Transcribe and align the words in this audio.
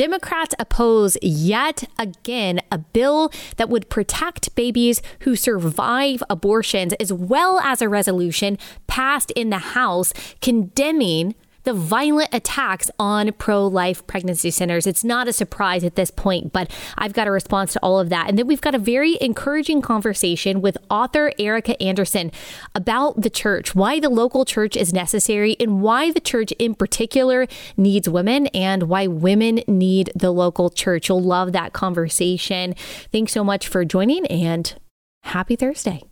Democrats 0.00 0.54
oppose 0.58 1.18
yet 1.20 1.84
again 1.98 2.58
a 2.72 2.78
bill 2.78 3.30
that 3.58 3.68
would 3.68 3.90
protect 3.90 4.54
babies 4.54 5.02
who 5.24 5.36
survive 5.36 6.22
abortions, 6.30 6.94
as 6.94 7.12
well 7.12 7.60
as 7.60 7.82
a 7.82 7.88
resolution 7.90 8.56
passed 8.86 9.30
in 9.32 9.50
the 9.50 9.58
House 9.58 10.14
condemning 10.40 11.34
the 11.64 11.72
violent 11.72 12.30
attacks 12.32 12.90
on 12.98 13.32
pro 13.32 13.66
life 13.66 14.06
pregnancy 14.06 14.50
centers. 14.50 14.86
It's 14.86 15.04
not 15.04 15.28
a 15.28 15.32
surprise 15.32 15.84
at 15.84 15.96
this 15.96 16.10
point, 16.10 16.52
but 16.52 16.70
I've 16.96 17.12
got 17.12 17.26
a 17.26 17.30
response 17.30 17.72
to 17.74 17.80
all 17.82 17.98
of 17.98 18.08
that. 18.08 18.28
And 18.28 18.38
then 18.38 18.46
we've 18.46 18.60
got 18.60 18.74
a 18.74 18.78
very 18.78 19.18
encouraging 19.20 19.82
conversation 19.82 20.60
with 20.60 20.78
author 20.90 21.32
Erica 21.38 21.80
Anderson 21.82 22.32
about 22.74 23.20
the 23.20 23.30
church, 23.30 23.74
why 23.74 24.00
the 24.00 24.10
local 24.10 24.44
church 24.44 24.76
is 24.76 24.92
necessary, 24.92 25.56
and 25.60 25.82
why 25.82 26.10
the 26.10 26.20
church 26.20 26.52
in 26.52 26.74
particular 26.74 27.46
needs 27.76 28.08
women 28.08 28.46
and 28.48 28.84
why 28.84 29.06
women 29.06 29.62
need 29.66 30.10
the 30.14 30.30
local 30.30 30.70
church. 30.70 31.08
You'll 31.08 31.22
love 31.22 31.52
that 31.52 31.72
conversation. 31.72 32.74
Thanks 33.12 33.32
so 33.32 33.44
much 33.44 33.68
for 33.68 33.84
joining 33.84 34.26
and 34.26 34.74
happy 35.22 35.56
Thursday. 35.56 36.02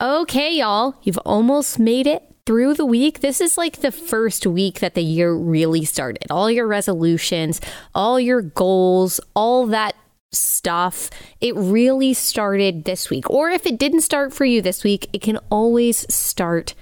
Okay, 0.00 0.56
y'all, 0.56 0.94
you've 1.02 1.18
almost 1.24 1.80
made 1.80 2.06
it 2.06 2.22
through 2.46 2.74
the 2.74 2.86
week. 2.86 3.18
This 3.18 3.40
is 3.40 3.58
like 3.58 3.80
the 3.80 3.90
first 3.90 4.46
week 4.46 4.78
that 4.78 4.94
the 4.94 5.02
year 5.02 5.34
really 5.34 5.84
started. 5.84 6.30
All 6.30 6.48
your 6.48 6.68
resolutions, 6.68 7.60
all 7.96 8.20
your 8.20 8.40
goals, 8.40 9.18
all 9.34 9.66
that 9.66 9.96
stuff. 10.30 11.10
It 11.40 11.56
really 11.56 12.14
started 12.14 12.84
this 12.84 13.10
week. 13.10 13.28
Or 13.28 13.50
if 13.50 13.66
it 13.66 13.76
didn't 13.76 14.02
start 14.02 14.32
for 14.32 14.44
you 14.44 14.62
this 14.62 14.84
week, 14.84 15.10
it 15.12 15.20
can 15.20 15.38
always 15.50 16.06
start 16.14 16.76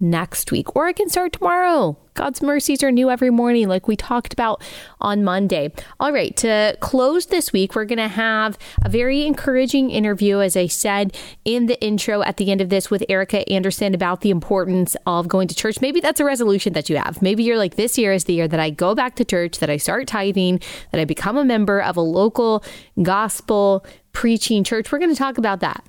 next 0.00 0.50
week, 0.50 0.74
or 0.74 0.88
it 0.88 0.96
can 0.96 1.08
start 1.08 1.32
tomorrow. 1.34 1.96
God's 2.14 2.42
mercies 2.42 2.82
are 2.82 2.90
new 2.90 3.10
every 3.10 3.30
morning, 3.30 3.68
like 3.68 3.86
we 3.86 3.96
talked 3.96 4.32
about 4.32 4.62
on 5.00 5.22
Monday. 5.22 5.72
All 6.00 6.12
right, 6.12 6.36
to 6.38 6.76
close 6.80 7.26
this 7.26 7.52
week, 7.52 7.74
we're 7.74 7.84
going 7.84 7.98
to 7.98 8.08
have 8.08 8.58
a 8.84 8.88
very 8.88 9.24
encouraging 9.26 9.90
interview, 9.90 10.40
as 10.40 10.56
I 10.56 10.66
said 10.66 11.16
in 11.44 11.66
the 11.66 11.80
intro 11.82 12.22
at 12.22 12.36
the 12.36 12.50
end 12.50 12.60
of 12.60 12.68
this, 12.68 12.90
with 12.90 13.04
Erica 13.08 13.48
Anderson 13.50 13.94
about 13.94 14.22
the 14.22 14.30
importance 14.30 14.96
of 15.06 15.28
going 15.28 15.48
to 15.48 15.54
church. 15.54 15.80
Maybe 15.80 16.00
that's 16.00 16.20
a 16.20 16.24
resolution 16.24 16.72
that 16.72 16.90
you 16.90 16.96
have. 16.96 17.22
Maybe 17.22 17.42
you're 17.44 17.58
like, 17.58 17.76
this 17.76 17.96
year 17.96 18.12
is 18.12 18.24
the 18.24 18.34
year 18.34 18.48
that 18.48 18.60
I 18.60 18.70
go 18.70 18.94
back 18.94 19.16
to 19.16 19.24
church, 19.24 19.58
that 19.60 19.70
I 19.70 19.76
start 19.76 20.08
tithing, 20.08 20.60
that 20.90 21.00
I 21.00 21.04
become 21.04 21.36
a 21.36 21.44
member 21.44 21.80
of 21.80 21.96
a 21.96 22.02
local 22.02 22.64
gospel 23.02 23.84
preaching 24.12 24.64
church. 24.64 24.90
We're 24.90 24.98
going 24.98 25.14
to 25.14 25.16
talk 25.16 25.38
about 25.38 25.60
that 25.60 25.84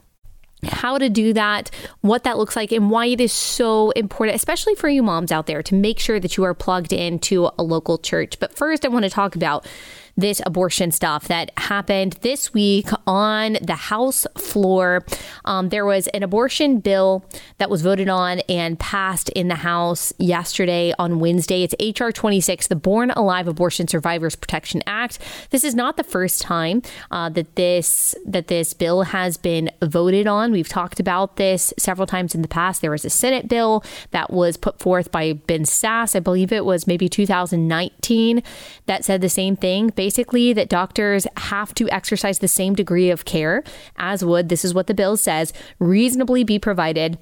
how 0.64 0.98
to 0.98 1.10
do 1.10 1.34
that, 1.34 1.72
what 2.02 2.24
that 2.24 2.38
looks 2.38 2.56
like, 2.56 2.72
and 2.72 2.90
why 2.90 3.08
it 3.08 3.22
is 3.22 3.32
so 3.32 3.92
important, 3.92 4.36
especially 4.36 4.76
for 4.76 4.90
you 4.90 5.04
moms 5.04 5.32
out 5.32 5.48
there, 5.48 5.64
to 5.64 5.76
make 5.76 6.00
sure 6.00 6.20
that 6.20 6.38
you 6.38 6.44
are 6.44 6.54
plugged 6.54 6.94
into 6.94 7.50
a 7.58 7.64
local 7.64 7.98
church. 7.98 8.40
But 8.40 8.54
first, 8.54 8.86
I 8.86 8.90
want 8.90 9.04
to 9.04 9.10
talk 9.10 9.36
about 9.36 9.66
this 10.22 10.42
abortion 10.46 10.92
stuff 10.92 11.28
that 11.28 11.52
happened 11.58 12.14
this 12.22 12.54
week 12.54 12.88
on 13.06 13.58
the 13.62 13.76
House 13.76 14.26
floor. 14.38 15.04
Um, 15.46 15.70
there 15.70 15.86
was 15.86 16.08
an 16.08 16.24
abortion 16.24 16.80
bill 16.80 17.26
that 17.58 17.70
was 17.70 17.82
voted 17.82 18.08
on 18.08 18.40
and 18.48 18.80
passed 18.80 19.30
in 19.30 19.48
the 19.48 19.56
House 19.56 20.14
yesterday 20.18 20.94
on 20.98 21.20
Wednesday. 21.20 21.64
It's 21.64 21.76
H.R. 21.80 22.12
26, 22.12 22.68
the 22.68 22.76
Born 22.76 23.12
Alive 23.12 23.48
Abortion 23.48 23.88
Survivors 23.88 24.36
Protection 24.36 24.82
Act. 24.86 25.20
This 25.50 25.64
is 25.64 25.76
not 25.76 25.98
the 25.98 26.04
first 26.04 26.42
time 26.42 26.82
uh, 27.10 27.30
that 27.30 27.56
this 27.56 28.16
that 28.26 28.48
this 28.48 28.74
bill 28.74 29.04
has 29.04 29.38
been 29.38 29.72
voted 29.82 30.28
on. 30.28 30.52
We've 30.52 30.70
talked 30.70 31.00
about 31.00 31.36
this 31.38 31.74
several 31.78 32.06
times 32.08 32.36
in 32.36 32.42
the 32.42 32.48
past. 32.48 32.82
There 32.82 32.92
was 32.92 33.06
a 33.06 33.10
Senate 33.10 33.48
bill 33.48 33.84
that 34.12 34.32
was 34.32 34.56
put 34.56 34.80
forth 34.80 35.12
by 35.12 35.34
Ben 35.34 35.64
Sasse. 35.64 36.16
I 36.16 36.20
believe 36.20 36.52
it 36.52 36.66
was 36.66 36.88
maybe 36.88 37.10
2019 37.10 38.44
that 38.86 39.04
said 39.04 39.22
the 39.22 39.30
same 39.30 39.56
thing 39.56 39.90
basically 40.12 40.52
that 40.52 40.68
doctors 40.68 41.26
have 41.38 41.74
to 41.74 41.90
exercise 41.90 42.40
the 42.40 42.48
same 42.48 42.76
degree 42.76 43.10
of 43.10 43.24
care 43.24 43.64
as 43.96 44.26
would, 44.26 44.50
this 44.50 44.66
is 44.66 44.74
what 44.74 44.88
the 44.88 44.94
bill 44.94 45.16
says, 45.16 45.54
reasonably 45.80 46.44
be 46.44 46.60
provided 46.60 47.18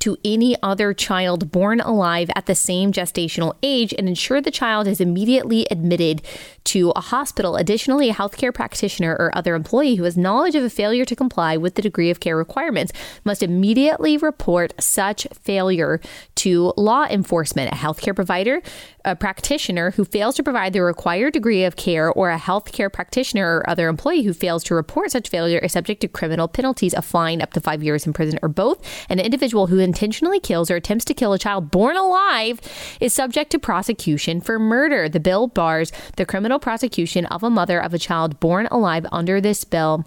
to 0.00 0.16
any 0.24 0.56
other 0.60 0.92
child 0.92 1.52
born 1.52 1.78
alive 1.80 2.28
at 2.34 2.46
the 2.46 2.56
same 2.56 2.90
gestational 2.92 3.54
age 3.62 3.94
and 3.96 4.08
ensure 4.08 4.40
the 4.40 4.50
child 4.50 4.88
is 4.88 5.00
immediately 5.00 5.64
admitted 5.70 6.20
to 6.68 6.92
a 6.94 7.00
hospital. 7.00 7.56
Additionally, 7.56 8.10
a 8.10 8.14
healthcare 8.14 8.52
practitioner 8.52 9.16
or 9.18 9.36
other 9.36 9.54
employee 9.54 9.94
who 9.94 10.04
has 10.04 10.18
knowledge 10.18 10.54
of 10.54 10.62
a 10.62 10.68
failure 10.68 11.06
to 11.06 11.16
comply 11.16 11.56
with 11.56 11.76
the 11.76 11.82
degree 11.82 12.10
of 12.10 12.20
care 12.20 12.36
requirements 12.36 12.92
must 13.24 13.42
immediately 13.42 14.18
report 14.18 14.74
such 14.78 15.26
failure 15.32 15.98
to 16.34 16.74
law 16.76 17.06
enforcement. 17.06 17.72
A 17.72 17.74
healthcare 17.74 18.14
provider, 18.14 18.60
a 19.02 19.16
practitioner 19.16 19.92
who 19.92 20.04
fails 20.04 20.36
to 20.36 20.42
provide 20.42 20.74
the 20.74 20.82
required 20.82 21.32
degree 21.32 21.64
of 21.64 21.76
care, 21.76 22.12
or 22.12 22.30
a 22.30 22.38
healthcare 22.38 22.92
practitioner 22.92 23.56
or 23.56 23.70
other 23.70 23.88
employee 23.88 24.22
who 24.22 24.34
fails 24.34 24.62
to 24.64 24.74
report 24.74 25.10
such 25.10 25.30
failure 25.30 25.60
is 25.60 25.72
subject 25.72 26.02
to 26.02 26.08
criminal 26.08 26.48
penalties, 26.48 26.92
a 26.92 27.00
fine 27.00 27.40
up 27.40 27.54
to 27.54 27.60
five 27.60 27.82
years 27.82 28.06
in 28.06 28.12
prison, 28.12 28.38
or 28.42 28.48
both. 28.50 28.78
An 29.08 29.18
individual 29.18 29.68
who 29.68 29.78
intentionally 29.78 30.38
kills 30.38 30.70
or 30.70 30.76
attempts 30.76 31.06
to 31.06 31.14
kill 31.14 31.32
a 31.32 31.38
child 31.38 31.70
born 31.70 31.96
alive 31.96 32.60
is 33.00 33.14
subject 33.14 33.50
to 33.52 33.58
prosecution 33.58 34.42
for 34.42 34.58
murder. 34.58 35.08
The 35.08 35.20
bill 35.20 35.46
bars 35.46 35.90
the 36.16 36.26
criminal 36.26 36.57
prosecution 36.58 37.26
of 37.26 37.42
a 37.42 37.50
mother 37.50 37.80
of 37.80 37.94
a 37.94 37.98
child 37.98 38.40
born 38.40 38.66
alive 38.70 39.06
under 39.12 39.40
this 39.40 39.64
bill 39.64 40.04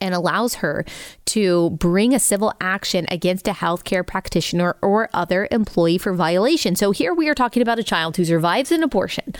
and 0.00 0.14
allows 0.14 0.56
her 0.56 0.84
to 1.24 1.70
bring 1.70 2.14
a 2.14 2.20
civil 2.20 2.52
action 2.60 3.06
against 3.08 3.48
a 3.48 3.52
healthcare 3.52 4.06
practitioner 4.06 4.76
or 4.82 5.08
other 5.14 5.48
employee 5.50 5.98
for 5.98 6.12
violation. 6.12 6.76
So 6.76 6.90
here 6.90 7.14
we 7.14 7.28
are 7.28 7.34
talking 7.34 7.62
about 7.62 7.78
a 7.78 7.84
child 7.84 8.16
who 8.16 8.24
survives 8.24 8.70
an 8.70 8.82
abortion 8.82 9.34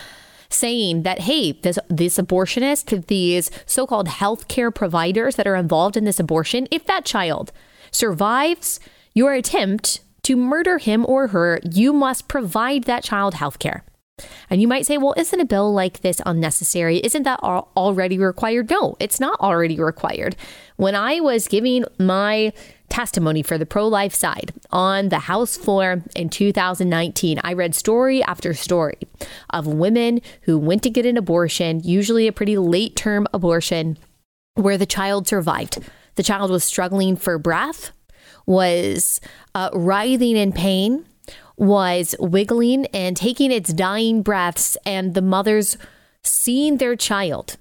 saying 0.48 1.02
that, 1.02 1.20
hey, 1.20 1.52
this, 1.52 1.78
this 1.88 2.18
abortionist, 2.18 3.06
these 3.06 3.50
so 3.66 3.86
called 3.86 4.08
healthcare 4.08 4.74
providers 4.74 5.36
that 5.36 5.46
are 5.46 5.54
involved 5.54 5.96
in 5.96 6.04
this 6.04 6.18
abortion, 6.18 6.66
if 6.70 6.84
that 6.86 7.04
child 7.04 7.52
survives 7.92 8.80
your 9.14 9.32
attempt 9.32 10.00
to 10.22 10.36
murder 10.36 10.78
him 10.78 11.06
or 11.06 11.28
her, 11.28 11.60
you 11.70 11.92
must 11.92 12.28
provide 12.28 12.84
that 12.84 13.04
child 13.04 13.34
healthcare. 13.34 13.82
And 14.48 14.60
you 14.60 14.68
might 14.68 14.86
say, 14.86 14.98
well, 14.98 15.14
isn't 15.16 15.40
a 15.40 15.44
bill 15.44 15.72
like 15.72 16.00
this 16.00 16.20
unnecessary? 16.26 16.98
Isn't 16.98 17.22
that 17.24 17.40
already 17.40 18.18
required? 18.18 18.70
No, 18.70 18.96
it's 19.00 19.20
not 19.20 19.40
already 19.40 19.78
required. 19.78 20.36
When 20.76 20.94
I 20.94 21.20
was 21.20 21.48
giving 21.48 21.84
my 21.98 22.52
testimony 22.88 23.42
for 23.42 23.56
the 23.56 23.66
pro 23.66 23.86
life 23.86 24.14
side 24.14 24.52
on 24.70 25.08
the 25.08 25.20
House 25.20 25.56
floor 25.56 26.02
in 26.14 26.28
2019, 26.28 27.40
I 27.42 27.52
read 27.52 27.74
story 27.74 28.22
after 28.24 28.52
story 28.54 28.98
of 29.50 29.66
women 29.66 30.20
who 30.42 30.58
went 30.58 30.82
to 30.82 30.90
get 30.90 31.06
an 31.06 31.16
abortion, 31.16 31.80
usually 31.84 32.26
a 32.26 32.32
pretty 32.32 32.58
late 32.58 32.96
term 32.96 33.26
abortion, 33.32 33.96
where 34.54 34.76
the 34.76 34.86
child 34.86 35.28
survived. 35.28 35.78
The 36.16 36.22
child 36.22 36.50
was 36.50 36.64
struggling 36.64 37.16
for 37.16 37.38
breath, 37.38 37.92
was 38.46 39.20
uh, 39.54 39.70
writhing 39.72 40.36
in 40.36 40.52
pain 40.52 41.06
was 41.60 42.16
wiggling 42.18 42.86
and 42.86 43.16
taking 43.16 43.52
its 43.52 43.72
dying 43.72 44.22
breaths, 44.22 44.76
and 44.86 45.14
the 45.14 45.22
mothers, 45.22 45.76
seeing 46.24 46.78
their 46.78 46.96
child 46.96 47.58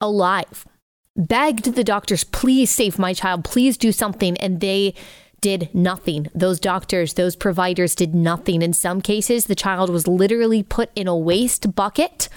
alive, 0.00 0.66
begged 1.14 1.74
the 1.74 1.84
doctors, 1.84 2.24
please 2.24 2.70
save 2.70 2.98
my 2.98 3.12
child, 3.12 3.44
please 3.44 3.76
do 3.76 3.92
something. 3.92 4.36
And 4.38 4.60
they 4.60 4.94
did 5.42 5.68
nothing. 5.74 6.28
Those 6.34 6.58
doctors, 6.58 7.14
those 7.14 7.36
providers 7.36 7.94
did 7.94 8.14
nothing. 8.14 8.62
In 8.62 8.72
some 8.72 9.02
cases, 9.02 9.44
the 9.44 9.54
child 9.54 9.90
was 9.90 10.08
literally 10.08 10.62
put 10.62 10.90
in 10.96 11.06
a 11.06 11.16
waste 11.16 11.74
bucket 11.74 12.28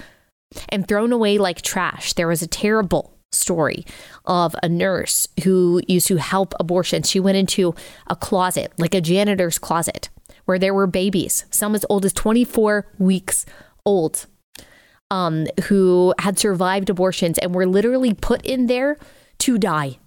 and 0.68 0.86
thrown 0.86 1.12
away 1.12 1.38
like 1.38 1.62
trash. 1.62 2.12
There 2.12 2.28
was 2.28 2.42
a 2.42 2.48
terrible 2.48 3.16
story 3.32 3.86
of 4.24 4.54
a 4.62 4.68
nurse 4.68 5.28
who 5.44 5.80
used 5.88 6.08
to 6.08 6.16
help 6.16 6.52
abortions. 6.60 7.08
She 7.08 7.20
went 7.20 7.36
into 7.36 7.74
a 8.06 8.16
closet, 8.16 8.72
like 8.76 8.94
a 8.94 9.00
janitor's 9.00 9.58
closet, 9.58 10.08
where 10.46 10.58
there 10.58 10.74
were 10.74 10.86
babies, 10.86 11.44
some 11.50 11.74
as 11.74 11.84
old 11.90 12.04
as 12.04 12.12
24 12.12 12.86
weeks 12.98 13.44
old, 13.84 14.26
um, 15.10 15.46
who 15.64 16.14
had 16.18 16.38
survived 16.38 16.88
abortions 16.88 17.38
and 17.38 17.54
were 17.54 17.66
literally 17.66 18.14
put 18.14 18.44
in 18.44 18.66
there 18.66 18.96
to 19.38 19.58
die. 19.58 19.98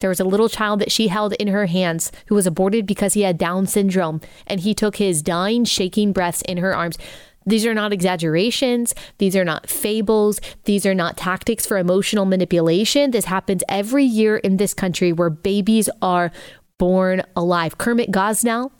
There 0.00 0.10
was 0.10 0.20
a 0.20 0.24
little 0.24 0.48
child 0.48 0.80
that 0.80 0.92
she 0.92 1.08
held 1.08 1.32
in 1.34 1.48
her 1.48 1.66
hands 1.66 2.12
who 2.26 2.34
was 2.34 2.46
aborted 2.46 2.86
because 2.86 3.14
he 3.14 3.22
had 3.22 3.38
Down 3.38 3.66
syndrome, 3.66 4.20
and 4.46 4.60
he 4.60 4.74
took 4.74 4.96
his 4.96 5.22
dying, 5.22 5.64
shaking 5.64 6.12
breaths 6.12 6.42
in 6.42 6.58
her 6.58 6.76
arms. 6.76 6.98
These 7.46 7.66
are 7.66 7.74
not 7.74 7.92
exaggerations. 7.92 8.94
These 9.18 9.36
are 9.36 9.44
not 9.44 9.68
fables. 9.68 10.40
These 10.64 10.86
are 10.86 10.94
not 10.94 11.16
tactics 11.16 11.66
for 11.66 11.78
emotional 11.78 12.24
manipulation. 12.24 13.10
This 13.10 13.26
happens 13.26 13.62
every 13.68 14.04
year 14.04 14.36
in 14.38 14.56
this 14.56 14.74
country 14.74 15.12
where 15.12 15.30
babies 15.30 15.88
are 16.00 16.32
born 16.78 17.22
alive. 17.36 17.78
Kermit 17.78 18.10
Gosnell 18.10 18.72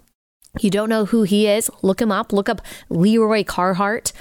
you 0.61 0.71
don't 0.71 0.89
know 0.89 1.05
who 1.06 1.23
he 1.23 1.47
is? 1.47 1.71
Look 1.83 2.01
him 2.01 2.12
up. 2.12 2.33
Look 2.33 2.49
up 2.49 2.61
Leroy 2.89 3.45
Carhart. 3.45 4.12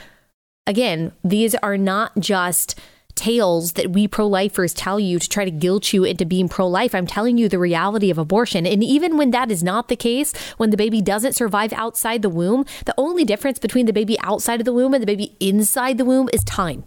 Again, 0.65 1.11
these 1.23 1.55
are 1.55 1.77
not 1.77 2.17
just 2.17 2.79
tales 3.15 3.73
that 3.73 3.91
we 3.91 4.07
pro 4.07 4.27
lifers 4.27 4.73
tell 4.73 4.99
you 4.99 5.19
to 5.19 5.29
try 5.29 5.45
to 5.45 5.51
guilt 5.51 5.93
you 5.93 6.03
into 6.03 6.25
being 6.25 6.49
pro 6.49 6.67
life. 6.67 6.95
I'm 6.95 7.05
telling 7.05 7.37
you 7.37 7.47
the 7.47 7.59
reality 7.59 8.09
of 8.09 8.17
abortion. 8.17 8.65
And 8.65 8.83
even 8.83 9.17
when 9.17 9.31
that 9.31 9.51
is 9.51 9.63
not 9.63 9.87
the 9.87 9.95
case, 9.95 10.33
when 10.57 10.71
the 10.71 10.77
baby 10.77 11.01
doesn't 11.01 11.33
survive 11.33 11.73
outside 11.73 12.21
the 12.21 12.29
womb, 12.29 12.65
the 12.85 12.95
only 12.97 13.23
difference 13.23 13.59
between 13.59 13.85
the 13.85 13.93
baby 13.93 14.19
outside 14.21 14.59
of 14.61 14.65
the 14.65 14.73
womb 14.73 14.93
and 14.93 15.01
the 15.01 15.07
baby 15.07 15.35
inside 15.39 15.97
the 15.97 16.05
womb 16.05 16.29
is 16.33 16.43
time 16.43 16.85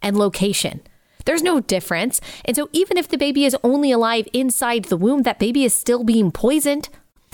and 0.00 0.16
location. 0.16 0.80
There's 1.24 1.42
no 1.42 1.60
difference. 1.60 2.22
And 2.46 2.56
so, 2.56 2.70
even 2.72 2.96
if 2.96 3.08
the 3.08 3.18
baby 3.18 3.44
is 3.44 3.56
only 3.62 3.92
alive 3.92 4.26
inside 4.32 4.84
the 4.84 4.96
womb, 4.96 5.22
that 5.24 5.38
baby 5.38 5.64
is 5.64 5.74
still 5.74 6.02
being 6.02 6.30
poisoned 6.30 6.88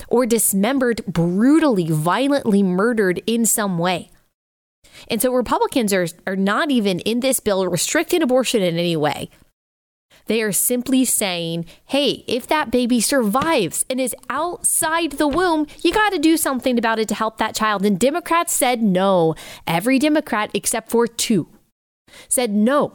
or 0.07 0.25
dismembered, 0.25 1.05
brutally, 1.05 1.89
violently 1.89 2.63
murdered 2.63 3.21
in 3.25 3.45
some 3.45 3.77
way. 3.77 4.11
And 5.09 5.21
so 5.21 5.33
Republicans 5.33 5.93
are, 5.93 6.07
are 6.25 6.35
not 6.35 6.71
even 6.71 6.99
in 6.99 7.19
this 7.19 7.39
bill 7.39 7.67
restricting 7.67 8.21
abortion 8.21 8.61
in 8.61 8.77
any 8.77 8.95
way. 8.95 9.29
They 10.27 10.41
are 10.41 10.51
simply 10.51 11.05
saying, 11.05 11.65
hey, 11.85 12.23
if 12.27 12.47
that 12.47 12.71
baby 12.71 12.99
survives 12.99 13.85
and 13.89 14.01
is 14.01 14.15
outside 14.29 15.13
the 15.13 15.27
womb, 15.27 15.67
you 15.83 15.93
got 15.93 16.11
to 16.13 16.19
do 16.19 16.35
something 16.35 16.79
about 16.79 16.99
it 16.99 17.07
to 17.09 17.15
help 17.15 17.37
that 17.37 17.55
child. 17.55 17.85
And 17.85 17.99
Democrats 17.99 18.53
said 18.53 18.81
no. 18.81 19.35
Every 19.67 19.99
Democrat 19.99 20.49
except 20.53 20.89
for 20.89 21.05
two 21.05 21.47
said 22.27 22.51
no. 22.51 22.93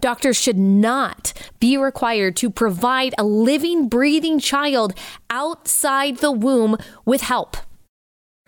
Doctors 0.00 0.36
should 0.36 0.58
not 0.58 1.32
be 1.60 1.76
required 1.76 2.36
to 2.36 2.50
provide 2.50 3.14
a 3.18 3.24
living, 3.24 3.88
breathing 3.88 4.38
child 4.38 4.94
outside 5.30 6.18
the 6.18 6.32
womb 6.32 6.76
with 7.04 7.22
help. 7.22 7.56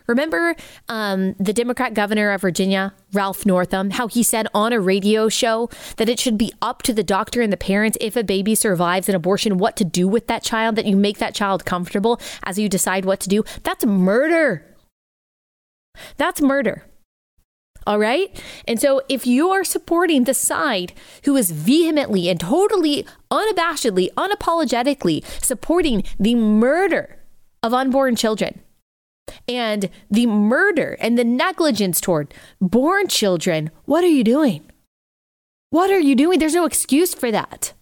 Remember 0.07 0.55
um, 0.87 1.33
the 1.39 1.53
Democrat 1.53 1.93
governor 1.93 2.31
of 2.31 2.41
Virginia, 2.41 2.93
Ralph 3.11 3.45
Northam, 3.45 3.91
how 3.91 4.07
he 4.07 4.21
said 4.21 4.47
on 4.53 4.71
a 4.71 4.79
radio 4.79 5.29
show 5.29 5.69
that 5.97 6.09
it 6.09 6.19
should 6.19 6.37
be 6.37 6.53
up 6.61 6.83
to 6.83 6.93
the 6.93 7.03
doctor 7.03 7.41
and 7.41 7.51
the 7.51 7.57
parents 7.57 7.97
if 7.99 8.15
a 8.15 8.23
baby 8.23 8.53
survives 8.53 9.09
an 9.09 9.15
abortion 9.15 9.57
what 9.57 9.75
to 9.77 9.83
do 9.83 10.07
with 10.07 10.27
that 10.27 10.43
child, 10.43 10.75
that 10.75 10.85
you 10.85 10.95
make 10.95 11.17
that 11.17 11.33
child 11.33 11.65
comfortable 11.65 12.19
as 12.43 12.59
you 12.59 12.69
decide 12.69 13.05
what 13.05 13.19
to 13.21 13.29
do? 13.29 13.43
That's 13.63 13.85
murder. 13.85 14.75
That's 16.17 16.41
murder. 16.41 16.85
All 17.87 17.99
right. 17.99 18.41
And 18.67 18.79
so 18.79 19.01
if 19.07 19.27
you 19.27 19.51
are 19.51 19.63
supporting 19.63 20.23
the 20.23 20.33
side 20.33 20.93
who 21.25 21.37
is 21.37 21.51
vehemently 21.51 22.29
and 22.29 22.39
totally 22.39 23.05
unabashedly, 23.31 24.09
unapologetically 24.13 25.23
supporting 25.43 26.03
the 26.19 26.35
murder 26.35 27.19
of 27.61 27.73
unborn 27.73 28.15
children, 28.15 28.61
and 29.47 29.89
the 30.09 30.25
murder 30.25 30.97
and 30.99 31.17
the 31.17 31.23
negligence 31.23 31.99
toward 31.99 32.33
born 32.61 33.07
children, 33.07 33.71
what 33.85 34.03
are 34.03 34.07
you 34.07 34.23
doing? 34.23 34.69
What 35.69 35.91
are 35.91 35.99
you 35.99 36.15
doing? 36.15 36.39
There's 36.39 36.53
no 36.53 36.65
excuse 36.65 37.13
for 37.13 37.31
that. 37.31 37.73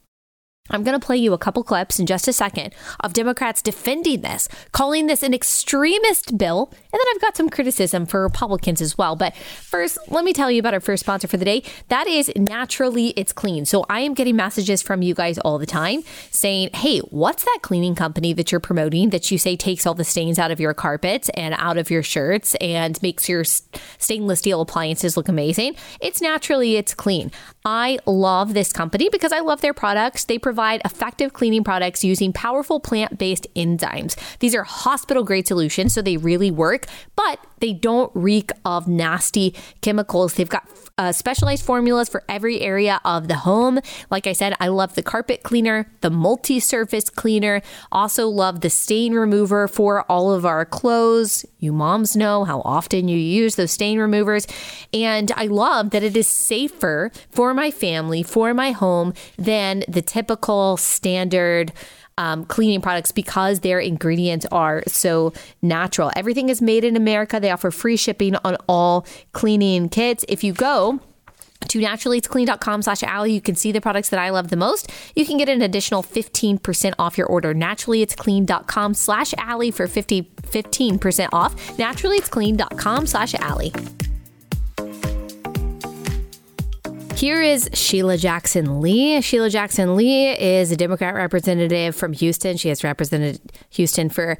I'm 0.70 0.84
going 0.84 0.98
to 0.98 1.06
play 1.06 1.18
you 1.18 1.34
a 1.34 1.38
couple 1.38 1.62
clips 1.62 2.00
in 2.00 2.06
just 2.06 2.26
a 2.26 2.32
second 2.32 2.74
of 3.02 3.12
Democrats 3.12 3.62
defending 3.62 4.22
this, 4.22 4.48
calling 4.72 5.08
this 5.08 5.22
an 5.22 5.34
extremist 5.34 6.38
bill. 6.38 6.70
And 6.72 6.94
then 6.94 7.02
I've 7.14 7.20
got 7.20 7.36
some 7.36 7.50
criticism 7.50 8.06
for 8.06 8.24
Republicans 8.24 8.80
as 8.80 8.98
well. 8.98 9.18
But 9.18 9.36
first, 9.36 9.98
let 10.08 10.24
me 10.24 10.32
tell 10.32 10.50
you 10.50 10.62
about 10.62 10.74
our 10.74 10.80
first 10.80 11.04
sponsor 11.04 11.28
for 11.28 11.36
the 11.36 11.44
day. 11.44 11.64
That 11.90 12.08
is 12.08 12.32
Naturally 12.38 13.08
It's 13.18 13.34
Clean. 13.34 13.66
So 13.66 13.86
I 13.90 14.00
am 14.00 14.14
getting 14.14 14.38
messages 14.38 14.82
from 14.82 15.02
you 15.02 15.14
guys 15.14 15.38
all 15.38 15.58
the 15.58 15.66
time 15.66 16.02
saying, 16.32 16.70
hey, 16.74 17.00
what's 17.00 17.44
that 17.44 17.60
cleaning 17.62 17.94
company 17.94 18.32
that 18.32 18.54
you're 18.54 18.62
promoting 18.62 19.10
that 19.10 19.30
you 19.32 19.38
say 19.38 19.58
takes 19.58 19.86
all 19.86 19.96
the 19.96 20.06
stains 20.06 20.40
out 20.40 20.50
of 20.50 20.62
your 20.62 20.74
carpets 20.74 21.28
and 21.34 21.56
out 21.58 21.78
of 21.78 21.92
your 21.92 22.04
shirts 22.04 22.56
and 22.62 23.02
makes 23.02 23.28
your 23.28 23.44
stainless 23.44 24.40
steel 24.40 24.62
appliances 24.62 25.18
look 25.18 25.28
amazing? 25.28 25.76
It's 26.00 26.22
Naturally 26.22 26.78
It's 26.78 26.94
Clean. 26.94 27.34
I 27.66 28.00
love 28.06 28.54
this 28.54 28.72
company 28.72 29.10
because 29.12 29.34
I 29.34 29.42
love 29.42 29.60
their 29.60 29.74
products. 29.74 30.24
They 30.24 30.40
provide 30.40 30.53
effective 30.86 31.34
cleaning 31.34 31.64
products 31.64 32.04
using 32.04 32.34
powerful 32.34 32.80
plant 32.80 33.18
based 33.18 33.48
enzymes. 33.56 34.16
These 34.40 34.56
are 34.56 34.64
hospital 34.64 35.24
grade 35.24 35.48
solutions, 35.48 35.94
so 35.94 36.02
they 36.02 36.18
really 36.18 36.52
work, 36.52 36.86
but 37.16 37.40
they 37.60 37.74
don't 37.74 38.12
reek 38.14 38.52
of 38.66 38.88
nasty 38.88 39.56
chemicals. 39.82 40.36
They've 40.36 40.50
got 40.50 40.68
uh, 40.98 41.12
specialized 41.12 41.66
formulas 41.66 42.08
for 42.08 42.24
every 42.30 42.62
area 42.62 43.02
of 43.04 43.28
the 43.28 43.38
home. 43.38 43.80
Like 44.12 44.28
I 44.28 44.34
said, 44.34 44.54
I 44.60 44.68
love 44.68 44.94
the 44.94 45.02
carpet 45.02 45.42
cleaner, 45.42 45.92
the 46.02 46.12
multi 46.12 46.60
surface 46.60 47.10
cleaner, 47.10 47.62
also 47.92 48.28
love 48.28 48.62
the 48.62 48.70
stain 48.70 49.14
remover 49.14 49.68
for 49.68 50.04
all 50.04 50.32
of 50.32 50.46
our 50.46 50.66
clothes. 50.66 51.46
You 51.58 51.74
moms 51.74 52.16
know 52.16 52.44
how 52.44 52.62
often 52.62 53.08
you 53.08 53.18
use 53.18 53.56
those 53.56 53.72
stain 53.72 53.98
removers. 54.00 54.46
And 54.94 55.32
I 55.36 55.48
love 55.48 55.90
that 55.92 56.04
it 56.04 56.16
is 56.16 56.28
safer 56.28 57.12
for 57.32 57.54
my 57.54 57.72
family, 57.72 58.22
for 58.22 58.54
my 58.54 58.72
home, 58.72 59.14
than 59.38 59.84
the 59.88 60.02
typical 60.02 60.78
standard 60.78 61.74
um, 62.18 62.46
cleaning 62.46 62.82
products 62.82 63.12
because 63.12 63.62
their 63.62 63.80
ingredients 63.80 64.46
are 64.52 64.84
so 64.88 65.34
natural. 65.62 66.12
Everything 66.16 66.50
is 66.50 66.62
made 66.62 66.84
in 66.84 66.96
America. 66.96 67.40
They 67.40 67.52
offer 67.52 67.72
free 67.72 67.98
shipping 67.98 68.36
on 68.44 68.58
all 68.68 69.06
cleaning 69.32 69.90
kits. 69.90 70.26
If 70.28 70.44
you 70.44 70.54
go, 70.54 71.00
to 71.70 71.80
naturallyitsclean.com 71.80 72.82
slash 72.82 73.04
Allie 73.04 73.34
You 73.34 73.42
can 73.42 73.56
see 73.56 73.72
the 73.72 73.82
products 73.82 74.10
that 74.10 74.20
I 74.20 74.30
love 74.30 74.50
the 74.50 74.56
most. 74.56 74.92
You 75.16 75.26
can 75.26 75.38
get 75.38 75.50
an 75.50 75.62
additional 75.62 76.04
15% 76.04 76.94
off 77.00 77.18
your 77.18 77.28
order. 77.28 77.54
Naturallyitsclean.com 77.54 78.94
slash 78.94 79.34
Allie 79.38 79.72
for 79.72 79.88
50, 79.88 80.24
15% 80.24 81.30
off. 81.32 81.56
Naturallyitsclean.com 81.78 83.08
slash 83.08 83.34
Allie. 83.36 83.74
Here 87.24 87.42
is 87.42 87.70
Sheila 87.72 88.18
Jackson 88.18 88.82
Lee. 88.82 89.22
Sheila 89.22 89.50
Jackson 89.50 89.96
Lee 89.96 90.32
is 90.32 90.74
a 90.74 90.76
Democrat 90.76 91.16
representative 91.16 91.96
from 91.96 92.12
Houston. 92.12 92.58
She 92.58 92.68
has 92.68 92.84
represented 92.84 93.40
Houston 93.70 94.10
for 94.10 94.38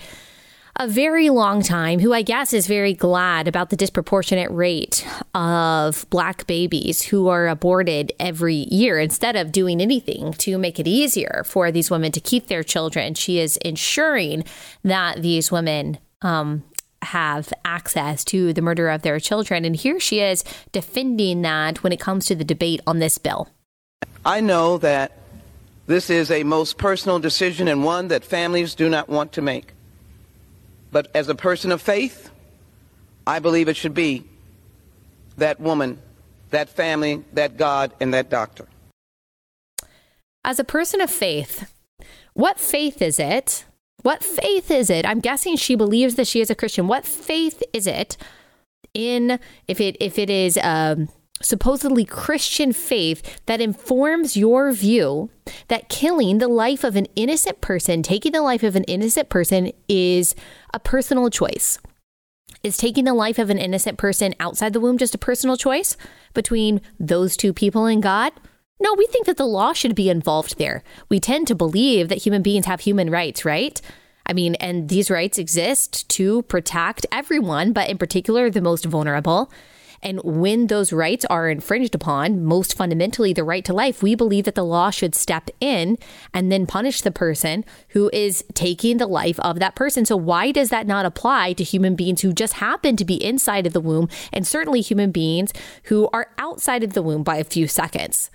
a 0.76 0.86
very 0.86 1.30
long 1.30 1.62
time, 1.62 2.02
who 2.02 2.12
I 2.12 2.24
guess 2.24 2.52
is 2.52 2.68
very 2.68 2.94
glad 2.94 3.48
about 3.48 3.70
the 3.70 3.78
disproportionate 3.78 4.52
rate 4.52 5.08
of 5.34 6.06
black 6.10 6.46
babies 6.46 7.04
who 7.04 7.30
are 7.30 7.48
aborted 7.48 8.12
every 8.20 8.68
year. 8.70 9.00
Instead 9.00 9.38
of 9.38 9.54
doing 9.54 9.80
anything 9.80 10.34
to 10.34 10.58
make 10.58 10.78
it 10.78 10.86
easier 10.86 11.44
for 11.46 11.72
these 11.72 11.90
women 11.90 12.12
to 12.12 12.20
keep 12.20 12.48
their 12.48 12.64
children, 12.64 13.14
she 13.14 13.40
is 13.40 13.56
ensuring 13.64 14.44
that 14.84 15.22
these 15.22 15.54
women 15.54 16.00
um, 16.22 16.66
have 17.04 17.54
access 17.66 18.24
to 18.26 18.54
the 18.54 18.62
murder 18.62 18.90
of 18.90 19.02
their 19.02 19.20
children. 19.20 19.66
And 19.66 19.76
here 19.76 20.00
she 20.00 20.20
is 20.20 20.44
defending 20.72 21.42
that 21.44 21.84
when 21.84 21.94
it 21.94 22.00
comes 22.00 22.26
to 22.28 22.36
the 22.36 22.44
debate 22.44 22.82
on 22.88 23.00
this 23.00 23.18
bill. 23.18 23.50
I 24.26 24.42
know 24.42 24.78
that 24.80 25.18
this 25.86 26.10
is 26.10 26.32
a 26.32 26.44
most 26.44 26.78
personal 26.78 27.20
decision 27.20 27.68
and 27.68 27.84
one 27.84 28.08
that 28.08 28.24
families 28.24 28.76
do 28.76 28.90
not 28.90 29.10
want 29.10 29.34
to 29.34 29.42
make. 29.42 29.74
But 30.92 31.10
as 31.14 31.28
a 31.28 31.36
person 31.36 31.72
of 31.72 31.82
faith, 31.82 32.30
I 33.26 33.40
believe 33.40 33.68
it 33.68 33.76
should 33.76 33.94
be 33.94 34.24
that 35.38 35.60
woman, 35.60 36.00
that 36.52 36.70
family, 36.70 37.24
that 37.34 37.58
God, 37.58 37.92
and 38.00 38.14
that 38.14 38.30
doctor. 38.30 38.68
As 40.46 40.60
a 40.60 40.64
person 40.64 41.02
of 41.02 41.10
faith, 41.10 41.74
what 42.34 42.60
faith 42.60 43.02
is 43.02 43.20
it 43.20 43.66
what 44.02 44.24
faith 44.24 44.70
is 44.70 44.90
it? 44.90 45.06
I'm 45.06 45.20
guessing 45.20 45.56
she 45.56 45.76
believes 45.76 46.16
that 46.16 46.28
she 46.28 46.42
is 46.42 46.50
a 46.50 46.56
Christian. 46.56 46.88
What 46.88 47.06
faith 47.06 47.64
is 47.72 47.88
it 47.88 48.18
in 48.94 49.40
if 49.68 49.80
it 49.80 49.96
if 50.00 50.20
it 50.20 50.30
is 50.30 50.58
um, 50.62 51.10
supposedly 51.42 52.06
Christian 52.06 52.74
faith 52.74 53.42
that 53.46 53.62
informs 53.62 54.36
your 54.36 54.72
view 54.72 55.30
that 55.68 55.90
killing 55.90 56.38
the 56.38 56.48
life 56.48 56.84
of 56.84 56.96
an 56.96 57.08
innocent 57.16 57.62
person, 57.62 58.04
taking 58.04 58.32
the 58.32 58.42
life 58.42 58.64
of 58.64 58.76
an 58.76 58.84
innocent 58.86 59.30
person, 59.30 59.72
is 59.88 60.36
a 60.74 60.80
personal 60.80 61.30
choice? 61.30 61.80
Is 62.62 62.78
taking 62.78 63.06
the 63.06 63.14
life 63.14 63.40
of 63.40 63.50
an 63.50 63.58
innocent 63.58 63.98
person 63.98 64.34
outside 64.40 64.74
the 64.74 64.80
womb 64.80 64.98
just 64.98 65.16
a 65.16 65.18
personal 65.18 65.58
choice 65.58 65.98
between 66.34 66.82
those 67.00 67.36
two 67.36 67.54
people 67.54 67.86
and 67.86 68.02
God? 68.02 68.32
No, 68.80 68.94
we 68.98 69.06
think 69.06 69.28
that 69.28 69.38
the 69.38 69.46
law 69.46 69.72
should 69.72 69.96
be 69.96 70.10
involved 70.10 70.58
there. 70.58 70.84
We 71.08 71.20
tend 71.20 71.48
to 71.48 71.56
believe 71.56 72.10
that 72.10 72.18
human 72.18 72.42
beings 72.42 72.66
have 72.66 72.82
human 72.82 73.10
rights, 73.10 73.46
right? 73.46 73.80
I 74.26 74.34
mean, 74.34 74.56
and 74.56 74.90
these 74.90 75.10
rights 75.10 75.38
exist 75.38 76.10
to 76.10 76.42
protect 76.44 77.06
everyone, 77.10 77.72
but 77.72 77.90
in 77.90 77.98
particular, 77.98 78.50
the 78.50 78.62
most 78.62 78.84
vulnerable. 78.84 79.50
And 80.02 80.20
when 80.22 80.68
those 80.68 80.92
rights 80.92 81.24
are 81.26 81.50
infringed 81.50 81.96
upon, 81.96 82.44
most 82.44 82.76
fundamentally 82.76 83.32
the 83.32 83.46
right 83.46 83.64
to 83.64 83.74
life, 83.74 84.04
we 84.04 84.16
believe 84.16 84.44
that 84.44 84.56
the 84.56 84.66
law 84.66 84.90
should 84.90 85.16
step 85.16 85.50
in 85.62 85.98
and 86.34 86.52
then 86.52 86.66
punish 86.66 87.00
the 87.00 87.12
person 87.12 87.64
who 87.90 88.10
is 88.12 88.44
taking 88.54 88.98
the 88.98 89.08
life 89.08 89.40
of 89.40 89.60
that 89.60 89.76
person. 89.76 90.04
So, 90.04 90.18
why 90.18 90.52
does 90.52 90.70
that 90.72 90.88
not 90.88 91.06
apply 91.06 91.54
to 91.54 91.64
human 91.64 91.96
beings 91.96 92.22
who 92.22 92.34
just 92.34 92.56
happen 92.56 92.98
to 92.98 93.06
be 93.06 93.24
inside 93.24 93.66
of 93.66 93.72
the 93.72 93.80
womb 93.80 94.10
and 94.34 94.46
certainly 94.46 94.82
human 94.82 95.12
beings 95.12 95.54
who 95.84 96.10
are 96.12 96.32
outside 96.38 96.84
of 96.84 96.92
the 96.92 97.02
womb 97.02 97.24
by 97.24 97.38
a 97.38 97.46
few 97.46 97.70
seconds? 97.70 98.30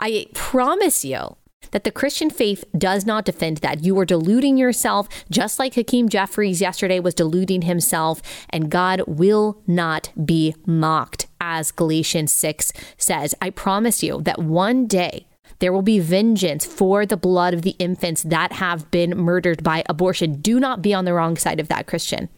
I 0.00 0.26
promise 0.32 1.04
you 1.04 1.36
that 1.72 1.84
the 1.84 1.90
Christian 1.90 2.30
faith 2.30 2.64
does 2.76 3.04
not 3.04 3.26
defend 3.26 3.58
that. 3.58 3.84
You 3.84 3.98
are 3.98 4.06
deluding 4.06 4.56
yourself, 4.56 5.08
just 5.30 5.58
like 5.58 5.74
Hakeem 5.74 6.08
Jeffries 6.08 6.60
yesterday 6.60 6.98
was 6.98 7.14
deluding 7.14 7.62
himself, 7.62 8.22
and 8.48 8.70
God 8.70 9.02
will 9.06 9.62
not 9.66 10.10
be 10.24 10.54
mocked, 10.66 11.26
as 11.40 11.70
Galatians 11.70 12.32
6 12.32 12.72
says. 12.96 13.34
I 13.42 13.50
promise 13.50 14.02
you 14.02 14.22
that 14.22 14.42
one 14.42 14.86
day 14.86 15.26
there 15.58 15.72
will 15.72 15.82
be 15.82 15.98
vengeance 15.98 16.64
for 16.64 17.04
the 17.04 17.18
blood 17.18 17.52
of 17.52 17.62
the 17.62 17.76
infants 17.78 18.22
that 18.22 18.52
have 18.52 18.90
been 18.90 19.16
murdered 19.16 19.62
by 19.62 19.84
abortion. 19.86 20.40
Do 20.40 20.58
not 20.58 20.80
be 20.80 20.94
on 20.94 21.04
the 21.04 21.12
wrong 21.12 21.36
side 21.36 21.60
of 21.60 21.68
that, 21.68 21.86
Christian. 21.86 22.30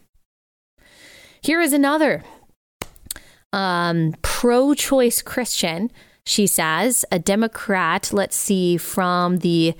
Here 1.41 1.61
is 1.61 1.71
another 1.71 2.23
um, 3.53 4.15
pro 4.21 4.73
choice 4.73 5.21
Christian 5.21 5.91
she 6.25 6.47
says, 6.47 7.05
a 7.11 7.19
Democrat, 7.19 8.11
let's 8.13 8.35
see, 8.35 8.77
from 8.77 9.37
the 9.37 9.75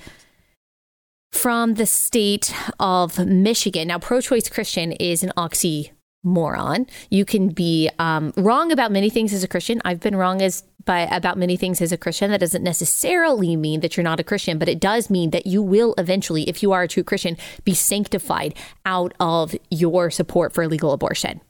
from 1.32 1.74
the 1.76 1.86
state 1.88 2.54
of 2.80 3.18
Michigan. 3.26 3.88
Now, 3.88 3.98
pro-choice 3.98 4.50
Christian 4.50 4.92
is 4.92 5.24
an 5.24 5.32
oxymoron. 5.36 6.88
You 7.10 7.26
can 7.26 7.50
be 7.50 7.90
um, 7.98 8.34
wrong 8.38 8.72
about 8.72 8.92
many 8.92 9.10
things 9.10 9.34
as 9.34 9.44
a 9.44 9.48
Christian. 9.48 9.82
I've 9.84 10.00
been 10.00 10.16
wrong 10.16 10.44
as 10.44 10.64
by 10.86 11.02
about 11.02 11.38
many 11.38 11.58
things 11.58 11.82
as 11.82 11.92
a 11.92 11.98
Christian. 11.98 12.30
That 12.30 12.42
doesn't 12.42 12.62
necessarily 12.62 13.56
mean 13.56 13.80
that 13.80 13.98
you're 13.98 14.04
not 14.04 14.20
a 14.20 14.24
Christian, 14.24 14.60
but 14.60 14.70
it 14.70 14.80
does 14.80 15.10
mean 15.10 15.32
that 15.32 15.48
you 15.48 15.64
will 15.64 15.96
eventually, 15.98 16.48
if 16.48 16.62
you 16.62 16.72
are 16.72 16.84
a 16.84 16.88
true 16.88 17.04
Christian, 17.04 17.38
be 17.64 17.74
sanctified 17.74 18.54
out 18.86 19.14
of 19.20 19.56
your 19.72 20.12
support 20.12 20.54
for 20.54 20.68
legal 20.68 20.92
abortion. 20.92 21.42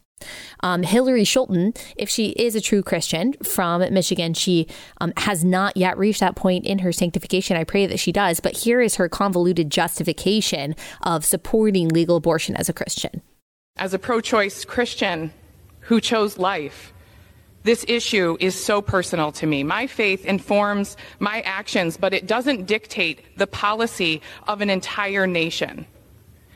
Um, 0.62 0.84
Hillary 0.84 1.24
Scholten, 1.24 1.78
if 1.96 2.10
she 2.10 2.30
is 2.30 2.56
a 2.56 2.62
true 2.62 2.84
Christian 2.84 3.34
from 3.44 3.82
Michigan, 3.94 4.34
she 4.34 4.68
um, 5.02 5.14
has 5.18 5.44
not 5.44 5.78
yet 5.78 5.98
reached 5.98 6.20
that 6.20 6.36
point 6.36 6.66
in 6.66 6.80
her 6.80 6.92
sanctification. 6.92 7.58
I 7.58 7.64
pray 7.64 7.86
that 7.86 8.00
she 8.00 8.12
does. 8.12 8.40
But 8.40 8.58
here 8.58 8.82
is 8.82 8.96
her 8.96 9.10
convoluted 9.10 9.70
justification 9.70 10.76
of 11.02 11.26
supporting 11.26 11.90
legal 11.90 12.18
abortion 12.18 12.56
as 12.56 12.70
a 12.70 12.74
Christian. 12.74 13.22
As 13.78 13.94
a 13.94 14.00
pro 14.00 14.22
choice 14.22 14.66
Christian 14.66 15.34
who 15.82 16.00
chose 16.00 16.38
life, 16.38 16.94
this 17.64 17.86
issue 17.88 18.38
is 18.40 18.62
so 18.62 18.82
personal 18.82 19.32
to 19.34 19.48
me. 19.48 19.64
My 19.64 19.88
faith 19.88 20.26
informs 20.26 20.98
my 21.20 21.42
actions, 21.42 21.96
but 21.96 22.14
it 22.14 22.28
doesn't 22.28 22.66
dictate 22.66 23.38
the 23.38 23.48
policy 23.48 24.22
of 24.48 24.62
an 24.62 24.70
entire 24.70 25.26
nation. 25.26 25.86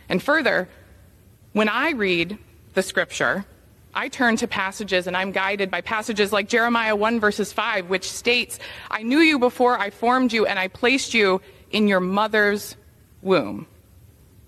And 0.10 0.22
further, 0.22 0.68
when 1.54 1.70
I 1.70 1.92
read 1.92 2.38
the 2.74 2.84
scripture, 2.84 3.46
I 3.98 4.10
turn 4.10 4.36
to 4.38 4.48
passages 4.48 5.08
and 5.08 5.18
I'm 5.18 5.32
guided 5.32 5.72
by 5.72 5.82
passages 5.82 6.32
like 6.32 6.48
Jeremiah 6.48 6.96
1 6.96 7.20
verses 7.20 7.52
5, 7.52 7.90
which 7.90 8.08
states, 8.08 8.60
I 8.92 9.02
knew 9.02 9.18
you 9.18 9.40
before 9.40 9.80
I 9.80 9.90
formed 9.90 10.32
you 10.32 10.46
and 10.46 10.60
I 10.60 10.68
placed 10.68 11.16
you 11.16 11.42
in 11.72 11.88
your 11.88 12.00
mother's 12.00 12.76
womb. 13.24 13.66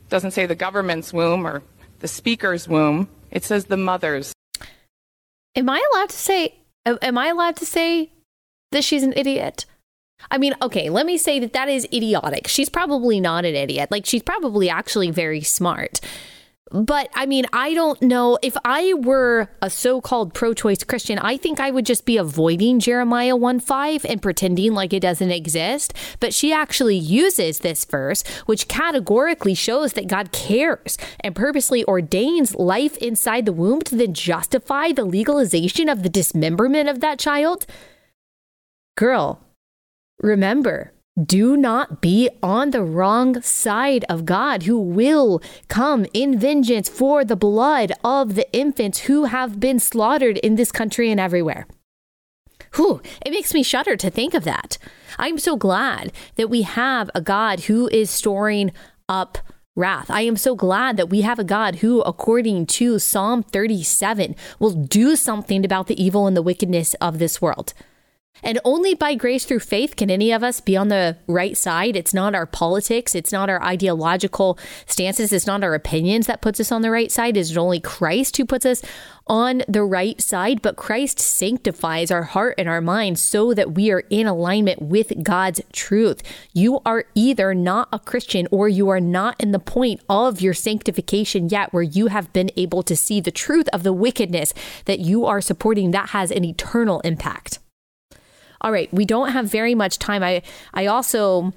It 0.06 0.10
doesn't 0.12 0.32
say 0.32 0.46
the 0.46 0.53
government's 0.53 1.12
womb 1.12 1.48
or 1.48 1.63
the 1.98 2.08
speaker's 2.08 2.68
womb. 2.68 3.10
It 3.32 3.44
says 3.44 3.65
the 3.65 3.75
mother's. 3.75 4.34
Am 5.56 5.68
I 5.68 5.84
allowed 5.94 6.10
to 6.10 6.18
say, 6.18 6.60
am 6.86 7.18
I 7.18 7.29
allowed 7.29 7.56
to 7.56 7.65
say 7.65 8.12
that 8.72 8.84
she's 8.84 9.01
an 9.01 9.13
idiot? 9.15 9.65
I 10.29 10.38
mean, 10.38 10.53
okay, 10.62 10.91
let 10.91 11.08
me 11.08 11.18
say 11.18 11.39
that 11.39 11.53
that 11.53 11.70
is 11.70 11.88
idiotic. 11.91 12.48
She's 12.48 12.70
probably 12.70 13.20
not 13.20 13.46
an 13.46 13.56
idiot. 13.56 13.89
Like, 13.89 14.06
she's 14.06 14.22
probably 14.22 14.70
actually 14.70 15.10
very 15.10 15.41
smart. 15.41 16.01
But 16.71 17.09
I 17.15 17.25
mean, 17.25 17.45
I 17.51 17.73
don't 17.73 18.01
know 18.01 18.38
if 18.41 18.55
I 18.63 18.93
were 18.93 19.49
a 19.61 19.69
so 19.69 20.01
called 20.01 20.33
pro 20.33 20.53
choice 20.53 20.83
Christian, 20.83 21.17
I 21.19 21.38
think 21.38 21.59
I 21.59 21.71
would 21.71 21.85
just 21.85 22.05
be 22.05 22.17
avoiding 22.17 22.79
Jeremiah 22.79 23.35
1 23.35 23.59
5 23.59 24.05
and 24.05 24.21
pretending 24.21 24.73
like 24.73 24.93
it 24.93 25.01
doesn't 25.01 25.31
exist. 25.31 25.93
But 26.19 26.33
she 26.33 26.53
actually 26.53 26.97
uses 26.97 27.59
this 27.59 27.85
verse, 27.85 28.23
which 28.45 28.67
categorically 28.67 29.55
shows 29.55 29.93
that 29.93 30.07
God 30.07 30.31
cares 30.31 30.97
and 31.21 31.35
purposely 31.35 31.83
ordains 31.85 32.55
life 32.55 32.97
inside 32.97 33.45
the 33.45 33.53
womb 33.53 33.81
to 33.83 33.95
then 33.95 34.13
justify 34.13 34.91
the 34.91 35.05
legalization 35.05 35.89
of 35.89 36.03
the 36.03 36.09
dismemberment 36.09 36.88
of 36.88 36.99
that 36.99 37.19
child. 37.19 37.65
Girl, 38.95 39.41
remember, 40.21 40.91
do 41.25 41.57
not 41.57 42.01
be 42.01 42.29
on 42.41 42.71
the 42.71 42.83
wrong 42.83 43.41
side 43.41 44.05
of 44.09 44.25
God, 44.25 44.63
who 44.63 44.79
will 44.79 45.41
come 45.67 46.05
in 46.13 46.39
vengeance 46.39 46.89
for 46.89 47.25
the 47.25 47.35
blood 47.35 47.91
of 48.03 48.35
the 48.35 48.51
infants 48.53 48.99
who 48.99 49.25
have 49.25 49.59
been 49.59 49.79
slaughtered 49.79 50.38
in 50.38 50.55
this 50.55 50.71
country 50.71 51.11
and 51.11 51.19
everywhere. 51.19 51.67
Whew, 52.75 53.01
it 53.25 53.31
makes 53.31 53.53
me 53.53 53.63
shudder 53.63 53.95
to 53.97 54.09
think 54.09 54.33
of 54.33 54.43
that. 54.43 54.77
I'm 55.17 55.38
so 55.38 55.55
glad 55.57 56.11
that 56.35 56.49
we 56.49 56.61
have 56.61 57.09
a 57.15 57.21
God 57.21 57.61
who 57.61 57.88
is 57.89 58.09
storing 58.09 58.71
up 59.07 59.39
wrath. 59.75 60.11
I 60.11 60.21
am 60.21 60.38
so 60.38 60.55
glad 60.55 60.97
that 60.97 61.09
we 61.09 61.21
have 61.21 61.39
a 61.39 61.43
God 61.43 61.77
who, 61.77 62.01
according 62.01 62.67
to 62.67 62.99
Psalm 62.99 63.43
37, 63.43 64.35
will 64.59 64.73
do 64.73 65.15
something 65.15 65.65
about 65.65 65.88
the 65.88 66.01
evil 66.01 66.27
and 66.27 66.38
the 66.38 66.41
wickedness 66.41 66.93
of 66.95 67.17
this 67.17 67.41
world. 67.41 67.73
And 68.43 68.60
only 68.63 68.93
by 68.93 69.15
grace 69.15 69.46
through 69.46 69.60
faith 69.60 69.96
can 69.96 70.10
any 70.10 70.31
of 70.31 70.43
us 70.43 70.62
be 70.62 70.77
on 70.77 70.88
the 70.88 71.17
right 71.27 71.58
side. 71.58 71.96
It's 71.96 72.13
not 72.13 72.36
our 72.36 72.46
politics, 72.46 73.15
it's 73.15 73.31
not 73.31 73.50
our 73.50 73.62
ideological 73.63 74.58
stances, 74.86 75.34
it's 75.34 75.48
not 75.48 75.63
our 75.63 75.74
opinions 75.74 76.27
that 76.27 76.41
puts 76.41 76.60
us 76.60 76.72
on 76.72 76.81
the 76.81 76.91
right 76.91 77.12
side. 77.12 77.38
It's 77.38 77.55
only 77.55 77.79
Christ 77.79 78.38
who 78.38 78.46
puts 78.46 78.65
us 78.65 78.81
on 79.27 79.62
the 79.67 79.84
right 79.84 80.19
side. 80.19 80.62
But 80.62 80.75
Christ 80.75 81.19
sanctifies 81.19 82.12
our 82.12 82.24
heart 82.24 82.55
and 82.58 82.67
our 82.67 82.81
mind 82.81 83.19
so 83.19 83.53
that 83.53 83.74
we 83.74 83.91
are 83.91 84.03
in 84.10 84.27
alignment 84.27 84.81
with 84.81 85.24
God's 85.24 85.62
truth. 85.72 86.24
You 86.53 86.79
are 86.86 87.05
either 87.15 87.53
not 87.53 87.89
a 87.93 88.00
Christian 88.00 88.48
or 88.51 88.67
you 88.67 88.89
are 88.89 89.00
not 89.00 89.39
in 89.39 89.51
the 89.51 89.60
point 89.60 90.01
of 90.10 90.41
your 90.41 90.53
sanctification 90.53 91.50
yet 91.50 91.72
where 91.72 91.84
you 91.84 92.08
have 92.08 92.34
been 92.34 92.51
able 92.58 92.84
to 92.84 92.96
see 92.96 93.22
the 93.22 93.31
truth 93.31 93.69
of 93.72 93.84
the 93.84 93.93
wickedness 93.93 94.53
that 94.86 95.00
you 95.00 95.25
are 95.25 95.41
supporting 95.41 95.91
that 95.91 96.10
has 96.10 96.31
an 96.31 96.43
eternal 96.43 97.00
impact. 97.01 97.60
All 98.61 98.71
right, 98.71 98.93
we 98.93 99.05
don't 99.05 99.29
have 99.29 99.45
very 99.45 99.75
much 99.75 99.99
time. 99.99 100.23
I 100.23 100.41
I 100.73 100.87
also 100.87 101.53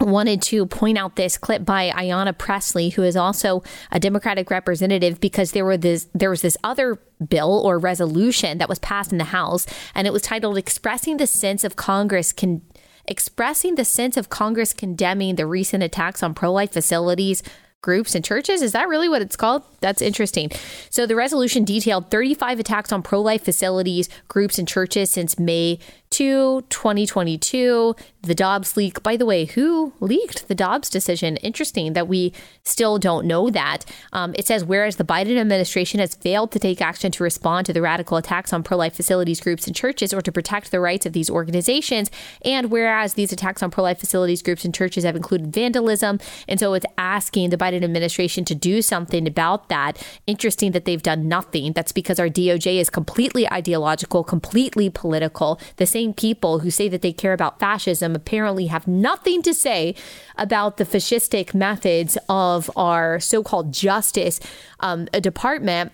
wanted 0.00 0.42
to 0.42 0.66
point 0.66 0.98
out 0.98 1.16
this 1.16 1.38
clip 1.38 1.64
by 1.64 1.90
Ayanna 1.90 2.36
Pressley, 2.36 2.90
who 2.90 3.02
is 3.02 3.16
also 3.16 3.62
a 3.92 4.00
Democratic 4.00 4.50
representative, 4.50 5.20
because 5.20 5.52
there 5.52 5.64
were 5.64 5.76
this 5.76 6.08
there 6.14 6.30
was 6.30 6.42
this 6.42 6.56
other 6.64 7.00
bill 7.26 7.62
or 7.64 7.78
resolution 7.78 8.58
that 8.58 8.68
was 8.68 8.78
passed 8.78 9.12
in 9.12 9.18
the 9.18 9.24
House, 9.24 9.66
and 9.94 10.06
it 10.06 10.12
was 10.12 10.22
titled 10.22 10.58
"Expressing 10.58 11.16
the 11.16 11.26
Sense 11.26 11.64
of 11.64 11.76
Congress 11.76 12.32
Can." 12.32 12.62
Expressing 13.06 13.74
the 13.74 13.84
sense 13.84 14.16
of 14.16 14.30
Congress 14.30 14.72
condemning 14.72 15.36
the 15.36 15.46
recent 15.46 15.82
attacks 15.82 16.22
on 16.22 16.32
pro 16.32 16.50
life 16.50 16.72
facilities, 16.72 17.42
groups 17.84 18.14
and 18.14 18.24
churches. 18.24 18.62
Is 18.62 18.72
that 18.72 18.88
really 18.88 19.10
what 19.10 19.20
it's 19.20 19.36
called? 19.36 19.62
That's 19.80 20.00
interesting. 20.00 20.50
So 20.88 21.04
the 21.04 21.14
resolution 21.14 21.64
detailed 21.64 22.10
35 22.10 22.58
attacks 22.58 22.92
on 22.92 23.02
pro 23.02 23.20
life 23.20 23.44
facilities, 23.44 24.08
groups, 24.26 24.58
and 24.58 24.66
churches 24.66 25.10
since 25.10 25.38
May 25.38 25.78
2, 26.14 26.62
2022. 26.70 27.96
The 28.22 28.34
Dobbs 28.36 28.76
leak, 28.76 29.02
by 29.02 29.16
the 29.16 29.26
way, 29.26 29.46
who 29.46 29.92
leaked 29.98 30.46
the 30.46 30.54
Dobbs 30.54 30.88
decision? 30.88 31.36
Interesting 31.38 31.92
that 31.92 32.06
we 32.06 32.32
still 32.62 32.98
don't 32.98 33.26
know 33.26 33.50
that. 33.50 33.84
Um, 34.12 34.32
it 34.38 34.46
says, 34.46 34.64
whereas 34.64 34.96
the 34.96 35.04
Biden 35.04 35.36
administration 35.36 35.98
has 35.98 36.14
failed 36.14 36.52
to 36.52 36.60
take 36.60 36.80
action 36.80 37.10
to 37.10 37.24
respond 37.24 37.66
to 37.66 37.72
the 37.72 37.82
radical 37.82 38.16
attacks 38.16 38.52
on 38.52 38.62
pro 38.62 38.76
life 38.76 38.94
facilities, 38.94 39.40
groups, 39.40 39.66
and 39.66 39.74
churches 39.74 40.14
or 40.14 40.22
to 40.22 40.30
protect 40.30 40.70
the 40.70 40.78
rights 40.78 41.04
of 41.04 41.12
these 41.14 41.28
organizations, 41.28 42.12
and 42.44 42.70
whereas 42.70 43.14
these 43.14 43.32
attacks 43.32 43.62
on 43.62 43.72
pro 43.72 43.82
life 43.82 43.98
facilities, 43.98 44.40
groups, 44.40 44.64
and 44.64 44.72
churches 44.72 45.02
have 45.02 45.16
included 45.16 45.52
vandalism, 45.52 46.20
and 46.46 46.60
so 46.60 46.74
it's 46.74 46.86
asking 46.96 47.50
the 47.50 47.58
Biden 47.58 47.73
administration 47.82 48.44
to 48.44 48.54
do 48.54 48.82
something 48.82 49.26
about 49.26 49.68
that. 49.68 50.00
Interesting 50.26 50.72
that 50.72 50.84
they've 50.84 51.02
done 51.02 51.26
nothing. 51.26 51.72
That's 51.72 51.92
because 51.92 52.20
our 52.20 52.28
DOJ 52.28 52.76
is 52.76 52.90
completely 52.90 53.50
ideological, 53.50 54.22
completely 54.22 54.90
political. 54.90 55.58
The 55.76 55.86
same 55.86 56.12
people 56.12 56.60
who 56.60 56.70
say 56.70 56.88
that 56.88 57.02
they 57.02 57.12
care 57.12 57.32
about 57.32 57.58
fascism 57.58 58.14
apparently 58.14 58.66
have 58.66 58.86
nothing 58.86 59.42
to 59.42 59.54
say 59.54 59.94
about 60.36 60.76
the 60.76 60.84
fascistic 60.84 61.54
methods 61.54 62.18
of 62.28 62.70
our 62.76 63.18
so 63.18 63.42
called 63.42 63.72
justice 63.72 64.38
um, 64.80 65.06
department 65.06 65.92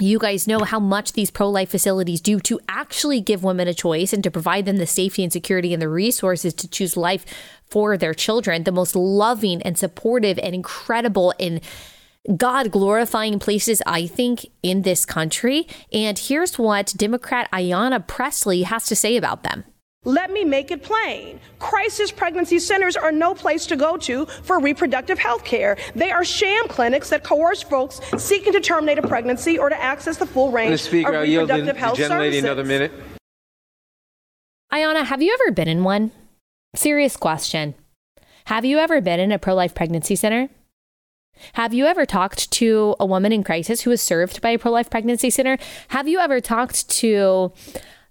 you 0.00 0.18
guys 0.18 0.48
know 0.48 0.60
how 0.60 0.80
much 0.80 1.12
these 1.12 1.30
pro 1.30 1.48
life 1.48 1.70
facilities 1.70 2.20
do 2.20 2.40
to 2.40 2.58
actually 2.68 3.20
give 3.20 3.44
women 3.44 3.68
a 3.68 3.74
choice 3.74 4.12
and 4.12 4.24
to 4.24 4.30
provide 4.30 4.64
them 4.64 4.78
the 4.78 4.86
safety 4.86 5.22
and 5.22 5.32
security 5.32 5.72
and 5.72 5.82
the 5.82 5.88
resources 5.88 6.54
to 6.54 6.68
choose 6.68 6.96
life 6.96 7.24
for 7.70 7.96
their 7.96 8.14
children. 8.14 8.64
The 8.64 8.72
most 8.72 8.96
loving 8.96 9.62
and 9.62 9.78
supportive 9.78 10.38
and 10.38 10.54
incredible 10.54 11.34
and 11.38 11.60
God 12.36 12.70
glorifying 12.70 13.38
places, 13.38 13.80
I 13.86 14.06
think, 14.06 14.46
in 14.62 14.82
this 14.82 15.06
country. 15.06 15.66
And 15.92 16.18
here's 16.18 16.58
what 16.58 16.92
Democrat 16.96 17.50
Ayanna 17.50 18.06
Pressley 18.06 18.62
has 18.62 18.86
to 18.86 18.96
say 18.96 19.16
about 19.16 19.42
them. 19.42 19.64
Let 20.04 20.30
me 20.30 20.44
make 20.44 20.70
it 20.70 20.82
plain. 20.82 21.40
Crisis 21.58 22.10
pregnancy 22.10 22.58
centers 22.58 22.96
are 22.96 23.12
no 23.12 23.34
place 23.34 23.66
to 23.66 23.76
go 23.76 23.98
to 23.98 24.24
for 24.24 24.58
reproductive 24.58 25.18
health 25.18 25.44
care. 25.44 25.76
They 25.94 26.10
are 26.10 26.24
sham 26.24 26.68
clinics 26.68 27.10
that 27.10 27.22
coerce 27.22 27.62
folks 27.62 28.00
seeking 28.16 28.54
to 28.54 28.60
terminate 28.60 28.98
a 28.98 29.06
pregnancy 29.06 29.58
or 29.58 29.68
to 29.68 29.78
access 29.78 30.16
the 30.16 30.24
full 30.24 30.52
range 30.52 30.80
Mr. 30.80 30.86
Speaker, 30.86 31.12
of 31.12 31.28
reproductive 31.28 31.76
health 31.76 31.98
the 31.98 32.08
services. 32.08 32.42
another 32.42 32.64
minute. 32.64 32.92
Ayanna, 34.72 35.04
have 35.04 35.20
you 35.20 35.34
ever 35.34 35.52
been 35.52 35.68
in 35.68 35.84
one? 35.84 36.12
Serious 36.74 37.16
question. 37.16 37.74
Have 38.46 38.64
you 38.64 38.78
ever 38.78 39.00
been 39.00 39.18
in 39.20 39.32
a 39.32 39.38
pro 39.38 39.54
life 39.54 39.74
pregnancy 39.74 40.14
center? 40.14 40.48
Have 41.54 41.74
you 41.74 41.86
ever 41.86 42.06
talked 42.06 42.50
to 42.52 42.94
a 43.00 43.06
woman 43.06 43.32
in 43.32 43.42
crisis 43.42 43.80
who 43.80 43.90
was 43.90 44.00
served 44.00 44.40
by 44.40 44.50
a 44.50 44.58
pro 44.58 44.70
life 44.70 44.88
pregnancy 44.88 45.30
center? 45.30 45.58
Have 45.88 46.06
you 46.06 46.18
ever 46.20 46.40
talked 46.40 46.88
to 46.90 47.52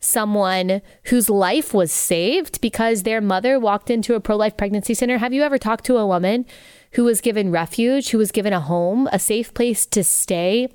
someone 0.01 0.81
whose 1.05 1.29
life 1.29 1.73
was 1.73 1.91
saved 1.91 2.59
because 2.61 3.03
their 3.03 3.21
mother 3.21 3.59
walked 3.59 3.89
into 3.89 4.15
a 4.15 4.19
pro 4.19 4.35
life 4.35 4.57
pregnancy 4.57 4.93
center? 4.93 5.17
Have 5.19 5.33
you 5.33 5.41
ever 5.43 5.57
talked 5.57 5.85
to 5.85 5.97
a 5.97 6.07
woman 6.07 6.45
who 6.93 7.03
was 7.05 7.21
given 7.21 7.51
refuge, 7.51 8.09
who 8.09 8.17
was 8.17 8.31
given 8.31 8.53
a 8.53 8.59
home, 8.59 9.07
a 9.11 9.19
safe 9.19 9.53
place 9.53 9.85
to 9.87 10.03
stay? 10.03 10.69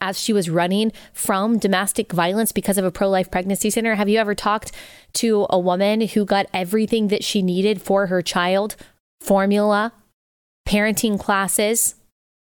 As 0.00 0.18
she 0.18 0.32
was 0.32 0.50
running 0.50 0.90
from 1.12 1.58
domestic 1.58 2.12
violence 2.12 2.50
because 2.50 2.76
of 2.76 2.84
a 2.84 2.90
pro 2.90 3.08
life 3.08 3.30
pregnancy 3.30 3.70
center, 3.70 3.94
have 3.94 4.08
you 4.08 4.18
ever 4.18 4.34
talked 4.34 4.72
to 5.14 5.46
a 5.48 5.60
woman 5.60 6.00
who 6.00 6.24
got 6.24 6.46
everything 6.52 7.06
that 7.08 7.22
she 7.22 7.40
needed 7.40 7.80
for 7.80 8.08
her 8.08 8.20
child? 8.20 8.74
Formula, 9.20 9.92
parenting 10.66 11.20
classes, 11.20 11.94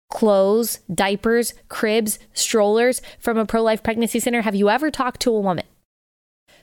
clothes, 0.10 0.80
diapers, 0.94 1.54
cribs, 1.70 2.20
strollers 2.34 3.02
from 3.20 3.38
a 3.38 3.46
pro 3.46 3.62
life 3.62 3.84
pregnancy 3.84 4.20
center? 4.20 4.42
Have 4.42 4.56
you 4.56 4.70
ever 4.70 4.92
talked 4.92 5.22
to 5.22 5.34
a 5.34 5.40
woman 5.40 5.66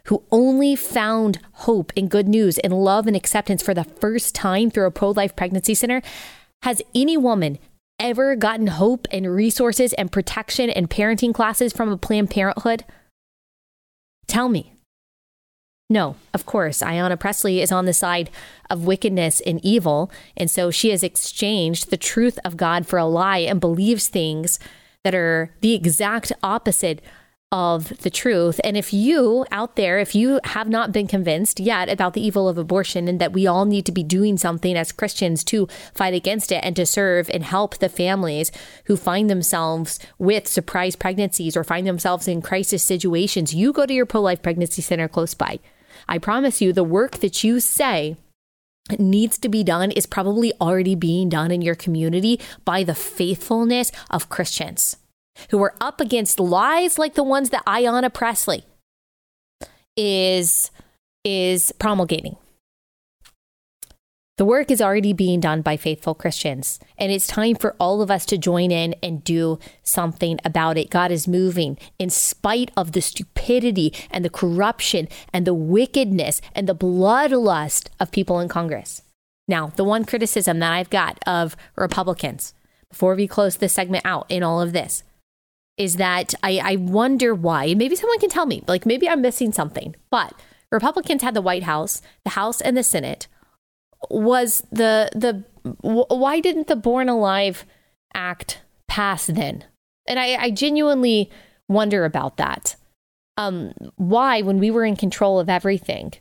who 0.04 0.24
only 0.30 0.76
found 0.76 1.40
hope 1.52 1.90
and 1.96 2.10
good 2.10 2.28
news 2.28 2.58
and 2.58 2.74
love 2.74 3.06
and 3.06 3.16
acceptance 3.16 3.62
for 3.62 3.72
the 3.72 3.84
first 3.84 4.34
time 4.34 4.70
through 4.70 4.86
a 4.86 4.90
pro 4.90 5.12
life 5.12 5.34
pregnancy 5.36 5.74
center? 5.74 6.02
Has 6.62 6.82
any 6.94 7.16
woman 7.16 7.58
ever 7.98 8.36
gotten 8.36 8.68
hope 8.68 9.06
and 9.10 9.34
resources 9.34 9.92
and 9.94 10.12
protection 10.12 10.70
and 10.70 10.90
parenting 10.90 11.34
classes 11.34 11.72
from 11.72 11.90
a 11.90 11.96
Planned 11.96 12.30
Parenthood? 12.30 12.84
Tell 14.26 14.48
me. 14.48 14.74
No, 15.88 16.16
of 16.34 16.46
course, 16.46 16.80
Ayanna 16.80 17.18
Pressley 17.18 17.60
is 17.60 17.70
on 17.70 17.86
the 17.86 17.92
side 17.92 18.30
of 18.68 18.86
wickedness 18.86 19.40
and 19.40 19.64
evil. 19.64 20.10
And 20.36 20.50
so 20.50 20.70
she 20.70 20.90
has 20.90 21.04
exchanged 21.04 21.90
the 21.90 21.96
truth 21.96 22.38
of 22.44 22.56
God 22.56 22.86
for 22.86 22.98
a 22.98 23.06
lie 23.06 23.38
and 23.38 23.60
believes 23.60 24.08
things 24.08 24.58
that 25.04 25.14
are 25.14 25.54
the 25.60 25.74
exact 25.74 26.32
opposite 26.42 27.00
of 27.52 27.96
the 27.98 28.10
truth. 28.10 28.60
And 28.64 28.76
if 28.76 28.92
you 28.92 29.46
out 29.52 29.76
there, 29.76 30.00
if 30.00 30.16
you 30.16 30.40
have 30.44 30.68
not 30.68 30.90
been 30.90 31.06
convinced 31.06 31.60
yet 31.60 31.88
about 31.88 32.14
the 32.14 32.20
evil 32.20 32.48
of 32.48 32.58
abortion 32.58 33.06
and 33.06 33.20
that 33.20 33.32
we 33.32 33.46
all 33.46 33.64
need 33.64 33.86
to 33.86 33.92
be 33.92 34.02
doing 34.02 34.36
something 34.36 34.76
as 34.76 34.90
Christians 34.90 35.44
to 35.44 35.68
fight 35.94 36.12
against 36.12 36.50
it 36.50 36.64
and 36.64 36.74
to 36.74 36.84
serve 36.84 37.30
and 37.32 37.44
help 37.44 37.78
the 37.78 37.88
families 37.88 38.50
who 38.86 38.96
find 38.96 39.30
themselves 39.30 40.00
with 40.18 40.48
surprise 40.48 40.96
pregnancies 40.96 41.56
or 41.56 41.62
find 41.62 41.86
themselves 41.86 42.26
in 42.26 42.42
crisis 42.42 42.82
situations, 42.82 43.54
you 43.54 43.72
go 43.72 43.86
to 43.86 43.94
your 43.94 44.06
pro 44.06 44.22
life 44.22 44.42
pregnancy 44.42 44.82
center 44.82 45.06
close 45.06 45.34
by. 45.34 45.60
I 46.08 46.18
promise 46.18 46.60
you, 46.60 46.72
the 46.72 46.84
work 46.84 47.18
that 47.18 47.44
you 47.44 47.60
say 47.60 48.16
needs 48.98 49.38
to 49.38 49.48
be 49.48 49.62
done 49.62 49.92
is 49.92 50.06
probably 50.06 50.52
already 50.60 50.96
being 50.96 51.28
done 51.28 51.52
in 51.52 51.62
your 51.62 51.74
community 51.76 52.40
by 52.64 52.82
the 52.82 52.94
faithfulness 52.94 53.92
of 54.10 54.28
Christians 54.28 54.96
who 55.50 55.62
are 55.62 55.74
up 55.80 56.00
against 56.00 56.40
lies 56.40 56.98
like 56.98 57.14
the 57.14 57.22
ones 57.22 57.50
that 57.50 57.64
Ayanna 57.64 58.12
Pressley 58.12 58.64
is 59.96 60.70
is 61.24 61.72
promulgating. 61.72 62.36
The 64.38 64.44
work 64.44 64.70
is 64.70 64.82
already 64.82 65.14
being 65.14 65.40
done 65.40 65.62
by 65.62 65.78
faithful 65.78 66.14
Christians, 66.14 66.78
and 66.98 67.10
it's 67.10 67.26
time 67.26 67.56
for 67.56 67.74
all 67.80 68.02
of 68.02 68.10
us 68.10 68.26
to 68.26 68.36
join 68.36 68.70
in 68.70 68.94
and 69.02 69.24
do 69.24 69.58
something 69.82 70.38
about 70.44 70.76
it. 70.76 70.90
God 70.90 71.10
is 71.10 71.26
moving 71.26 71.78
in 71.98 72.10
spite 72.10 72.70
of 72.76 72.92
the 72.92 73.00
stupidity 73.00 73.94
and 74.10 74.22
the 74.22 74.30
corruption 74.30 75.08
and 75.32 75.46
the 75.46 75.54
wickedness 75.54 76.42
and 76.54 76.68
the 76.68 76.74
bloodlust 76.74 77.88
of 77.98 78.12
people 78.12 78.38
in 78.38 78.48
Congress. 78.48 79.00
Now, 79.48 79.68
the 79.68 79.84
one 79.84 80.04
criticism 80.04 80.58
that 80.58 80.72
I've 80.72 80.90
got 80.90 81.18
of 81.26 81.56
Republicans 81.74 82.52
before 82.90 83.14
we 83.14 83.26
close 83.26 83.56
this 83.56 83.72
segment 83.72 84.04
out 84.04 84.26
in 84.28 84.42
all 84.42 84.60
of 84.60 84.74
this 84.74 85.02
is 85.76 85.96
that 85.96 86.34
I, 86.42 86.60
I 86.62 86.76
wonder 86.76 87.34
why. 87.34 87.74
Maybe 87.74 87.96
someone 87.96 88.18
can 88.18 88.30
tell 88.30 88.46
me, 88.46 88.62
like 88.66 88.86
maybe 88.86 89.08
I'm 89.08 89.20
missing 89.20 89.52
something, 89.52 89.94
but 90.10 90.32
Republicans 90.70 91.22
had 91.22 91.34
the 91.34 91.42
White 91.42 91.64
House, 91.64 92.02
the 92.24 92.30
House, 92.30 92.60
and 92.60 92.76
the 92.76 92.82
Senate 92.82 93.28
was 94.10 94.62
the 94.70 95.10
the 95.14 95.44
why 95.80 96.40
didn't 96.40 96.68
the 96.68 96.76
Born 96.76 97.08
Alive 97.08 97.64
Act 98.14 98.60
pass 98.88 99.26
then? 99.26 99.64
And 100.06 100.18
I, 100.18 100.36
I 100.36 100.50
genuinely 100.50 101.30
wonder 101.68 102.04
about 102.04 102.36
that. 102.36 102.76
Um, 103.36 103.72
why, 103.96 104.42
when 104.42 104.58
we 104.58 104.70
were 104.70 104.84
in 104.84 104.96
control 104.96 105.38
of 105.38 105.48
everything, 105.48 106.14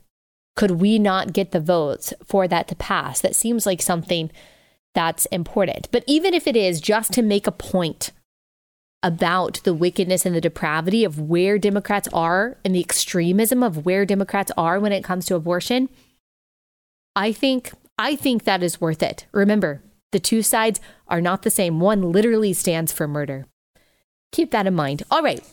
could 0.55 0.71
we 0.71 0.99
not 0.99 1.33
get 1.33 1.51
the 1.51 1.59
votes 1.59 2.13
for 2.25 2.47
that 2.47 2.67
to 2.69 2.75
pass? 2.75 3.21
That 3.21 3.35
seems 3.35 3.65
like 3.65 3.81
something 3.81 4.31
that's 4.93 5.25
important. 5.27 5.89
But 5.91 6.03
even 6.07 6.33
if 6.33 6.47
it 6.47 6.55
is 6.55 6.81
just 6.81 7.13
to 7.13 7.21
make 7.21 7.47
a 7.47 7.51
point 7.51 8.11
about 9.05 9.61
the 9.63 9.73
wickedness 9.73 10.25
and 10.25 10.35
the 10.35 10.41
depravity 10.41 11.03
of 11.03 11.19
where 11.21 11.59
Democrats 11.59 12.07
are 12.11 12.57
and 12.65 12.73
the 12.73 12.79
extremism 12.79 13.61
of 13.61 13.85
where 13.85 14.03
Democrats 14.03 14.51
are 14.57 14.79
when 14.79 14.91
it 14.91 15.03
comes 15.03 15.27
to 15.27 15.35
abortion, 15.35 15.89
I 17.15 17.31
think 17.31 17.71
I 17.99 18.15
think 18.15 18.43
that 18.43 18.63
is 18.63 18.81
worth 18.81 19.03
it. 19.03 19.27
Remember, 19.31 19.83
the 20.11 20.19
two 20.19 20.41
sides 20.41 20.81
are 21.07 21.21
not 21.21 21.43
the 21.43 21.51
same. 21.51 21.79
One 21.79 22.11
literally 22.11 22.51
stands 22.51 22.91
for 22.91 23.07
murder. 23.07 23.45
Keep 24.31 24.49
that 24.51 24.65
in 24.65 24.73
mind. 24.73 25.03
All 25.11 25.21
right. 25.21 25.43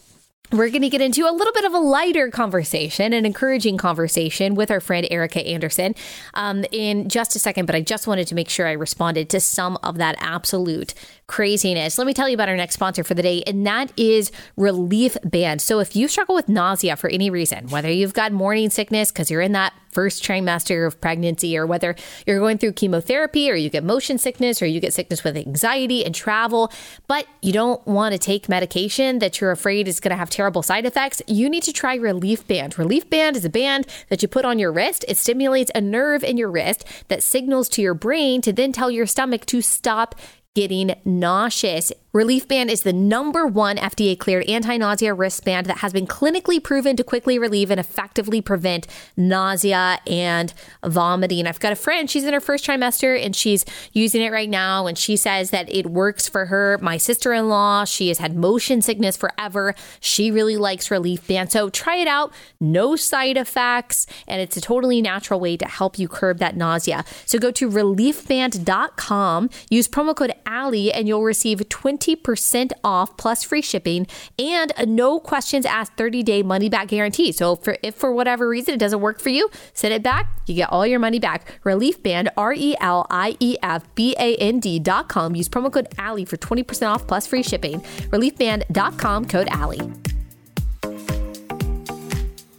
We're 0.52 0.68
going 0.68 0.82
to 0.82 0.90
get 0.90 1.00
into 1.00 1.22
a 1.22 1.32
little 1.32 1.52
bit 1.54 1.64
of 1.64 1.72
a 1.72 1.78
lighter 1.78 2.28
conversation, 2.28 3.14
an 3.14 3.24
encouraging 3.24 3.78
conversation 3.78 4.54
with 4.54 4.70
our 4.70 4.80
friend 4.80 5.08
Erica 5.10 5.40
Anderson 5.46 5.94
um, 6.34 6.66
in 6.70 7.08
just 7.08 7.34
a 7.34 7.38
second. 7.38 7.64
But 7.64 7.74
I 7.74 7.80
just 7.80 8.06
wanted 8.06 8.26
to 8.28 8.34
make 8.34 8.50
sure 8.50 8.66
I 8.66 8.72
responded 8.72 9.30
to 9.30 9.40
some 9.40 9.78
of 9.82 9.96
that 9.96 10.14
absolute 10.18 10.92
craziness. 11.26 11.96
Let 11.96 12.06
me 12.06 12.12
tell 12.12 12.28
you 12.28 12.34
about 12.34 12.50
our 12.50 12.56
next 12.56 12.74
sponsor 12.74 13.02
for 13.02 13.14
the 13.14 13.22
day, 13.22 13.42
and 13.46 13.66
that 13.66 13.92
is 13.96 14.30
Relief 14.56 15.16
Band. 15.24 15.62
So 15.62 15.78
if 15.78 15.96
you 15.96 16.06
struggle 16.06 16.34
with 16.34 16.50
nausea 16.50 16.96
for 16.96 17.08
any 17.08 17.30
reason, 17.30 17.68
whether 17.68 17.90
you've 17.90 18.12
got 18.12 18.30
morning 18.30 18.68
sickness 18.68 19.10
because 19.10 19.30
you're 19.30 19.40
in 19.40 19.52
that 19.52 19.72
first 19.92 20.24
trimester 20.24 20.86
of 20.86 21.00
pregnancy, 21.00 21.56
or 21.56 21.66
whether 21.66 21.94
you're 22.26 22.38
going 22.38 22.58
through 22.58 22.72
chemotherapy, 22.72 23.50
or 23.50 23.54
you 23.54 23.70
get 23.70 23.84
motion 23.84 24.18
sickness, 24.18 24.60
or 24.60 24.66
you 24.66 24.80
get 24.80 24.92
sickness 24.92 25.22
with 25.22 25.36
anxiety 25.36 26.04
and 26.04 26.14
travel, 26.14 26.72
but 27.06 27.26
you 27.40 27.52
don't 27.52 27.86
want 27.86 28.12
to 28.12 28.18
take 28.18 28.48
medication 28.48 29.18
that 29.20 29.40
you're 29.40 29.50
afraid 29.50 29.86
is 29.86 30.00
going 30.00 30.10
to 30.10 30.16
have 30.16 30.30
terrible 30.30 30.62
side 30.62 30.86
effects, 30.86 31.22
you 31.26 31.48
need 31.48 31.62
to 31.62 31.72
try 31.72 31.94
Relief 31.94 32.46
Band. 32.46 32.78
Relief 32.78 33.08
Band 33.08 33.36
is 33.36 33.44
a 33.44 33.50
band 33.50 33.86
that 34.08 34.22
you 34.22 34.28
put 34.28 34.44
on 34.44 34.58
your 34.58 34.72
wrist. 34.72 35.04
It 35.08 35.16
stimulates 35.16 35.70
a 35.74 35.80
nerve 35.80 36.24
in 36.24 36.36
your 36.36 36.50
wrist 36.50 36.84
that 37.08 37.22
signals 37.22 37.68
to 37.70 37.82
your 37.82 37.94
brain 37.94 38.40
to 38.42 38.52
then 38.52 38.72
tell 38.72 38.90
your 38.90 39.06
stomach 39.06 39.46
to 39.46 39.62
stop 39.62 40.14
getting 40.54 40.94
nauseous. 41.04 41.92
Relief 42.12 42.46
Band 42.46 42.70
is 42.70 42.82
the 42.82 42.92
number 42.92 43.46
one 43.46 43.78
FDA 43.78 44.18
cleared 44.18 44.44
anti 44.44 44.76
nausea 44.76 45.14
wristband 45.14 45.64
that 45.66 45.78
has 45.78 45.94
been 45.94 46.06
clinically 46.06 46.62
proven 46.62 46.94
to 46.96 47.02
quickly 47.02 47.38
relieve 47.38 47.70
and 47.70 47.80
effectively 47.80 48.42
prevent 48.42 48.86
nausea 49.16 49.98
and 50.06 50.52
vomiting. 50.84 51.46
I've 51.46 51.58
got 51.58 51.72
a 51.72 51.76
friend, 51.76 52.10
she's 52.10 52.24
in 52.24 52.34
her 52.34 52.40
first 52.40 52.66
trimester 52.66 53.18
and 53.18 53.34
she's 53.34 53.64
using 53.94 54.20
it 54.20 54.30
right 54.30 54.50
now, 54.50 54.86
and 54.86 54.98
she 54.98 55.16
says 55.16 55.52
that 55.52 55.74
it 55.74 55.86
works 55.86 56.28
for 56.28 56.46
her. 56.46 56.78
My 56.82 56.98
sister 56.98 57.32
in 57.32 57.48
law, 57.48 57.86
she 57.86 58.08
has 58.08 58.18
had 58.18 58.36
motion 58.36 58.82
sickness 58.82 59.16
forever. 59.16 59.74
She 59.98 60.30
really 60.30 60.58
likes 60.58 60.90
Relief 60.90 61.26
Band. 61.26 61.50
So 61.50 61.70
try 61.70 61.96
it 61.96 62.08
out, 62.08 62.30
no 62.60 62.94
side 62.94 63.38
effects, 63.38 64.06
and 64.28 64.38
it's 64.42 64.58
a 64.58 64.60
totally 64.60 65.00
natural 65.00 65.40
way 65.40 65.56
to 65.56 65.66
help 65.66 65.98
you 65.98 66.08
curb 66.08 66.40
that 66.40 66.58
nausea. 66.58 67.06
So 67.24 67.38
go 67.38 67.50
to 67.52 67.70
reliefband.com, 67.70 69.50
use 69.70 69.88
promo 69.88 70.14
code 70.14 70.34
Allie, 70.44 70.92
and 70.92 71.08
you'll 71.08 71.22
receive 71.22 71.66
20 71.70 72.01
20% 72.02 72.72
off 72.82 73.16
plus 73.16 73.42
free 73.44 73.62
shipping 73.62 74.06
and 74.38 74.72
a 74.76 74.86
no 74.86 75.20
questions 75.20 75.64
asked 75.66 75.96
30 75.96 76.22
day 76.22 76.42
money 76.42 76.68
back 76.68 76.88
guarantee. 76.88 77.32
So 77.32 77.56
for, 77.56 77.76
if 77.82 77.94
for 77.94 78.12
whatever 78.12 78.48
reason 78.48 78.74
it 78.74 78.78
doesn't 78.78 79.00
work 79.00 79.20
for 79.20 79.28
you, 79.28 79.50
send 79.74 79.94
it 79.94 80.02
back. 80.02 80.40
You 80.46 80.54
get 80.54 80.70
all 80.70 80.86
your 80.86 80.98
money 80.98 81.18
back. 81.18 81.60
Relief 81.64 82.02
Band, 82.02 82.30
R 82.36 82.52
E 82.52 82.74
L 82.80 83.06
I 83.10 83.36
E 83.40 83.56
F 83.62 83.94
B 83.94 84.14
A 84.18 84.36
N 84.36 84.60
D.com. 84.60 85.36
Use 85.36 85.48
promo 85.48 85.72
code 85.72 85.88
Allie 85.98 86.24
for 86.24 86.36
20% 86.36 86.88
off 86.88 87.06
plus 87.06 87.26
free 87.26 87.42
shipping. 87.42 87.80
Reliefband.com, 88.10 89.26
code 89.26 89.48
Allie. 89.48 89.92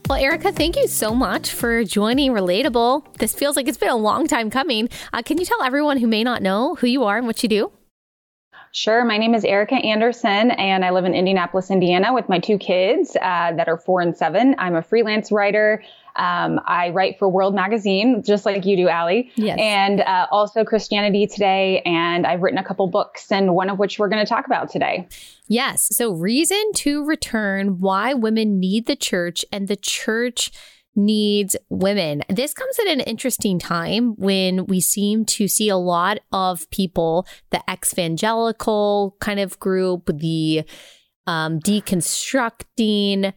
Well, 0.10 0.21
Erica, 0.21 0.51
thank 0.51 0.75
you 0.75 0.88
so 0.88 1.15
much 1.15 1.51
for 1.51 1.84
joining 1.84 2.32
Relatable. 2.32 3.17
This 3.17 3.34
feels 3.34 3.56
like 3.56 3.67
it's 3.67 3.77
been 3.77 3.89
a 3.89 3.95
long 3.95 4.27
time 4.27 4.49
coming. 4.49 4.89
Uh, 5.12 5.21
can 5.21 5.38
you 5.38 5.45
tell 5.45 5.63
everyone 5.63 5.97
who 5.97 6.08
may 6.08 6.23
not 6.23 6.41
know 6.41 6.75
who 6.75 6.88
you 6.88 7.03
are 7.06 7.17
and 7.17 7.25
what 7.25 7.41
you 7.41 7.49
do? 7.49 7.71
Sure. 8.75 9.05
My 9.05 9.19
name 9.19 9.36
is 9.36 9.45
Erica 9.45 9.75
Anderson, 9.75 10.49
and 10.49 10.83
I 10.83 10.89
live 10.89 11.05
in 11.05 11.13
Indianapolis, 11.13 11.69
Indiana, 11.69 12.12
with 12.12 12.27
my 12.27 12.39
two 12.39 12.57
kids 12.57 13.15
uh, 13.21 13.53
that 13.53 13.67
are 13.67 13.77
four 13.77 14.01
and 14.01 14.17
seven. 14.17 14.55
I'm 14.57 14.75
a 14.75 14.81
freelance 14.81 15.31
writer. 15.31 15.83
Um, 16.15 16.59
I 16.65 16.89
write 16.89 17.19
for 17.19 17.29
World 17.29 17.53
Magazine, 17.53 18.23
just 18.23 18.47
like 18.47 18.65
you 18.65 18.75
do, 18.75 18.89
Allie. 18.89 19.31
Yes. 19.36 19.59
And 19.62 20.01
uh, 20.01 20.25
also 20.31 20.65
Christianity 20.65 21.27
Today. 21.27 21.83
And 21.86 22.25
I've 22.25 22.41
written 22.41 22.57
a 22.57 22.63
couple 22.63 22.88
books, 22.88 23.31
and 23.31 23.53
one 23.53 23.69
of 23.69 23.77
which 23.77 23.99
we're 23.99 24.09
going 24.09 24.25
to 24.25 24.29
talk 24.29 24.47
about 24.47 24.71
today. 24.71 25.07
Yes. 25.47 25.95
So, 25.95 26.12
Reason 26.12 26.71
to 26.77 27.05
Return 27.05 27.79
Why 27.79 28.15
Women 28.15 28.59
Need 28.59 28.88
the 28.88 28.95
Church 28.95 29.45
and 29.51 29.67
the 29.67 29.75
Church 29.75 30.51
needs 30.95 31.56
women. 31.69 32.23
This 32.29 32.53
comes 32.53 32.77
at 32.79 32.88
an 32.88 33.01
interesting 33.01 33.60
time 33.60 34.15
when 34.15 34.65
we 34.65 34.82
seem 34.82 35.25
to 35.25 35.47
see 35.47 35.69
a 35.69 35.77
lot 35.77 36.19
of 36.32 36.69
people, 36.69 37.27
the 37.51 37.63
evangelical 37.69 39.15
kind 39.19 39.39
of 39.39 39.60
group, 39.60 40.10
the 40.13 40.63
um, 41.25 41.60
deconstructing 41.60 43.34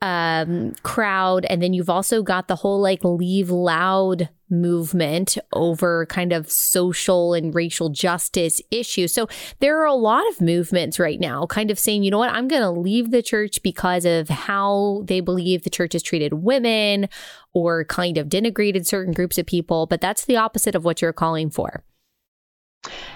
um, 0.00 0.74
crowd. 0.82 1.44
And 1.46 1.62
then 1.62 1.72
you've 1.72 1.90
also 1.90 2.22
got 2.22 2.48
the 2.48 2.56
whole 2.56 2.80
like 2.80 3.02
leave 3.02 3.50
loud 3.50 4.28
movement 4.50 5.36
over 5.52 6.06
kind 6.06 6.32
of 6.32 6.50
social 6.50 7.34
and 7.34 7.54
racial 7.54 7.90
justice 7.90 8.62
issues. 8.70 9.12
So 9.12 9.28
there 9.60 9.80
are 9.80 9.86
a 9.86 9.94
lot 9.94 10.26
of 10.30 10.40
movements 10.40 10.98
right 10.98 11.20
now 11.20 11.46
kind 11.46 11.70
of 11.70 11.78
saying, 11.78 12.02
you 12.02 12.10
know 12.10 12.18
what, 12.18 12.32
I'm 12.32 12.48
going 12.48 12.62
to 12.62 12.70
leave 12.70 13.10
the 13.10 13.22
church 13.22 13.62
because 13.62 14.04
of 14.04 14.28
how 14.28 15.02
they 15.04 15.20
believe 15.20 15.64
the 15.64 15.70
church 15.70 15.92
has 15.92 16.02
treated 16.02 16.32
women 16.34 17.08
or 17.52 17.84
kind 17.84 18.16
of 18.16 18.28
denigrated 18.28 18.86
certain 18.86 19.12
groups 19.12 19.36
of 19.36 19.46
people. 19.46 19.86
But 19.86 20.00
that's 20.00 20.24
the 20.24 20.36
opposite 20.36 20.74
of 20.74 20.84
what 20.84 21.02
you're 21.02 21.12
calling 21.12 21.50
for. 21.50 21.84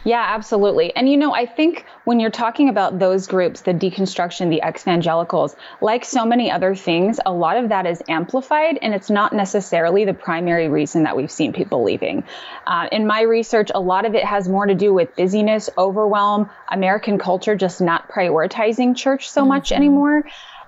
Yeah, 0.05 0.25
absolutely. 0.27 0.95
And 0.97 1.09
you 1.09 1.17
know, 1.17 1.33
I 1.33 1.47
think 1.47 1.85
when 2.05 2.19
you're 2.19 2.31
talking 2.31 2.69
about 2.69 2.99
those 2.99 3.29
groups, 3.29 3.61
the 3.61 3.73
deconstruction, 3.73 4.51
the 4.51 4.61
evangelicals, 4.69 5.55
like 5.81 6.05
so 6.05 6.25
many 6.25 6.51
other 6.51 6.75
things, 6.75 7.21
a 7.25 7.33
lot 7.33 7.57
of 7.57 7.69
that 7.69 7.87
is 7.87 8.03
amplified 8.09 8.79
and 8.83 8.95
it's 8.95 9.11
not 9.11 9.33
necessarily 9.33 10.05
the 10.05 10.15
primary 10.15 10.69
reason 10.69 11.05
that 11.05 11.17
we've 11.17 11.31
seen 11.31 11.53
people 11.53 11.85
leaving. 11.85 12.25
Uh, 12.67 12.89
in 12.91 13.07
my 13.07 13.23
research, 13.23 13.71
a 13.73 13.81
lot 13.81 14.05
of 14.05 14.15
it 14.15 14.25
has 14.25 14.49
more 14.49 14.67
to 14.67 14.75
do 14.75 14.93
with 14.93 15.15
busyness, 15.15 15.71
overwhelm, 15.79 16.51
American 16.69 17.19
culture 17.19 17.55
just 17.55 17.81
not 17.81 18.11
prioritizing 18.11 18.97
church 18.97 19.31
so 19.31 19.43
mm-hmm. 19.43 19.51
much 19.51 19.71
anymore. 19.71 20.25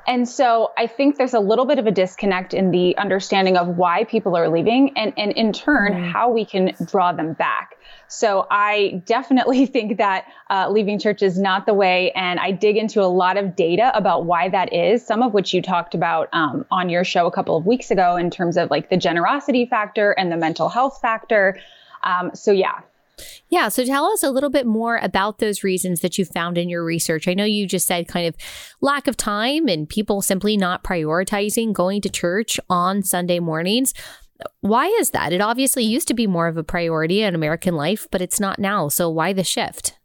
And 0.07 0.29
so 0.29 0.73
I 0.77 0.87
think 0.87 1.17
there's 1.17 1.35
a 1.35 1.41
little 1.41 1.65
bit 1.65 1.79
of 1.79 1.87
a 1.87 1.91
disconnect 1.91 2.55
in 2.55 2.71
the 2.71 2.97
understanding 2.99 3.57
of 3.57 3.69
why 3.69 4.05
people 4.05 4.37
are 4.37 4.49
leaving 4.49 4.97
and, 4.97 5.15
and 5.17 5.33
in 5.33 5.53
turn, 5.53 5.95
mm. 5.95 6.13
how 6.13 6.31
we 6.31 6.45
can 6.45 6.75
draw 6.85 7.13
them 7.13 7.33
back. 7.33 7.79
So 8.15 8.47
I 8.51 9.03
definitely 9.07 9.67
think 9.75 9.99
that 9.99 10.27
uh, 10.51 10.69
leaving 10.71 10.99
church 10.99 11.23
is 11.23 11.39
not 11.39 11.67
the 11.67 11.75
way. 11.75 12.13
And 12.13 12.39
I 12.41 12.53
dig 12.53 12.77
into 12.77 13.03
a 13.03 13.07
lot 13.07 13.37
of 13.37 13.57
data 13.57 13.91
about 13.97 14.25
why 14.25 14.49
that 14.49 14.73
is, 14.73 15.05
some 15.05 15.23
of 15.23 15.35
which 15.35 15.53
you 15.53 15.63
talked 15.63 15.95
about 15.95 16.29
um, 16.33 16.65
on 16.71 16.89
your 16.89 17.05
show 17.05 17.27
a 17.27 17.33
couple 17.33 17.57
of 17.57 17.67
weeks 17.67 17.91
ago 17.91 18.17
in 18.17 18.31
terms 18.31 18.57
of 18.57 18.71
like 18.71 18.91
the 18.91 18.97
generosity 18.97 19.67
factor 19.67 20.13
and 20.13 20.31
the 20.31 20.37
mental 20.37 20.69
health 20.69 21.01
factor. 21.01 21.59
Um, 22.05 22.31
so 22.35 22.53
yeah, 22.53 22.81
yeah. 23.49 23.69
So 23.69 23.85
tell 23.85 24.07
us 24.07 24.23
a 24.23 24.31
little 24.31 24.51
bit 24.51 24.67
more 24.67 24.97
about 24.97 25.39
those 25.39 25.63
reasons 25.63 26.01
that 26.01 26.19
you 26.19 26.25
found 26.25 26.59
in 26.59 26.69
your 26.69 26.85
research. 26.85 27.29
I 27.29 27.35
know 27.35 27.45
you 27.45 27.67
just 27.67 27.87
said 27.87 28.09
kind 28.09 28.27
of 28.27 28.35
lack 28.81 29.07
of 29.07 29.17
time 29.17 29.69
and 29.69 29.89
people 29.89 30.23
simply 30.23 30.57
not 30.57 30.83
prioritizing 30.83 31.73
going 31.73 32.01
to 32.03 32.09
church 32.09 32.59
on 32.69 33.03
Sunday 33.03 33.39
mornings. 33.39 33.95
Why 34.61 34.87
is 34.87 35.11
that? 35.11 35.33
It 35.33 35.41
obviously 35.41 35.85
used 35.85 36.09
to 36.09 36.15
be 36.15 36.27
more 36.27 36.49
of 36.49 36.57
a 36.57 36.65
priority 36.65 37.23
in 37.23 37.35
American 37.35 37.75
life, 37.75 38.07
but 38.11 38.23
it's 38.23 38.41
not 38.41 38.59
now. 38.59 38.89
So 38.89 39.09
why 39.11 39.33
the 39.33 39.45
shift? 39.45 39.99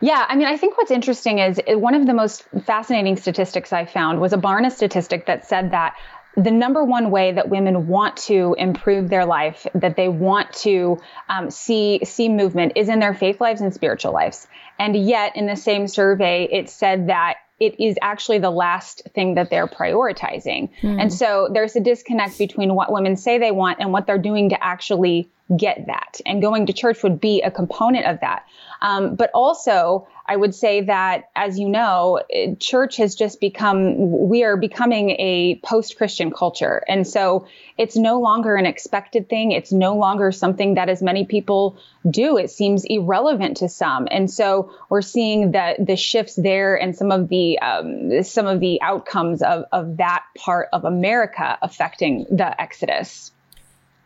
Yeah, 0.00 0.26
I 0.28 0.36
mean, 0.36 0.46
I 0.46 0.56
think 0.56 0.76
what's 0.76 0.90
interesting 0.90 1.38
is 1.38 1.60
uh, 1.60 1.78
one 1.78 1.94
of 1.94 2.06
the 2.06 2.14
most 2.14 2.44
fascinating 2.64 3.16
statistics 3.16 3.72
I 3.72 3.86
found 3.86 4.20
was 4.20 4.32
a 4.32 4.36
Barna 4.36 4.70
statistic 4.70 5.26
that 5.26 5.46
said 5.46 5.70
that 5.70 5.96
the 6.36 6.50
number 6.50 6.84
one 6.84 7.10
way 7.10 7.32
that 7.32 7.48
women 7.48 7.86
want 7.86 8.16
to 8.16 8.54
improve 8.58 9.08
their 9.08 9.24
life, 9.24 9.66
that 9.74 9.96
they 9.96 10.08
want 10.08 10.52
to 10.52 10.98
um, 11.28 11.50
see 11.50 12.00
see 12.04 12.28
movement, 12.28 12.72
is 12.76 12.88
in 12.88 12.98
their 12.98 13.14
faith 13.14 13.40
lives 13.40 13.60
and 13.60 13.72
spiritual 13.72 14.12
lives. 14.12 14.46
And 14.78 14.96
yet, 14.96 15.36
in 15.36 15.46
the 15.46 15.56
same 15.56 15.86
survey, 15.86 16.48
it 16.50 16.68
said 16.68 17.08
that 17.08 17.36
it 17.60 17.78
is 17.80 17.96
actually 18.02 18.38
the 18.38 18.50
last 18.50 19.02
thing 19.14 19.34
that 19.34 19.50
they're 19.50 19.66
prioritizing. 19.66 20.70
Mm. 20.82 21.00
And 21.00 21.12
so 21.12 21.48
there's 21.52 21.76
a 21.76 21.80
disconnect 21.80 22.36
between 22.38 22.74
what 22.74 22.92
women 22.92 23.16
say 23.16 23.38
they 23.38 23.52
want 23.52 23.78
and 23.80 23.92
what 23.92 24.06
they're 24.06 24.18
doing 24.18 24.48
to 24.50 24.64
actually 24.64 25.28
get 25.56 25.86
that. 25.86 26.20
And 26.24 26.40
going 26.40 26.66
to 26.66 26.72
church 26.72 27.02
would 27.02 27.20
be 27.20 27.42
a 27.42 27.50
component 27.50 28.06
of 28.06 28.20
that. 28.20 28.46
Um, 28.80 29.14
but 29.14 29.30
also, 29.34 30.06
I 30.26 30.36
would 30.36 30.54
say 30.54 30.80
that, 30.82 31.30
as 31.36 31.58
you 31.58 31.68
know, 31.68 32.22
church 32.58 32.96
has 32.96 33.14
just 33.14 33.40
become, 33.40 34.28
we 34.28 34.42
are 34.42 34.56
becoming 34.56 35.10
a 35.10 35.60
post 35.62 35.98
Christian 35.98 36.30
culture. 36.30 36.82
And 36.88 37.06
so 37.06 37.46
it's 37.76 37.94
no 37.94 38.20
longer 38.20 38.56
an 38.56 38.64
expected 38.64 39.28
thing. 39.28 39.52
It's 39.52 39.70
no 39.70 39.96
longer 39.96 40.32
something 40.32 40.74
that 40.74 40.88
as 40.88 41.02
many 41.02 41.26
people 41.26 41.76
do. 42.10 42.38
It 42.38 42.50
seems 42.50 42.84
irrelevant 42.84 43.58
to 43.58 43.68
some. 43.68 44.08
And 44.10 44.30
so 44.30 44.72
we're 44.88 45.02
seeing 45.02 45.52
that 45.52 45.84
the 45.84 45.96
shifts 45.96 46.36
there 46.36 46.74
and 46.74 46.96
some 46.96 47.12
of 47.12 47.28
the, 47.28 47.58
um, 47.58 48.22
some 48.22 48.46
of 48.46 48.60
the 48.60 48.80
outcomes 48.80 49.42
of, 49.42 49.64
of 49.72 49.98
that 49.98 50.24
part 50.38 50.68
of 50.72 50.84
America 50.84 51.58
affecting 51.60 52.26
the 52.30 52.58
Exodus. 52.58 53.30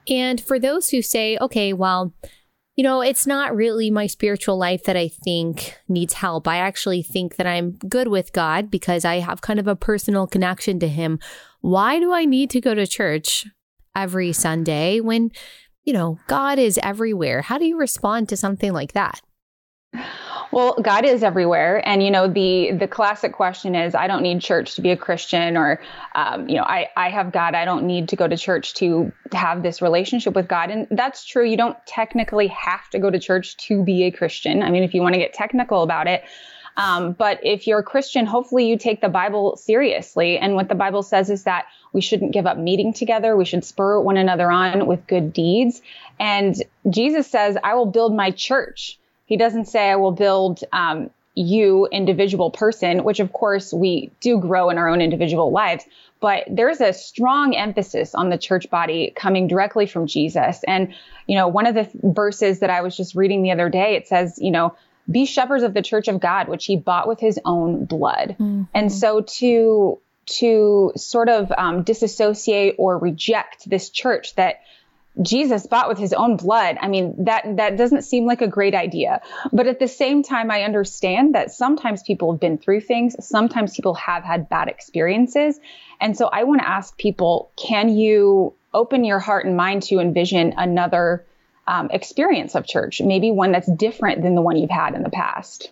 And 0.08 0.40
for 0.40 0.58
those 0.58 0.90
who 0.90 1.02
say, 1.02 1.38
okay, 1.40 1.72
well, 1.72 2.14
you 2.76 2.84
know, 2.84 3.00
it's 3.00 3.26
not 3.26 3.56
really 3.56 3.90
my 3.90 4.06
spiritual 4.06 4.56
life 4.56 4.84
that 4.84 4.96
I 4.96 5.08
think 5.08 5.76
needs 5.88 6.14
help. 6.14 6.46
I 6.46 6.58
actually 6.58 7.02
think 7.02 7.34
that 7.34 7.46
I'm 7.46 7.72
good 7.72 8.06
with 8.06 8.32
God 8.32 8.70
because 8.70 9.04
I 9.04 9.16
have 9.16 9.40
kind 9.40 9.58
of 9.58 9.66
a 9.66 9.74
personal 9.74 10.28
connection 10.28 10.78
to 10.78 10.88
Him. 10.88 11.18
Why 11.60 11.98
do 11.98 12.12
I 12.12 12.24
need 12.24 12.50
to 12.50 12.60
go 12.60 12.74
to 12.74 12.86
church 12.86 13.46
every 13.96 14.32
Sunday 14.32 15.00
when, 15.00 15.32
you 15.84 15.92
know, 15.92 16.20
God 16.28 16.60
is 16.60 16.78
everywhere? 16.80 17.42
How 17.42 17.58
do 17.58 17.64
you 17.64 17.76
respond 17.76 18.28
to 18.28 18.36
something 18.36 18.72
like 18.72 18.92
that? 18.92 19.20
Well, 20.50 20.76
God 20.80 21.04
is 21.04 21.22
everywhere, 21.22 21.86
and 21.86 22.02
you 22.02 22.10
know 22.10 22.26
the 22.26 22.72
the 22.72 22.88
classic 22.88 23.32
question 23.32 23.74
is, 23.74 23.94
I 23.94 24.06
don't 24.06 24.22
need 24.22 24.40
church 24.40 24.76
to 24.76 24.80
be 24.80 24.90
a 24.90 24.96
Christian, 24.96 25.56
or 25.56 25.80
um, 26.14 26.48
you 26.48 26.56
know, 26.56 26.62
I 26.62 26.88
I 26.96 27.10
have 27.10 27.32
God. 27.32 27.54
I 27.54 27.64
don't 27.64 27.84
need 27.84 28.08
to 28.08 28.16
go 28.16 28.26
to 28.26 28.36
church 28.36 28.74
to 28.74 29.12
have 29.32 29.62
this 29.62 29.82
relationship 29.82 30.34
with 30.34 30.48
God, 30.48 30.70
and 30.70 30.86
that's 30.90 31.24
true. 31.24 31.44
You 31.44 31.56
don't 31.56 31.76
technically 31.86 32.46
have 32.48 32.88
to 32.90 32.98
go 32.98 33.10
to 33.10 33.18
church 33.18 33.56
to 33.68 33.82
be 33.82 34.04
a 34.04 34.10
Christian. 34.10 34.62
I 34.62 34.70
mean, 34.70 34.82
if 34.82 34.94
you 34.94 35.02
want 35.02 35.14
to 35.14 35.18
get 35.20 35.34
technical 35.34 35.82
about 35.82 36.06
it. 36.06 36.24
Um, 36.78 37.12
but 37.12 37.40
if 37.42 37.66
you're 37.66 37.80
a 37.80 37.82
Christian, 37.82 38.24
hopefully 38.24 38.68
you 38.68 38.78
take 38.78 39.00
the 39.00 39.08
Bible 39.08 39.56
seriously. 39.56 40.38
And 40.38 40.54
what 40.54 40.68
the 40.68 40.76
Bible 40.76 41.02
says 41.02 41.28
is 41.28 41.42
that 41.42 41.66
we 41.92 42.00
shouldn't 42.00 42.32
give 42.32 42.46
up 42.46 42.56
meeting 42.56 42.92
together. 42.92 43.36
We 43.36 43.44
should 43.44 43.64
spur 43.64 44.00
one 44.00 44.16
another 44.16 44.48
on 44.48 44.86
with 44.86 45.04
good 45.08 45.32
deeds. 45.32 45.82
And 46.20 46.54
Jesus 46.88 47.26
says, 47.26 47.58
I 47.64 47.74
will 47.74 47.86
build 47.86 48.14
my 48.14 48.30
church. 48.30 48.96
He 49.28 49.36
doesn't 49.36 49.66
say, 49.66 49.90
I 49.90 49.96
will 49.96 50.12
build 50.12 50.64
um, 50.72 51.10
you, 51.34 51.86
individual 51.92 52.50
person, 52.50 53.04
which 53.04 53.20
of 53.20 53.32
course 53.32 53.72
we 53.72 54.10
do 54.20 54.40
grow 54.40 54.70
in 54.70 54.78
our 54.78 54.88
own 54.88 55.00
individual 55.00 55.52
lives. 55.52 55.84
But 56.20 56.44
there's 56.50 56.80
a 56.80 56.92
strong 56.92 57.54
emphasis 57.54 58.14
on 58.14 58.30
the 58.30 58.38
church 58.38 58.68
body 58.70 59.12
coming 59.14 59.46
directly 59.46 59.86
from 59.86 60.08
Jesus. 60.08 60.64
And, 60.66 60.94
you 61.28 61.36
know, 61.36 61.46
one 61.46 61.66
of 61.66 61.74
the 61.76 61.88
verses 62.02 62.58
that 62.58 62.70
I 62.70 62.80
was 62.80 62.96
just 62.96 63.14
reading 63.14 63.42
the 63.42 63.52
other 63.52 63.68
day, 63.68 63.94
it 63.94 64.08
says, 64.08 64.38
you 64.40 64.50
know, 64.50 64.74
be 65.08 65.26
shepherds 65.26 65.62
of 65.62 65.74
the 65.74 65.82
church 65.82 66.08
of 66.08 66.18
God, 66.20 66.48
which 66.48 66.64
he 66.64 66.76
bought 66.76 67.06
with 67.06 67.20
his 67.20 67.38
own 67.44 67.84
blood. 67.84 68.30
Mm-hmm. 68.30 68.62
And 68.74 68.90
so 68.90 69.20
to, 69.20 70.00
to 70.26 70.92
sort 70.96 71.28
of 71.28 71.52
um, 71.56 71.82
disassociate 71.82 72.76
or 72.78 72.98
reject 72.98 73.70
this 73.70 73.90
church 73.90 74.34
that 74.34 74.60
Jesus 75.20 75.66
bought 75.66 75.88
with 75.88 75.98
his 75.98 76.12
own 76.12 76.36
blood. 76.36 76.78
I 76.80 76.88
mean, 76.88 77.24
that 77.24 77.56
that 77.56 77.76
doesn't 77.76 78.02
seem 78.02 78.26
like 78.26 78.40
a 78.40 78.46
great 78.46 78.74
idea. 78.74 79.20
But 79.52 79.66
at 79.66 79.78
the 79.78 79.88
same 79.88 80.22
time, 80.22 80.50
I 80.50 80.62
understand 80.62 81.34
that 81.34 81.50
sometimes 81.50 82.02
people 82.02 82.32
have 82.32 82.40
been 82.40 82.58
through 82.58 82.82
things, 82.82 83.16
sometimes 83.26 83.74
people 83.74 83.94
have 83.94 84.24
had 84.24 84.48
bad 84.48 84.68
experiences. 84.68 85.58
And 86.00 86.16
so 86.16 86.28
I 86.32 86.44
want 86.44 86.60
to 86.60 86.68
ask 86.68 86.96
people, 86.96 87.50
can 87.56 87.88
you 87.88 88.54
open 88.72 89.04
your 89.04 89.18
heart 89.18 89.44
and 89.44 89.56
mind 89.56 89.82
to 89.84 89.98
envision 89.98 90.54
another 90.56 91.24
um, 91.66 91.90
experience 91.90 92.54
of 92.54 92.66
church, 92.66 93.00
maybe 93.00 93.30
one 93.30 93.52
that's 93.52 93.70
different 93.70 94.22
than 94.22 94.34
the 94.34 94.42
one 94.42 94.56
you've 94.56 94.70
had 94.70 94.94
in 94.94 95.02
the 95.02 95.10
past? 95.10 95.70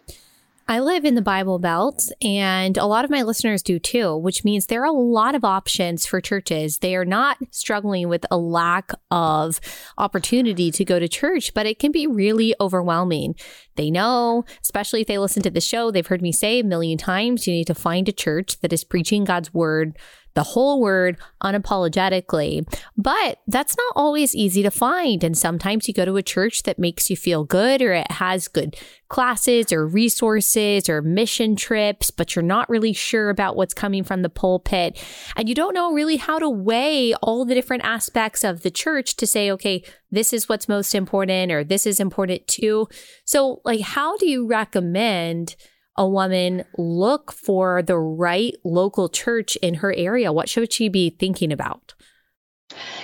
I 0.68 0.80
live 0.80 1.04
in 1.04 1.14
the 1.14 1.22
Bible 1.22 1.60
Belt, 1.60 2.10
and 2.20 2.76
a 2.76 2.86
lot 2.86 3.04
of 3.04 3.10
my 3.10 3.22
listeners 3.22 3.62
do 3.62 3.78
too, 3.78 4.16
which 4.16 4.42
means 4.42 4.66
there 4.66 4.82
are 4.82 4.86
a 4.86 4.90
lot 4.90 5.36
of 5.36 5.44
options 5.44 6.06
for 6.06 6.20
churches. 6.20 6.78
They 6.78 6.96
are 6.96 7.04
not 7.04 7.38
struggling 7.52 8.08
with 8.08 8.26
a 8.32 8.36
lack 8.36 8.90
of 9.08 9.60
opportunity 9.96 10.72
to 10.72 10.84
go 10.84 10.98
to 10.98 11.06
church, 11.06 11.54
but 11.54 11.66
it 11.66 11.78
can 11.78 11.92
be 11.92 12.08
really 12.08 12.52
overwhelming. 12.60 13.36
They 13.76 13.92
know, 13.92 14.44
especially 14.60 15.02
if 15.02 15.06
they 15.06 15.18
listen 15.18 15.44
to 15.44 15.50
the 15.50 15.60
show, 15.60 15.92
they've 15.92 16.04
heard 16.04 16.22
me 16.22 16.32
say 16.32 16.58
a 16.58 16.64
million 16.64 16.98
times 16.98 17.46
you 17.46 17.52
need 17.52 17.68
to 17.68 17.74
find 17.74 18.08
a 18.08 18.12
church 18.12 18.58
that 18.58 18.72
is 18.72 18.82
preaching 18.82 19.22
God's 19.22 19.54
word 19.54 19.96
the 20.36 20.42
whole 20.42 20.80
word 20.82 21.16
unapologetically. 21.42 22.62
But 22.96 23.40
that's 23.48 23.76
not 23.76 23.92
always 23.96 24.34
easy 24.34 24.62
to 24.62 24.70
find. 24.70 25.24
And 25.24 25.36
sometimes 25.36 25.88
you 25.88 25.94
go 25.94 26.04
to 26.04 26.18
a 26.18 26.22
church 26.22 26.62
that 26.64 26.78
makes 26.78 27.08
you 27.08 27.16
feel 27.16 27.42
good 27.42 27.80
or 27.80 27.94
it 27.94 28.10
has 28.12 28.46
good 28.46 28.76
classes 29.08 29.72
or 29.72 29.86
resources 29.86 30.90
or 30.90 31.00
mission 31.00 31.56
trips, 31.56 32.10
but 32.10 32.36
you're 32.36 32.42
not 32.42 32.68
really 32.68 32.92
sure 32.92 33.30
about 33.30 33.56
what's 33.56 33.72
coming 33.72 34.04
from 34.04 34.20
the 34.20 34.28
pulpit. 34.28 35.02
And 35.36 35.48
you 35.48 35.54
don't 35.54 35.74
know 35.74 35.94
really 35.94 36.16
how 36.16 36.38
to 36.38 36.50
weigh 36.50 37.14
all 37.14 37.46
the 37.46 37.54
different 37.54 37.84
aspects 37.84 38.44
of 38.44 38.60
the 38.60 38.70
church 38.70 39.16
to 39.16 39.26
say, 39.26 39.50
okay, 39.52 39.82
this 40.10 40.34
is 40.34 40.50
what's 40.50 40.68
most 40.68 40.94
important 40.94 41.50
or 41.50 41.64
this 41.64 41.86
is 41.86 41.98
important 41.98 42.46
too. 42.46 42.88
So, 43.24 43.62
like, 43.64 43.80
how 43.80 44.18
do 44.18 44.28
you 44.28 44.46
recommend? 44.46 45.56
A 45.98 46.08
woman 46.08 46.64
look 46.76 47.32
for 47.32 47.82
the 47.82 47.98
right 47.98 48.54
local 48.64 49.08
church 49.08 49.56
in 49.56 49.74
her 49.74 49.92
area? 49.94 50.32
What 50.32 50.48
should 50.48 50.72
she 50.72 50.88
be 50.88 51.10
thinking 51.10 51.52
about? 51.52 51.94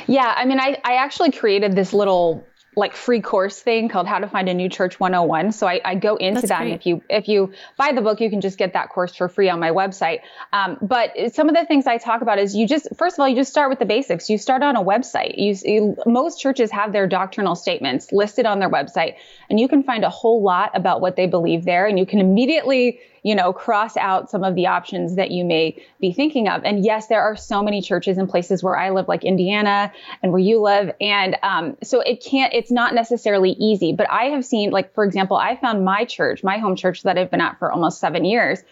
Yeah, 0.06 0.34
I 0.36 0.44
mean, 0.44 0.60
I, 0.60 0.78
I 0.84 0.94
actually 0.94 1.30
created 1.30 1.74
this 1.74 1.92
little 1.92 2.44
like 2.74 2.94
free 2.94 3.20
course 3.20 3.60
thing 3.60 3.88
called 3.88 4.06
how 4.06 4.18
to 4.18 4.26
find 4.26 4.48
a 4.48 4.54
new 4.54 4.68
church 4.68 4.98
101 4.98 5.52
so 5.52 5.66
i, 5.66 5.80
I 5.84 5.94
go 5.94 6.16
into 6.16 6.40
That's 6.40 6.48
that 6.48 6.58
great. 6.58 6.72
and 6.72 6.80
if 6.80 6.86
you 6.86 7.02
if 7.10 7.28
you 7.28 7.52
buy 7.76 7.92
the 7.92 8.00
book 8.00 8.20
you 8.20 8.30
can 8.30 8.40
just 8.40 8.58
get 8.58 8.72
that 8.72 8.88
course 8.88 9.14
for 9.14 9.28
free 9.28 9.48
on 9.48 9.60
my 9.60 9.70
website. 9.70 10.20
Um, 10.52 10.78
but 10.80 11.12
some 11.32 11.48
of 11.48 11.54
the 11.54 11.64
things 11.66 11.86
i 11.86 11.98
talk 11.98 12.22
about 12.22 12.38
is 12.38 12.54
you 12.54 12.66
just 12.66 12.88
first 12.96 13.16
of 13.16 13.20
all 13.20 13.28
you 13.28 13.36
just 13.36 13.50
start 13.50 13.70
with 13.70 13.78
the 13.78 13.84
basics. 13.84 14.30
You 14.30 14.38
start 14.38 14.62
on 14.62 14.76
a 14.76 14.82
website. 14.82 15.34
You, 15.36 15.56
you 15.64 15.96
most 16.06 16.40
churches 16.40 16.70
have 16.70 16.92
their 16.92 17.06
doctrinal 17.06 17.54
statements 17.54 18.12
listed 18.12 18.46
on 18.46 18.58
their 18.58 18.70
website 18.70 19.16
and 19.50 19.58
you 19.60 19.68
can 19.68 19.82
find 19.82 20.04
a 20.04 20.10
whole 20.10 20.42
lot 20.42 20.70
about 20.74 21.00
what 21.00 21.16
they 21.16 21.26
believe 21.26 21.64
there 21.64 21.86
and 21.86 21.98
you 21.98 22.06
can 22.06 22.20
immediately 22.20 23.00
you 23.22 23.34
know, 23.34 23.52
cross 23.52 23.96
out 23.96 24.30
some 24.30 24.42
of 24.42 24.54
the 24.54 24.66
options 24.66 25.16
that 25.16 25.30
you 25.30 25.44
may 25.44 25.80
be 26.00 26.12
thinking 26.12 26.48
of. 26.48 26.64
And 26.64 26.84
yes, 26.84 27.06
there 27.06 27.22
are 27.22 27.36
so 27.36 27.62
many 27.62 27.80
churches 27.80 28.18
in 28.18 28.26
places 28.26 28.62
where 28.62 28.76
I 28.76 28.90
live, 28.90 29.08
like 29.08 29.24
Indiana 29.24 29.92
and 30.22 30.32
where 30.32 30.40
you 30.40 30.60
live. 30.60 30.92
And 31.00 31.36
um, 31.42 31.76
so 31.82 32.00
it 32.00 32.24
can't, 32.24 32.52
it's 32.52 32.70
not 32.70 32.94
necessarily 32.94 33.50
easy. 33.50 33.92
But 33.92 34.10
I 34.10 34.24
have 34.26 34.44
seen, 34.44 34.70
like, 34.70 34.94
for 34.94 35.04
example, 35.04 35.36
I 35.36 35.56
found 35.56 35.84
my 35.84 36.04
church, 36.04 36.42
my 36.42 36.58
home 36.58 36.76
church 36.76 37.02
that 37.04 37.16
I've 37.16 37.30
been 37.30 37.40
at 37.40 37.58
for 37.58 37.70
almost 37.70 38.00
seven 38.00 38.24
years 38.24 38.62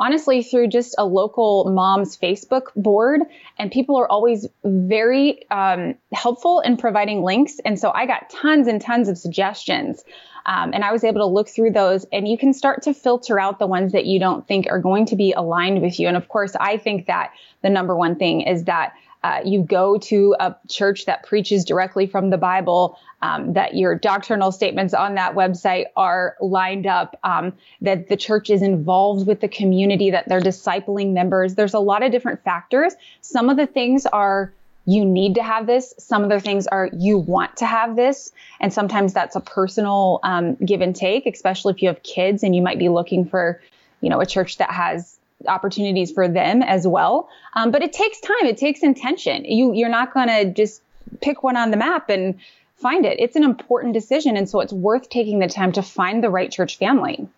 honestly 0.00 0.42
through 0.42 0.66
just 0.66 0.96
a 0.98 1.04
local 1.04 1.70
mom's 1.70 2.16
Facebook 2.16 2.74
board. 2.74 3.20
And 3.58 3.70
people 3.70 3.98
are 4.00 4.10
always 4.10 4.48
very 4.64 5.48
um, 5.50 5.94
helpful 6.12 6.60
in 6.60 6.76
providing 6.76 7.22
links. 7.22 7.60
And 7.64 7.78
so 7.78 7.92
I 7.94 8.06
got 8.06 8.28
tons 8.30 8.66
and 8.66 8.80
tons 8.80 9.08
of 9.08 9.16
suggestions 9.16 10.02
um, 10.46 10.72
and 10.74 10.84
I 10.84 10.92
was 10.92 11.04
able 11.04 11.20
to 11.20 11.26
look 11.26 11.48
through 11.48 11.72
those 11.72 12.04
and 12.12 12.26
you 12.26 12.36
can 12.36 12.52
start 12.52 12.82
to 12.82 12.94
filter 12.94 13.38
out 13.38 13.58
the 13.58 13.66
ones 13.66 13.92
that 13.92 14.06
you 14.06 14.18
don't 14.18 14.46
think 14.46 14.66
are 14.68 14.80
going 14.80 15.06
to 15.06 15.16
be 15.16 15.32
aligned 15.32 15.82
with 15.82 15.98
you. 16.00 16.08
And 16.08 16.16
of 16.16 16.28
course, 16.28 16.56
I 16.58 16.76
think 16.76 17.06
that 17.06 17.32
the 17.62 17.70
number 17.70 17.96
one 17.96 18.16
thing 18.16 18.42
is 18.42 18.64
that 18.64 18.94
uh, 19.22 19.40
you 19.44 19.62
go 19.62 19.98
to 19.98 20.34
a 20.40 20.56
church 20.68 21.04
that 21.04 21.22
preaches 21.22 21.64
directly 21.64 22.06
from 22.06 22.30
the 22.30 22.38
Bible, 22.38 22.98
um, 23.20 23.52
that 23.52 23.76
your 23.76 23.94
doctrinal 23.94 24.50
statements 24.50 24.94
on 24.94 25.14
that 25.14 25.34
website 25.34 25.84
are 25.96 26.36
lined 26.40 26.86
up, 26.86 27.16
um, 27.22 27.52
that 27.80 28.08
the 28.08 28.16
church 28.16 28.50
is 28.50 28.62
involved 28.62 29.26
with 29.26 29.40
the 29.40 29.48
community, 29.48 30.10
that 30.10 30.28
they're 30.28 30.40
discipling 30.40 31.12
members. 31.12 31.54
There's 31.54 31.74
a 31.74 31.78
lot 31.78 32.02
of 32.02 32.10
different 32.10 32.42
factors. 32.42 32.94
Some 33.20 33.48
of 33.48 33.56
the 33.56 33.66
things 33.66 34.06
are 34.06 34.52
you 34.84 35.04
need 35.04 35.36
to 35.36 35.42
have 35.42 35.66
this. 35.66 35.94
Some 35.98 36.24
other 36.24 36.40
things 36.40 36.66
are 36.66 36.90
you 36.92 37.18
want 37.18 37.56
to 37.58 37.66
have 37.66 37.96
this. 37.96 38.32
And 38.60 38.72
sometimes 38.72 39.12
that's 39.12 39.36
a 39.36 39.40
personal 39.40 40.20
um, 40.22 40.56
give 40.56 40.80
and 40.80 40.94
take, 40.94 41.26
especially 41.26 41.72
if 41.74 41.82
you 41.82 41.88
have 41.88 42.02
kids 42.02 42.42
and 42.42 42.54
you 42.54 42.62
might 42.62 42.78
be 42.78 42.88
looking 42.88 43.24
for, 43.24 43.60
you 44.00 44.10
know, 44.10 44.20
a 44.20 44.26
church 44.26 44.58
that 44.58 44.70
has 44.70 45.18
opportunities 45.46 46.10
for 46.10 46.28
them 46.28 46.62
as 46.62 46.86
well. 46.86 47.28
Um, 47.54 47.70
but 47.70 47.82
it 47.82 47.92
takes 47.92 48.20
time. 48.20 48.44
It 48.44 48.56
takes 48.56 48.82
intention. 48.82 49.44
You, 49.44 49.72
you're 49.72 49.88
not 49.88 50.14
going 50.14 50.28
to 50.28 50.52
just 50.52 50.82
pick 51.20 51.42
one 51.42 51.56
on 51.56 51.70
the 51.70 51.76
map 51.76 52.08
and 52.10 52.38
find 52.76 53.04
it. 53.04 53.20
It's 53.20 53.36
an 53.36 53.44
important 53.44 53.94
decision. 53.94 54.36
And 54.36 54.48
so 54.48 54.60
it's 54.60 54.72
worth 54.72 55.08
taking 55.08 55.38
the 55.38 55.48
time 55.48 55.72
to 55.72 55.82
find 55.82 56.22
the 56.22 56.30
right 56.30 56.50
church 56.50 56.78
family. 56.78 57.28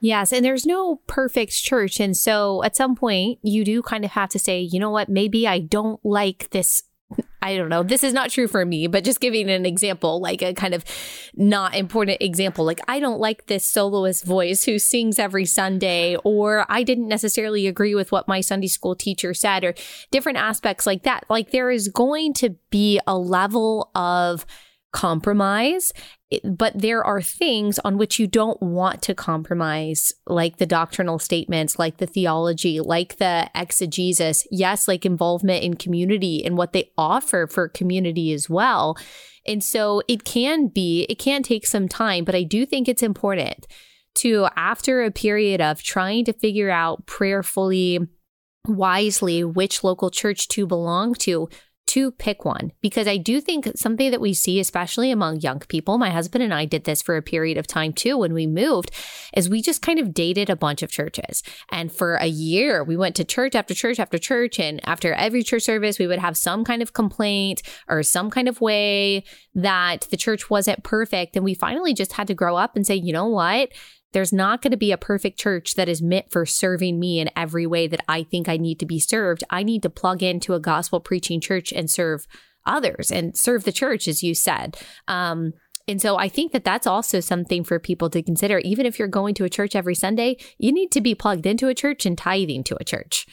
Yes, 0.00 0.32
and 0.32 0.44
there's 0.44 0.64
no 0.64 0.96
perfect 1.06 1.52
church. 1.52 2.00
And 2.00 2.16
so 2.16 2.64
at 2.64 2.74
some 2.74 2.96
point, 2.96 3.38
you 3.42 3.64
do 3.64 3.82
kind 3.82 4.04
of 4.04 4.12
have 4.12 4.30
to 4.30 4.38
say, 4.38 4.60
you 4.60 4.80
know 4.80 4.90
what, 4.90 5.10
maybe 5.10 5.46
I 5.46 5.58
don't 5.58 6.00
like 6.04 6.48
this. 6.50 6.82
I 7.42 7.56
don't 7.56 7.68
know. 7.68 7.82
This 7.82 8.02
is 8.02 8.14
not 8.14 8.30
true 8.30 8.48
for 8.48 8.64
me, 8.64 8.86
but 8.86 9.04
just 9.04 9.20
giving 9.20 9.50
an 9.50 9.66
example, 9.66 10.20
like 10.20 10.40
a 10.40 10.54
kind 10.54 10.72
of 10.72 10.84
not 11.34 11.74
important 11.74 12.22
example. 12.22 12.64
Like, 12.64 12.80
I 12.88 12.98
don't 12.98 13.20
like 13.20 13.46
this 13.46 13.66
soloist 13.66 14.24
voice 14.24 14.64
who 14.64 14.78
sings 14.78 15.18
every 15.18 15.44
Sunday, 15.44 16.16
or 16.24 16.64
I 16.70 16.82
didn't 16.82 17.08
necessarily 17.08 17.66
agree 17.66 17.94
with 17.94 18.10
what 18.10 18.28
my 18.28 18.40
Sunday 18.40 18.68
school 18.68 18.94
teacher 18.94 19.34
said, 19.34 19.64
or 19.64 19.74
different 20.10 20.38
aspects 20.38 20.86
like 20.86 21.02
that. 21.02 21.24
Like, 21.28 21.50
there 21.50 21.70
is 21.70 21.88
going 21.88 22.32
to 22.34 22.56
be 22.70 23.00
a 23.06 23.18
level 23.18 23.90
of 23.94 24.46
compromise 24.92 25.92
but 26.44 26.78
there 26.78 27.04
are 27.04 27.20
things 27.20 27.78
on 27.80 27.98
which 27.98 28.18
you 28.18 28.26
don't 28.26 28.60
want 28.62 29.02
to 29.02 29.14
compromise, 29.14 30.12
like 30.26 30.58
the 30.58 30.66
doctrinal 30.66 31.18
statements, 31.18 31.78
like 31.78 31.96
the 31.96 32.06
theology, 32.06 32.78
like 32.78 33.16
the 33.16 33.50
exegesis. 33.54 34.46
Yes, 34.50 34.86
like 34.86 35.04
involvement 35.04 35.64
in 35.64 35.74
community 35.74 36.44
and 36.44 36.56
what 36.56 36.72
they 36.72 36.92
offer 36.96 37.48
for 37.48 37.68
community 37.68 38.32
as 38.32 38.48
well. 38.48 38.96
And 39.44 39.64
so 39.64 40.02
it 40.06 40.24
can 40.24 40.68
be, 40.68 41.04
it 41.08 41.18
can 41.18 41.42
take 41.42 41.66
some 41.66 41.88
time, 41.88 42.24
but 42.24 42.36
I 42.36 42.44
do 42.44 42.64
think 42.64 42.88
it's 42.88 43.02
important 43.02 43.66
to, 44.16 44.48
after 44.54 45.02
a 45.02 45.10
period 45.10 45.60
of 45.60 45.82
trying 45.82 46.24
to 46.26 46.32
figure 46.32 46.70
out 46.70 47.06
prayerfully, 47.06 48.06
wisely, 48.68 49.42
which 49.42 49.82
local 49.82 50.10
church 50.10 50.46
to 50.48 50.66
belong 50.66 51.14
to, 51.14 51.48
to 51.90 52.12
pick 52.12 52.44
one 52.44 52.70
because 52.80 53.08
I 53.08 53.16
do 53.16 53.40
think 53.40 53.68
something 53.74 54.12
that 54.12 54.20
we 54.20 54.32
see, 54.32 54.60
especially 54.60 55.10
among 55.10 55.40
young 55.40 55.58
people, 55.58 55.98
my 55.98 56.10
husband 56.10 56.44
and 56.44 56.54
I 56.54 56.64
did 56.64 56.84
this 56.84 57.02
for 57.02 57.16
a 57.16 57.22
period 57.22 57.58
of 57.58 57.66
time 57.66 57.92
too 57.92 58.16
when 58.16 58.32
we 58.32 58.46
moved, 58.46 58.92
is 59.34 59.48
we 59.48 59.60
just 59.60 59.82
kind 59.82 59.98
of 59.98 60.14
dated 60.14 60.48
a 60.48 60.54
bunch 60.54 60.82
of 60.82 60.92
churches. 60.92 61.42
And 61.68 61.90
for 61.90 62.14
a 62.14 62.26
year, 62.26 62.84
we 62.84 62.96
went 62.96 63.16
to 63.16 63.24
church 63.24 63.56
after 63.56 63.74
church 63.74 63.98
after 63.98 64.18
church. 64.18 64.60
And 64.60 64.80
after 64.86 65.12
every 65.14 65.42
church 65.42 65.64
service, 65.64 65.98
we 65.98 66.06
would 66.06 66.20
have 66.20 66.36
some 66.36 66.64
kind 66.64 66.80
of 66.80 66.92
complaint 66.92 67.62
or 67.88 68.04
some 68.04 68.30
kind 68.30 68.48
of 68.48 68.60
way 68.60 69.24
that 69.56 70.06
the 70.12 70.16
church 70.16 70.48
wasn't 70.48 70.84
perfect. 70.84 71.34
And 71.34 71.44
we 71.44 71.54
finally 71.54 71.92
just 71.92 72.12
had 72.12 72.28
to 72.28 72.34
grow 72.34 72.54
up 72.54 72.76
and 72.76 72.86
say, 72.86 72.94
you 72.94 73.12
know 73.12 73.26
what? 73.26 73.70
There's 74.12 74.32
not 74.32 74.62
going 74.62 74.72
to 74.72 74.76
be 74.76 74.92
a 74.92 74.98
perfect 74.98 75.38
church 75.38 75.74
that 75.74 75.88
is 75.88 76.02
meant 76.02 76.30
for 76.30 76.44
serving 76.44 76.98
me 76.98 77.20
in 77.20 77.30
every 77.36 77.66
way 77.66 77.86
that 77.86 78.04
I 78.08 78.24
think 78.24 78.48
I 78.48 78.56
need 78.56 78.80
to 78.80 78.86
be 78.86 78.98
served. 78.98 79.44
I 79.50 79.62
need 79.62 79.82
to 79.82 79.90
plug 79.90 80.22
into 80.22 80.54
a 80.54 80.60
gospel 80.60 81.00
preaching 81.00 81.40
church 81.40 81.72
and 81.72 81.90
serve 81.90 82.26
others 82.66 83.10
and 83.10 83.36
serve 83.36 83.64
the 83.64 83.72
church, 83.72 84.08
as 84.08 84.22
you 84.22 84.34
said. 84.34 84.76
Um, 85.08 85.54
and 85.88 86.00
so 86.00 86.16
I 86.16 86.28
think 86.28 86.52
that 86.52 86.64
that's 86.64 86.86
also 86.86 87.20
something 87.20 87.64
for 87.64 87.78
people 87.78 88.10
to 88.10 88.22
consider. 88.22 88.58
Even 88.58 88.86
if 88.86 88.98
you're 88.98 89.08
going 89.08 89.34
to 89.34 89.44
a 89.44 89.50
church 89.50 89.74
every 89.74 89.94
Sunday, 89.94 90.36
you 90.58 90.72
need 90.72 90.92
to 90.92 91.00
be 91.00 91.14
plugged 91.14 91.46
into 91.46 91.68
a 91.68 91.74
church 91.74 92.06
and 92.06 92.16
tithing 92.16 92.64
to 92.64 92.76
a 92.80 92.84
church. 92.84 93.26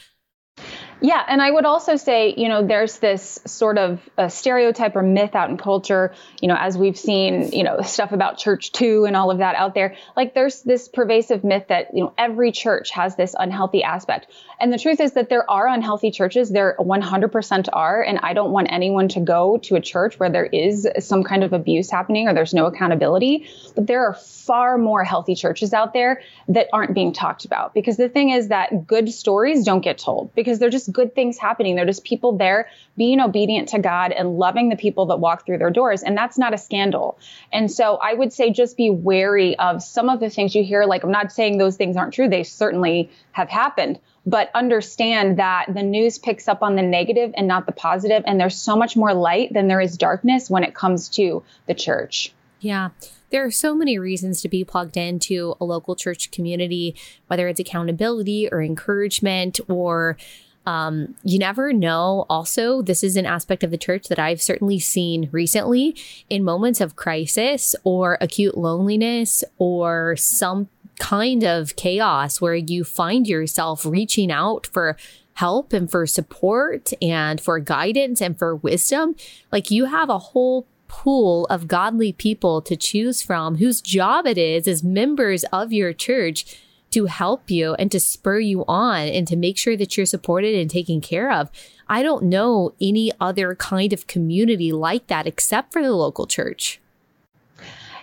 Yeah, 1.00 1.22
and 1.28 1.40
I 1.40 1.48
would 1.48 1.64
also 1.64 1.94
say, 1.94 2.34
you 2.36 2.48
know, 2.48 2.66
there's 2.66 2.98
this 2.98 3.38
sort 3.46 3.78
of 3.78 4.00
a 4.16 4.28
stereotype 4.28 4.96
or 4.96 5.02
myth 5.02 5.36
out 5.36 5.48
in 5.48 5.56
culture, 5.56 6.12
you 6.40 6.48
know, 6.48 6.56
as 6.58 6.76
we've 6.76 6.98
seen, 6.98 7.52
you 7.52 7.62
know, 7.62 7.82
stuff 7.82 8.10
about 8.10 8.38
church 8.38 8.72
too 8.72 9.04
and 9.04 9.14
all 9.14 9.30
of 9.30 9.38
that 9.38 9.54
out 9.54 9.74
there. 9.74 9.94
Like 10.16 10.34
there's 10.34 10.62
this 10.62 10.88
pervasive 10.88 11.44
myth 11.44 11.66
that, 11.68 11.94
you 11.94 12.02
know, 12.02 12.12
every 12.18 12.50
church 12.50 12.90
has 12.90 13.14
this 13.14 13.36
unhealthy 13.38 13.84
aspect. 13.84 14.26
And 14.60 14.72
the 14.72 14.78
truth 14.78 14.98
is 14.98 15.12
that 15.12 15.28
there 15.28 15.48
are 15.48 15.68
unhealthy 15.68 16.10
churches. 16.10 16.50
There 16.50 16.74
100% 16.80 17.68
are. 17.72 18.02
And 18.02 18.18
I 18.24 18.32
don't 18.32 18.50
want 18.50 18.72
anyone 18.72 19.06
to 19.08 19.20
go 19.20 19.58
to 19.58 19.76
a 19.76 19.80
church 19.80 20.18
where 20.18 20.30
there 20.30 20.46
is 20.46 20.88
some 20.98 21.22
kind 21.22 21.44
of 21.44 21.52
abuse 21.52 21.90
happening 21.90 22.26
or 22.26 22.34
there's 22.34 22.54
no 22.54 22.66
accountability. 22.66 23.46
But 23.76 23.86
there 23.86 24.04
are 24.04 24.14
far 24.14 24.78
more 24.78 25.04
healthy 25.04 25.36
churches 25.36 25.72
out 25.72 25.92
there 25.92 26.22
that 26.48 26.68
aren't 26.72 26.94
being 26.94 27.12
talked 27.12 27.44
about 27.44 27.72
because 27.72 27.96
the 27.96 28.08
thing 28.08 28.30
is 28.30 28.48
that 28.48 28.86
good 28.86 29.08
stories 29.10 29.62
don't 29.62 29.82
get 29.82 29.98
told 29.98 30.34
because 30.34 30.58
they're 30.58 30.70
just 30.70 30.87
good 30.88 31.14
things 31.14 31.38
happening. 31.38 31.76
They're 31.76 31.86
just 31.86 32.04
people 32.04 32.36
there 32.36 32.68
being 32.96 33.20
obedient 33.20 33.68
to 33.70 33.78
God 33.78 34.12
and 34.12 34.38
loving 34.38 34.68
the 34.68 34.76
people 34.76 35.06
that 35.06 35.18
walk 35.18 35.46
through 35.46 35.58
their 35.58 35.70
doors. 35.70 36.02
And 36.02 36.16
that's 36.16 36.38
not 36.38 36.54
a 36.54 36.58
scandal. 36.58 37.18
And 37.52 37.70
so 37.70 37.96
I 37.96 38.14
would 38.14 38.32
say 38.32 38.50
just 38.50 38.76
be 38.76 38.90
wary 38.90 39.58
of 39.58 39.82
some 39.82 40.08
of 40.08 40.20
the 40.20 40.30
things 40.30 40.54
you 40.54 40.64
hear. 40.64 40.84
Like, 40.84 41.04
I'm 41.04 41.10
not 41.10 41.32
saying 41.32 41.58
those 41.58 41.76
things 41.76 41.96
aren't 41.96 42.14
true, 42.14 42.28
they 42.28 42.42
certainly 42.42 43.10
have 43.32 43.48
happened. 43.48 43.98
But 44.26 44.50
understand 44.54 45.38
that 45.38 45.72
the 45.72 45.82
news 45.82 46.18
picks 46.18 46.48
up 46.48 46.62
on 46.62 46.76
the 46.76 46.82
negative 46.82 47.32
and 47.34 47.48
not 47.48 47.64
the 47.64 47.72
positive, 47.72 48.22
and 48.26 48.38
there's 48.38 48.56
so 48.56 48.76
much 48.76 48.94
more 48.94 49.14
light 49.14 49.54
than 49.54 49.68
there 49.68 49.80
is 49.80 49.96
darkness 49.96 50.50
when 50.50 50.64
it 50.64 50.74
comes 50.74 51.08
to 51.10 51.42
the 51.66 51.74
church. 51.74 52.34
Yeah. 52.60 52.90
There 53.30 53.44
are 53.44 53.50
so 53.50 53.74
many 53.74 53.98
reasons 53.98 54.40
to 54.42 54.48
be 54.48 54.64
plugged 54.64 54.96
into 54.96 55.54
a 55.60 55.64
local 55.64 55.94
church 55.94 56.30
community, 56.30 56.96
whether 57.26 57.46
it's 57.46 57.60
accountability 57.60 58.48
or 58.50 58.62
encouragement 58.62 59.60
or 59.68 60.16
um, 60.68 61.14
you 61.24 61.38
never 61.38 61.72
know. 61.72 62.26
Also, 62.28 62.82
this 62.82 63.02
is 63.02 63.16
an 63.16 63.24
aspect 63.24 63.64
of 63.64 63.70
the 63.70 63.78
church 63.78 64.08
that 64.08 64.18
I've 64.18 64.42
certainly 64.42 64.78
seen 64.78 65.30
recently 65.32 65.96
in 66.28 66.44
moments 66.44 66.82
of 66.82 66.94
crisis 66.94 67.74
or 67.84 68.18
acute 68.20 68.54
loneliness 68.54 69.42
or 69.56 70.14
some 70.16 70.68
kind 70.98 71.42
of 71.42 71.74
chaos 71.76 72.38
where 72.38 72.54
you 72.54 72.84
find 72.84 73.26
yourself 73.26 73.86
reaching 73.86 74.30
out 74.30 74.66
for 74.66 74.98
help 75.34 75.72
and 75.72 75.90
for 75.90 76.06
support 76.06 76.92
and 77.00 77.40
for 77.40 77.58
guidance 77.60 78.20
and 78.20 78.38
for 78.38 78.54
wisdom. 78.54 79.16
Like 79.50 79.70
you 79.70 79.86
have 79.86 80.10
a 80.10 80.18
whole 80.18 80.66
pool 80.86 81.46
of 81.46 81.66
godly 81.66 82.12
people 82.12 82.60
to 82.60 82.76
choose 82.76 83.22
from 83.22 83.56
whose 83.56 83.80
job 83.80 84.26
it 84.26 84.36
is 84.36 84.68
as 84.68 84.84
members 84.84 85.44
of 85.44 85.72
your 85.72 85.94
church 85.94 86.60
to 86.90 87.06
help 87.06 87.50
you 87.50 87.74
and 87.74 87.90
to 87.92 88.00
spur 88.00 88.38
you 88.38 88.64
on 88.66 89.02
and 89.08 89.26
to 89.28 89.36
make 89.36 89.58
sure 89.58 89.76
that 89.76 89.96
you're 89.96 90.06
supported 90.06 90.54
and 90.54 90.70
taken 90.70 91.00
care 91.00 91.30
of. 91.30 91.50
I 91.88 92.02
don't 92.02 92.24
know 92.24 92.74
any 92.80 93.12
other 93.20 93.54
kind 93.54 93.92
of 93.92 94.06
community 94.06 94.72
like 94.72 95.06
that 95.08 95.26
except 95.26 95.72
for 95.72 95.82
the 95.82 95.92
local 95.92 96.26
church. 96.26 96.80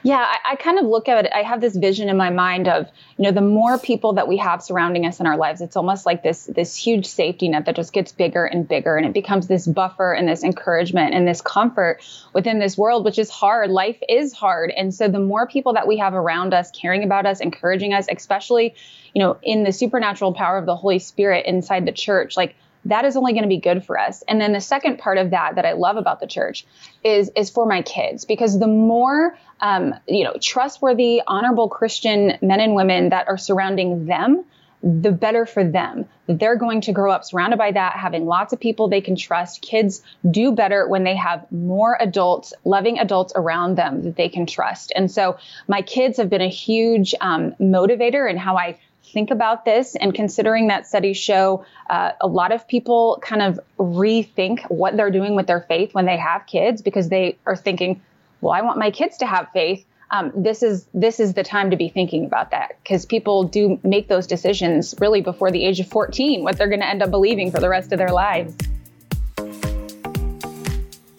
Yeah, 0.06 0.20
I, 0.20 0.52
I, 0.52 0.56
kind 0.56 0.78
of 0.78 0.86
look 0.86 1.10
at 1.10 1.26
it. 1.26 1.32
I 1.34 1.42
have 1.42 1.62
this 1.62 1.76
vision 1.76 2.10
in 2.10 2.16
my 2.16 2.30
mind 2.30 2.68
of, 2.68 2.86
you 3.18 3.24
know, 3.24 3.32
the 3.32 3.42
more 3.42 3.80
people 3.80 4.14
that 4.14 4.28
we 4.28 4.38
have 4.38 4.62
surrounding 4.62 5.04
us 5.08 5.20
in 5.20 5.26
our 5.26 5.36
lives, 5.36 5.62
it's 5.62 5.76
almost 5.76 6.06
like 6.06 6.22
this 6.22 6.46
this 6.46 6.76
huge 6.76 7.08
safety 7.08 7.50
net 7.50 7.66
that 7.66 7.76
just 7.76 7.92
gets 7.92 8.12
bigger 8.12 8.46
and 8.46 8.68
bigger, 8.68 8.98
and 8.98 9.08
it 9.08 9.14
becomes 9.14 9.48
this 9.48 9.66
buffer 9.66 10.14
and 10.14 10.28
this 10.28 10.44
encouragement 10.44 11.16
and 11.16 11.28
this 11.28 11.42
comfort 11.42 12.02
within 12.34 12.60
this 12.60 12.78
world, 12.78 13.04
which 13.04 13.18
is 13.18 13.32
hard. 13.32 13.72
Life 13.72 13.98
is 14.08 14.32
hard, 14.32 14.70
and 14.70 14.94
so 14.94 15.08
the 15.08 15.20
more 15.20 15.48
people 15.48 15.74
that 15.74 15.88
we 15.88 15.98
have 15.98 16.14
around 16.14 16.54
us, 16.54 16.70
caring 16.70 17.04
about 17.04 17.26
us, 17.26 17.40
encouraging 17.40 17.96
us, 17.96 18.06
especially, 18.08 18.76
you 19.16 19.24
know, 19.24 19.38
in 19.42 19.64
the 19.64 19.72
supernatural 19.72 20.36
power 20.36 20.60
of 20.60 20.68
the 20.68 20.76
Holy 20.76 21.00
Spirit 21.00 21.48
inside 21.48 21.88
the 21.88 21.92
church, 21.92 22.38
like 22.38 22.56
that 22.86 23.06
is 23.06 23.18
only 23.18 23.34
going 23.34 23.44
to 23.44 23.50
be 23.50 23.60
good 23.60 23.84
for 23.84 24.00
us. 24.00 24.24
And 24.28 24.40
then 24.40 24.54
the 24.54 24.62
second 24.62 25.00
part 25.00 25.18
of 25.18 25.32
that 25.32 25.56
that 25.56 25.66
I 25.66 25.74
love 25.74 25.98
about 25.98 26.20
the 26.20 26.28
church 26.28 26.66
is 27.04 27.32
is 27.36 27.50
for 27.50 27.66
my 27.66 27.82
kids 27.82 28.26
because 28.26 28.60
the 28.60 28.68
more 28.68 29.38
um, 29.60 29.96
you 30.08 30.24
know 30.24 30.36
trustworthy, 30.40 31.22
honorable 31.26 31.68
Christian 31.70 32.38
men 32.42 32.60
and 32.60 32.76
women 32.76 33.10
that 33.10 33.28
are 33.28 33.38
surrounding 33.38 34.06
them, 34.06 34.46
the 34.84 35.12
better 35.12 35.46
for 35.46 35.64
them. 35.64 36.06
They're 36.28 36.56
going 36.56 36.82
to 36.82 36.92
grow 36.92 37.12
up 37.12 37.26
surrounded 37.26 37.58
by 37.58 37.72
that, 37.72 37.94
having 37.94 38.26
lots 38.26 38.54
of 38.54 38.60
people 38.60 38.88
they 38.88 39.02
can 39.02 39.16
trust. 39.16 39.62
Kids 39.62 40.02
do 40.30 40.52
better 40.52 40.88
when 40.88 41.04
they 41.04 41.16
have 41.16 41.52
more 41.52 41.98
adults, 42.00 42.54
loving 42.64 43.00
adults 43.00 43.34
around 43.36 43.78
them 43.78 44.04
that 44.04 44.16
they 44.16 44.30
can 44.30 44.46
trust. 44.46 44.92
And 44.96 45.10
so 45.10 45.38
my 45.68 45.82
kids 45.82 46.18
have 46.18 46.30
been 46.30 46.42
a 46.42 46.50
huge 46.50 47.16
um, 47.20 47.54
motivator 47.60 48.30
in 48.30 48.38
how 48.38 48.58
I 48.58 48.78
think 49.16 49.32
about 49.32 49.64
this 49.64 49.96
and 49.96 50.14
considering 50.14 50.68
that 50.68 50.86
studies 50.86 51.16
show 51.16 51.66
uh, 51.90 52.12
a 52.20 52.28
lot 52.28 52.52
of 52.52 52.68
people 52.68 53.18
kind 53.24 53.42
of 53.42 53.58
rethink 53.80 54.60
what 54.70 54.98
they're 54.98 55.10
doing 55.10 55.36
with 55.38 55.48
their 55.48 55.62
faith 55.62 55.94
when 55.94 56.06
they 56.06 56.18
have 56.18 56.46
kids 56.46 56.82
because 56.82 57.08
they 57.08 57.38
are 57.46 57.56
thinking 57.56 58.02
well 58.42 58.52
i 58.52 58.62
want 58.62 58.78
my 58.78 58.92
kids 58.92 59.18
to 59.18 59.26
have 59.26 59.48
faith. 59.54 59.86
Um, 60.12 60.32
this 60.36 60.62
is 60.62 60.86
this 60.94 61.20
is 61.20 61.34
the 61.34 61.44
time 61.44 61.72
to 61.72 61.78
be 61.78 61.90
thinking 61.90 62.26
about 62.26 62.52
that 62.52 62.78
because 62.84 63.06
people 63.06 63.46
do 63.46 63.80
make 63.84 64.08
those 64.08 64.28
decisions 64.28 64.94
really 65.00 65.22
before 65.22 65.50
the 65.50 65.66
age 65.66 65.80
of 65.80 65.88
14 65.88 66.44
what 66.44 66.58
they're 66.58 66.68
going 66.68 66.82
to 66.82 66.88
end 66.88 67.02
up 67.02 67.10
believing 67.10 67.52
for 67.52 67.60
the 67.60 67.70
rest 67.70 67.92
of 67.92 67.98
their 67.98 68.12
lives 68.12 68.56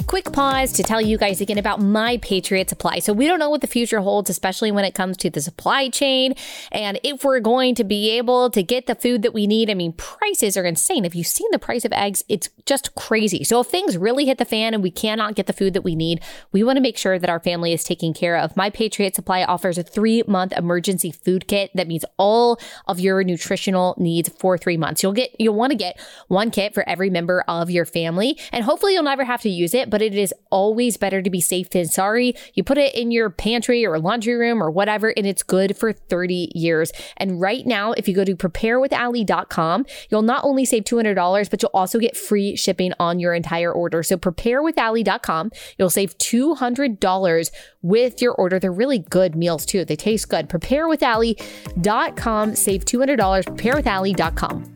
quick 0.06 0.30
pause 0.32 0.72
to 0.72 0.84
tell 0.84 1.00
you 1.00 1.18
guys 1.18 1.40
again 1.40 1.58
about 1.58 1.80
My 1.80 2.16
Patriot 2.18 2.68
Supply. 2.68 3.00
So, 3.00 3.12
we 3.12 3.26
don't 3.26 3.40
know 3.40 3.50
what 3.50 3.60
the 3.60 3.66
future 3.66 4.00
holds, 4.00 4.30
especially 4.30 4.70
when 4.70 4.84
it 4.84 4.94
comes 4.94 5.16
to 5.18 5.30
the 5.30 5.40
supply 5.40 5.88
chain 5.88 6.34
and 6.70 7.00
if 7.02 7.24
we're 7.24 7.40
going 7.40 7.74
to 7.74 7.84
be 7.84 8.10
able 8.10 8.48
to 8.50 8.62
get 8.62 8.86
the 8.86 8.94
food 8.94 9.22
that 9.22 9.34
we 9.34 9.46
need. 9.46 9.68
I 9.68 9.74
mean, 9.74 9.92
prices 9.92 10.56
are 10.56 10.64
insane. 10.64 11.04
If 11.04 11.14
you've 11.14 11.26
seen 11.26 11.48
the 11.50 11.58
price 11.58 11.84
of 11.84 11.92
eggs, 11.92 12.22
it's 12.28 12.48
just 12.66 12.94
crazy. 12.94 13.42
So, 13.42 13.60
if 13.60 13.66
things 13.66 13.96
really 13.96 14.26
hit 14.26 14.38
the 14.38 14.44
fan 14.44 14.74
and 14.74 14.82
we 14.82 14.92
cannot 14.92 15.34
get 15.34 15.46
the 15.46 15.52
food 15.52 15.74
that 15.74 15.82
we 15.82 15.96
need, 15.96 16.22
we 16.52 16.62
want 16.62 16.76
to 16.76 16.82
make 16.82 16.96
sure 16.96 17.18
that 17.18 17.30
our 17.30 17.40
family 17.40 17.72
is 17.72 17.82
taken 17.82 18.14
care 18.14 18.36
of. 18.36 18.56
My 18.56 18.70
Patriot 18.70 19.16
Supply 19.16 19.42
offers 19.42 19.76
a 19.76 19.82
three 19.82 20.22
month 20.28 20.52
emergency 20.56 21.10
food 21.10 21.48
kit 21.48 21.72
that 21.74 21.88
means 21.88 22.04
all 22.16 22.60
of 22.86 23.00
your 23.00 23.24
nutritional 23.24 23.96
needs 23.98 24.28
for 24.38 24.56
three 24.56 24.76
months. 24.76 25.02
You'll 25.02 25.12
get, 25.12 25.34
you'll 25.40 25.54
want 25.54 25.72
to 25.72 25.76
get 25.76 25.98
one 26.28 26.52
kit 26.52 26.74
for 26.74 26.88
every 26.88 27.10
member 27.10 27.42
of 27.48 27.70
your 27.70 27.84
family, 27.84 28.38
and 28.52 28.64
hopefully 28.64 28.92
you'll 28.92 29.02
never 29.02 29.24
have 29.24 29.40
to 29.42 29.50
use 29.50 29.74
it 29.74 29.90
but 29.95 29.95
it 30.02 30.14
is 30.14 30.34
always 30.50 30.96
better 30.96 31.22
to 31.22 31.30
be 31.30 31.40
safe 31.40 31.70
than 31.70 31.86
sorry. 31.86 32.34
You 32.54 32.64
put 32.64 32.78
it 32.78 32.94
in 32.94 33.10
your 33.10 33.30
pantry 33.30 33.86
or 33.86 33.98
laundry 33.98 34.34
room 34.34 34.62
or 34.62 34.70
whatever, 34.70 35.12
and 35.16 35.26
it's 35.26 35.42
good 35.42 35.76
for 35.76 35.92
30 35.92 36.52
years. 36.54 36.92
And 37.16 37.40
right 37.40 37.66
now, 37.66 37.92
if 37.92 38.08
you 38.08 38.14
go 38.14 38.24
to 38.24 38.36
preparewithallie.com, 38.36 39.86
you'll 40.10 40.22
not 40.22 40.44
only 40.44 40.64
save 40.64 40.84
$200, 40.84 41.50
but 41.50 41.62
you'll 41.62 41.70
also 41.74 41.98
get 41.98 42.16
free 42.16 42.56
shipping 42.56 42.92
on 42.98 43.18
your 43.18 43.34
entire 43.34 43.72
order. 43.72 44.02
So 44.02 44.16
preparewithallie.com, 44.16 45.52
you'll 45.78 45.90
save 45.90 46.16
$200 46.18 47.50
with 47.82 48.22
your 48.22 48.34
order. 48.34 48.58
They're 48.58 48.72
really 48.72 48.98
good 48.98 49.36
meals 49.36 49.66
too. 49.66 49.84
They 49.84 49.96
taste 49.96 50.28
good. 50.28 50.48
Preparewithallie.com, 50.48 52.54
save 52.54 52.84
$200, 52.84 53.44
preparewithallie.com. 53.44 54.75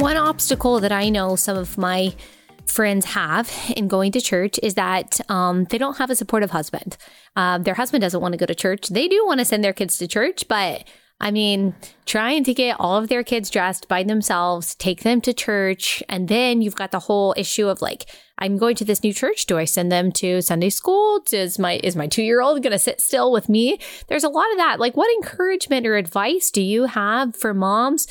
One 0.00 0.16
obstacle 0.16 0.80
that 0.80 0.92
I 0.92 1.10
know 1.10 1.36
some 1.36 1.58
of 1.58 1.76
my 1.76 2.14
friends 2.64 3.04
have 3.04 3.52
in 3.76 3.86
going 3.86 4.12
to 4.12 4.20
church 4.22 4.58
is 4.62 4.72
that 4.72 5.20
um, 5.30 5.64
they 5.64 5.76
don't 5.76 5.98
have 5.98 6.08
a 6.08 6.16
supportive 6.16 6.52
husband. 6.52 6.96
Um, 7.36 7.64
their 7.64 7.74
husband 7.74 8.00
doesn't 8.00 8.22
want 8.22 8.32
to 8.32 8.38
go 8.38 8.46
to 8.46 8.54
church. 8.54 8.88
They 8.88 9.08
do 9.08 9.26
want 9.26 9.40
to 9.40 9.44
send 9.44 9.62
their 9.62 9.74
kids 9.74 9.98
to 9.98 10.08
church, 10.08 10.48
but 10.48 10.84
I 11.20 11.30
mean, 11.30 11.74
trying 12.06 12.44
to 12.44 12.54
get 12.54 12.80
all 12.80 12.96
of 12.96 13.08
their 13.08 13.22
kids 13.22 13.50
dressed 13.50 13.88
by 13.88 14.02
themselves, 14.02 14.74
take 14.74 15.02
them 15.02 15.20
to 15.20 15.34
church, 15.34 16.02
and 16.08 16.28
then 16.28 16.62
you've 16.62 16.76
got 16.76 16.92
the 16.92 17.00
whole 17.00 17.34
issue 17.36 17.68
of 17.68 17.82
like, 17.82 18.08
I'm 18.38 18.56
going 18.56 18.76
to 18.76 18.86
this 18.86 19.02
new 19.02 19.12
church. 19.12 19.44
Do 19.44 19.58
I 19.58 19.66
send 19.66 19.92
them 19.92 20.12
to 20.12 20.40
Sunday 20.40 20.70
school? 20.70 21.20
Does 21.26 21.58
my 21.58 21.78
is 21.84 21.94
my 21.94 22.06
two 22.06 22.22
year 22.22 22.40
old 22.40 22.62
going 22.62 22.72
to 22.72 22.78
sit 22.78 23.02
still 23.02 23.30
with 23.30 23.50
me? 23.50 23.78
There's 24.08 24.24
a 24.24 24.30
lot 24.30 24.50
of 24.52 24.56
that. 24.56 24.80
Like, 24.80 24.96
what 24.96 25.12
encouragement 25.16 25.86
or 25.86 25.96
advice 25.96 26.50
do 26.50 26.62
you 26.62 26.86
have 26.86 27.36
for 27.36 27.52
moms 27.52 28.06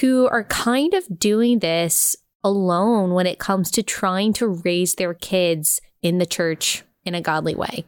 who 0.00 0.28
are 0.28 0.44
kind 0.44 0.94
of 0.94 1.18
doing 1.18 1.58
this 1.58 2.16
alone 2.42 3.12
when 3.12 3.26
it 3.26 3.38
comes 3.38 3.70
to 3.72 3.82
trying 3.82 4.32
to 4.34 4.48
raise 4.48 4.94
their 4.94 5.14
kids 5.14 5.80
in 6.02 6.18
the 6.18 6.26
church 6.26 6.82
in 7.04 7.14
a 7.14 7.20
godly 7.20 7.54
way? 7.54 7.84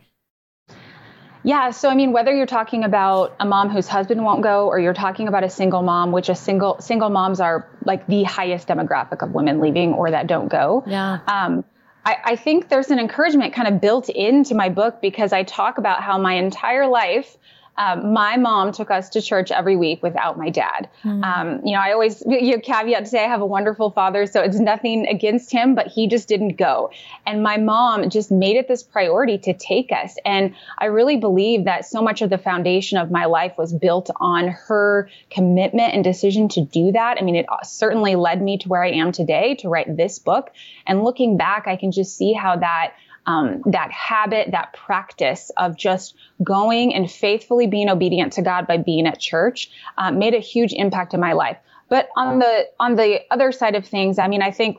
Yeah, 1.44 1.70
so 1.70 1.88
I 1.88 1.94
mean, 1.94 2.12
whether 2.12 2.32
you're 2.32 2.46
talking 2.46 2.84
about 2.84 3.34
a 3.40 3.44
mom 3.44 3.68
whose 3.68 3.88
husband 3.88 4.24
won't 4.24 4.42
go, 4.42 4.68
or 4.68 4.78
you're 4.78 4.94
talking 4.94 5.26
about 5.26 5.42
a 5.42 5.50
single 5.50 5.82
mom, 5.82 6.12
which 6.12 6.28
a 6.28 6.36
single 6.36 6.80
single 6.80 7.10
moms 7.10 7.40
are 7.40 7.68
like 7.84 8.06
the 8.06 8.22
highest 8.22 8.68
demographic 8.68 9.22
of 9.22 9.32
women 9.32 9.60
leaving 9.60 9.92
or 9.92 10.10
that 10.10 10.28
don't 10.28 10.48
go. 10.48 10.84
Yeah. 10.86 11.18
Um, 11.26 11.64
I, 12.04 12.16
I 12.24 12.36
think 12.36 12.68
there's 12.68 12.90
an 12.90 12.98
encouragement 12.98 13.54
kind 13.54 13.68
of 13.68 13.80
built 13.80 14.08
into 14.08 14.54
my 14.54 14.68
book 14.68 15.00
because 15.00 15.32
I 15.32 15.42
talk 15.42 15.78
about 15.78 16.02
how 16.02 16.18
my 16.18 16.34
entire 16.34 16.86
life 16.86 17.36
um, 17.78 18.12
my 18.12 18.36
mom 18.36 18.72
took 18.72 18.90
us 18.90 19.08
to 19.10 19.22
church 19.22 19.50
every 19.50 19.76
week 19.76 20.02
without 20.02 20.36
my 20.36 20.50
dad. 20.50 20.90
Mm. 21.04 21.24
Um, 21.24 21.66
you 21.66 21.72
know, 21.72 21.80
I 21.80 21.92
always 21.92 22.22
you 22.26 22.52
know, 22.52 22.60
caveat 22.60 23.04
to 23.04 23.10
say 23.10 23.24
I 23.24 23.28
have 23.28 23.40
a 23.40 23.46
wonderful 23.46 23.90
father, 23.90 24.26
so 24.26 24.42
it's 24.42 24.58
nothing 24.58 25.06
against 25.06 25.50
him, 25.50 25.74
but 25.74 25.86
he 25.86 26.06
just 26.06 26.28
didn't 26.28 26.56
go. 26.56 26.90
And 27.26 27.42
my 27.42 27.56
mom 27.56 28.10
just 28.10 28.30
made 28.30 28.56
it 28.56 28.68
this 28.68 28.82
priority 28.82 29.38
to 29.38 29.54
take 29.54 29.90
us. 29.90 30.16
And 30.24 30.54
I 30.78 30.86
really 30.86 31.16
believe 31.16 31.64
that 31.64 31.86
so 31.86 32.02
much 32.02 32.20
of 32.20 32.28
the 32.28 32.38
foundation 32.38 32.98
of 32.98 33.10
my 33.10 33.24
life 33.24 33.56
was 33.56 33.72
built 33.72 34.10
on 34.16 34.48
her 34.48 35.08
commitment 35.30 35.94
and 35.94 36.04
decision 36.04 36.48
to 36.50 36.60
do 36.60 36.92
that. 36.92 37.16
I 37.18 37.22
mean, 37.24 37.36
it 37.36 37.46
certainly 37.62 38.16
led 38.16 38.42
me 38.42 38.58
to 38.58 38.68
where 38.68 38.84
I 38.84 38.90
am 38.90 39.12
today 39.12 39.54
to 39.56 39.68
write 39.68 39.96
this 39.96 40.18
book. 40.18 40.50
And 40.86 41.04
looking 41.04 41.38
back, 41.38 41.66
I 41.66 41.76
can 41.76 41.90
just 41.90 42.16
see 42.16 42.34
how 42.34 42.56
that 42.56 42.94
um, 43.26 43.62
that 43.66 43.90
habit, 43.90 44.50
that 44.50 44.72
practice 44.72 45.50
of 45.56 45.76
just 45.76 46.14
going 46.42 46.94
and 46.94 47.10
faithfully 47.10 47.66
being 47.66 47.88
obedient 47.88 48.34
to 48.34 48.42
God 48.42 48.66
by 48.66 48.76
being 48.78 49.06
at 49.06 49.20
church 49.20 49.70
uh, 49.98 50.10
made 50.10 50.34
a 50.34 50.40
huge 50.40 50.72
impact 50.72 51.14
in 51.14 51.20
my 51.20 51.32
life. 51.32 51.56
But 51.88 52.08
on 52.16 52.38
the 52.38 52.68
on 52.80 52.96
the 52.96 53.20
other 53.30 53.52
side 53.52 53.74
of 53.74 53.86
things, 53.86 54.18
I 54.18 54.26
mean, 54.26 54.40
I 54.40 54.50
think 54.50 54.78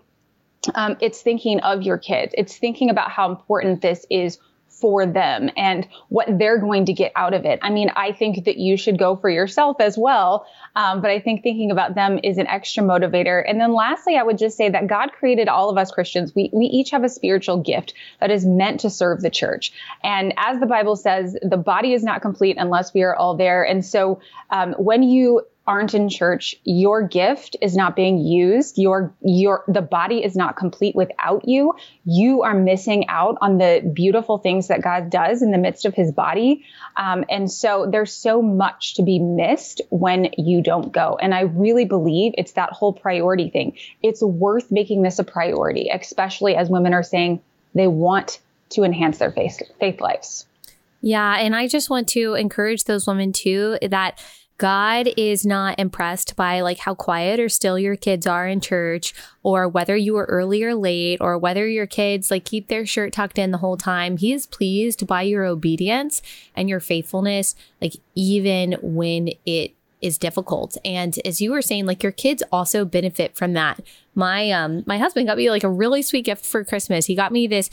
um, 0.73 0.97
it's 0.99 1.21
thinking 1.21 1.60
of 1.60 1.84
your 1.84 1.97
kids. 1.97 2.34
It's 2.38 2.58
thinking 2.58 2.89
about 2.89 3.12
how 3.12 3.29
important 3.29 3.82
this 3.82 4.06
is 4.10 4.39
for 4.84 5.06
them 5.06 5.50
and 5.56 5.88
what 6.10 6.28
they're 6.38 6.58
going 6.58 6.84
to 6.88 6.91
get 6.91 7.13
out 7.15 7.34
of 7.34 7.46
it. 7.46 7.58
I 7.62 7.69
mean, 7.69 7.89
I 7.96 8.12
think 8.12 8.43
that 8.43 8.58
you 8.58 8.76
should 8.76 9.00
go 9.00 9.15
for 9.15 9.30
yourself 9.30 9.78
as 9.80 9.98
well. 9.98 10.46
Um, 10.76 11.00
but 11.00 11.10
I 11.10 11.22
think 11.22 11.41
thinking 11.41 11.72
about 11.72 11.96
them 11.96 12.19
is 12.22 12.38
an 12.38 12.48
extra 12.48 12.84
motivator. 12.84 13.41
And 13.48 13.62
then 13.62 13.74
lastly, 13.74 14.17
I 14.17 14.24
would 14.24 14.38
just 14.38 14.58
say 14.58 14.67
that 14.67 14.88
God 14.88 15.13
created 15.13 15.48
all 15.48 15.69
of 15.69 15.78
us 15.78 15.89
Christians. 15.89 16.36
We, 16.36 16.50
we 16.52 16.65
each 16.65 16.91
have 16.91 17.06
a 17.06 17.10
spiritual 17.10 17.62
gift 17.62 17.93
that 18.19 18.30
is 18.30 18.46
meant 18.46 18.82
to 18.82 18.89
serve 18.89 19.22
the 19.22 19.30
church. 19.30 19.72
And 20.04 20.34
as 20.36 20.60
the 20.60 20.65
Bible 20.65 20.98
says, 20.98 21.38
the 21.41 21.56
body 21.56 21.93
is 21.93 22.04
not 22.04 22.22
complete 22.22 22.58
unless 22.60 22.93
we 22.93 23.04
are 23.04 23.15
all 23.15 23.38
there. 23.38 23.63
And 23.63 23.86
so 23.86 24.19
um, 24.50 24.74
when 24.74 25.02
you 25.02 25.43
aren't 25.65 25.93
in 25.93 26.10
church, 26.10 26.56
your 26.65 27.02
gift 27.08 27.56
is 27.62 27.76
not 27.76 27.95
being 27.95 28.17
used. 28.17 28.78
Your 28.78 29.13
your 29.21 29.63
the 29.67 29.82
body 29.82 30.23
is 30.23 30.36
not 30.36 30.58
complete 30.58 30.93
without 30.95 31.47
you. 31.47 31.73
You 32.04 32.43
are 32.43 32.54
missing 32.54 33.08
out 33.08 33.38
on 33.39 33.58
the 33.60 33.89
beautiful 33.93 34.38
things 34.38 34.67
that 34.67 34.82
God 34.82 35.10
does 35.10 35.41
in 35.41 35.52
the 35.52 35.58
midst 35.58 35.86
of 35.86 35.93
His 35.93 36.12
body. 36.12 36.65
Um, 36.97 37.23
and 37.30 37.49
so 37.49 37.88
there's 37.89 38.13
so 38.13 38.41
much 38.41 38.95
to 38.95 39.04
be 39.04 39.19
missed 39.19 39.82
when 39.89 40.30
you 40.38 40.62
don't 40.62 40.91
go. 40.91 41.17
And 41.21 41.34
I 41.34 41.41
really 41.41 41.86
believe 41.86 42.34
it's 42.38 42.54
that 42.54 42.71
whole 42.71 42.93
priority 42.93 43.49
thing. 43.49 43.78
It's 44.02 44.21
worth 44.21 44.69
making 44.69 45.02
this 45.04 45.19
a 45.19 45.23
priority, 45.23 45.89
especially 45.93 46.56
as 46.56 46.69
women 46.69 46.93
are 46.93 47.04
saying 47.04 47.41
they 47.73 47.88
want 47.88 48.39
to 48.69 48.84
enhance 48.84 49.19
their 49.19 49.32
faith 49.32 49.62
faith 49.80 50.02
lives. 50.02 50.45
Yeah, 50.99 51.36
and 51.38 51.56
I 51.56 51.67
just 51.67 51.89
want 51.89 52.08
to 52.10 52.34
encourage 52.34 52.86
those 52.86 53.08
women 53.08 53.34
too 53.34 53.78
that 53.82 54.19
God 54.58 55.10
is 55.18 55.46
not 55.46 55.80
impressed 55.80 56.36
by 56.36 56.62
like 56.62 56.80
how 56.80 56.96
quiet 56.96 57.39
or 57.39 57.50
still 57.50 57.78
your 57.78 57.96
kids 57.96 58.28
are 58.28 58.48
in 58.48 58.62
church 58.62 59.13
or 59.42 59.68
whether 59.68 59.98
you 59.98 60.13
were 60.13 60.26
early 60.26 60.63
or 60.63 60.75
late 60.75 61.19
or 61.19 61.38
whether 61.38 61.67
your 61.67 61.88
kids 61.88 62.30
like 62.30 62.46
keep 62.46 62.67
their 62.67 62.86
shirt 62.86 63.13
tucked 63.13 63.40
in 63.40 63.52
the 63.52 63.58
whole 63.58 63.77
time. 63.77 64.17
He 64.17 64.32
is 64.32 64.46
pleased 64.46 65.08
by 65.08 65.23
your 65.23 65.44
obedience 65.44 66.21
and 66.56 66.69
your 66.69 66.80
faithfulness, 66.80 67.56
like 67.82 67.96
even 68.15 68.73
when 68.82 69.30
it 69.46 69.73
is 70.02 70.17
difficult. 70.17 70.77
And 70.86 71.17
as 71.25 71.42
you 71.42 71.52
were 71.52 71.62
saying, 71.62 71.86
like 71.86 72.04
your 72.04 72.12
kids 72.12 72.44
also 72.52 72.86
benefit 72.86 73.36
from 73.36 73.54
that. 73.54 73.80
My 74.13 74.52
um 74.52 74.84
my 74.86 74.98
husband 74.98 75.27
got 75.27 75.38
me 75.38 75.50
like 75.50 75.63
a 75.63 75.69
really 75.69 76.04
sweet 76.04 76.25
gift 76.25 76.46
for 76.46 76.63
Christmas. 76.63 77.08
He 77.08 77.15
got 77.15 77.32
me 77.32 77.48
this 77.48 77.69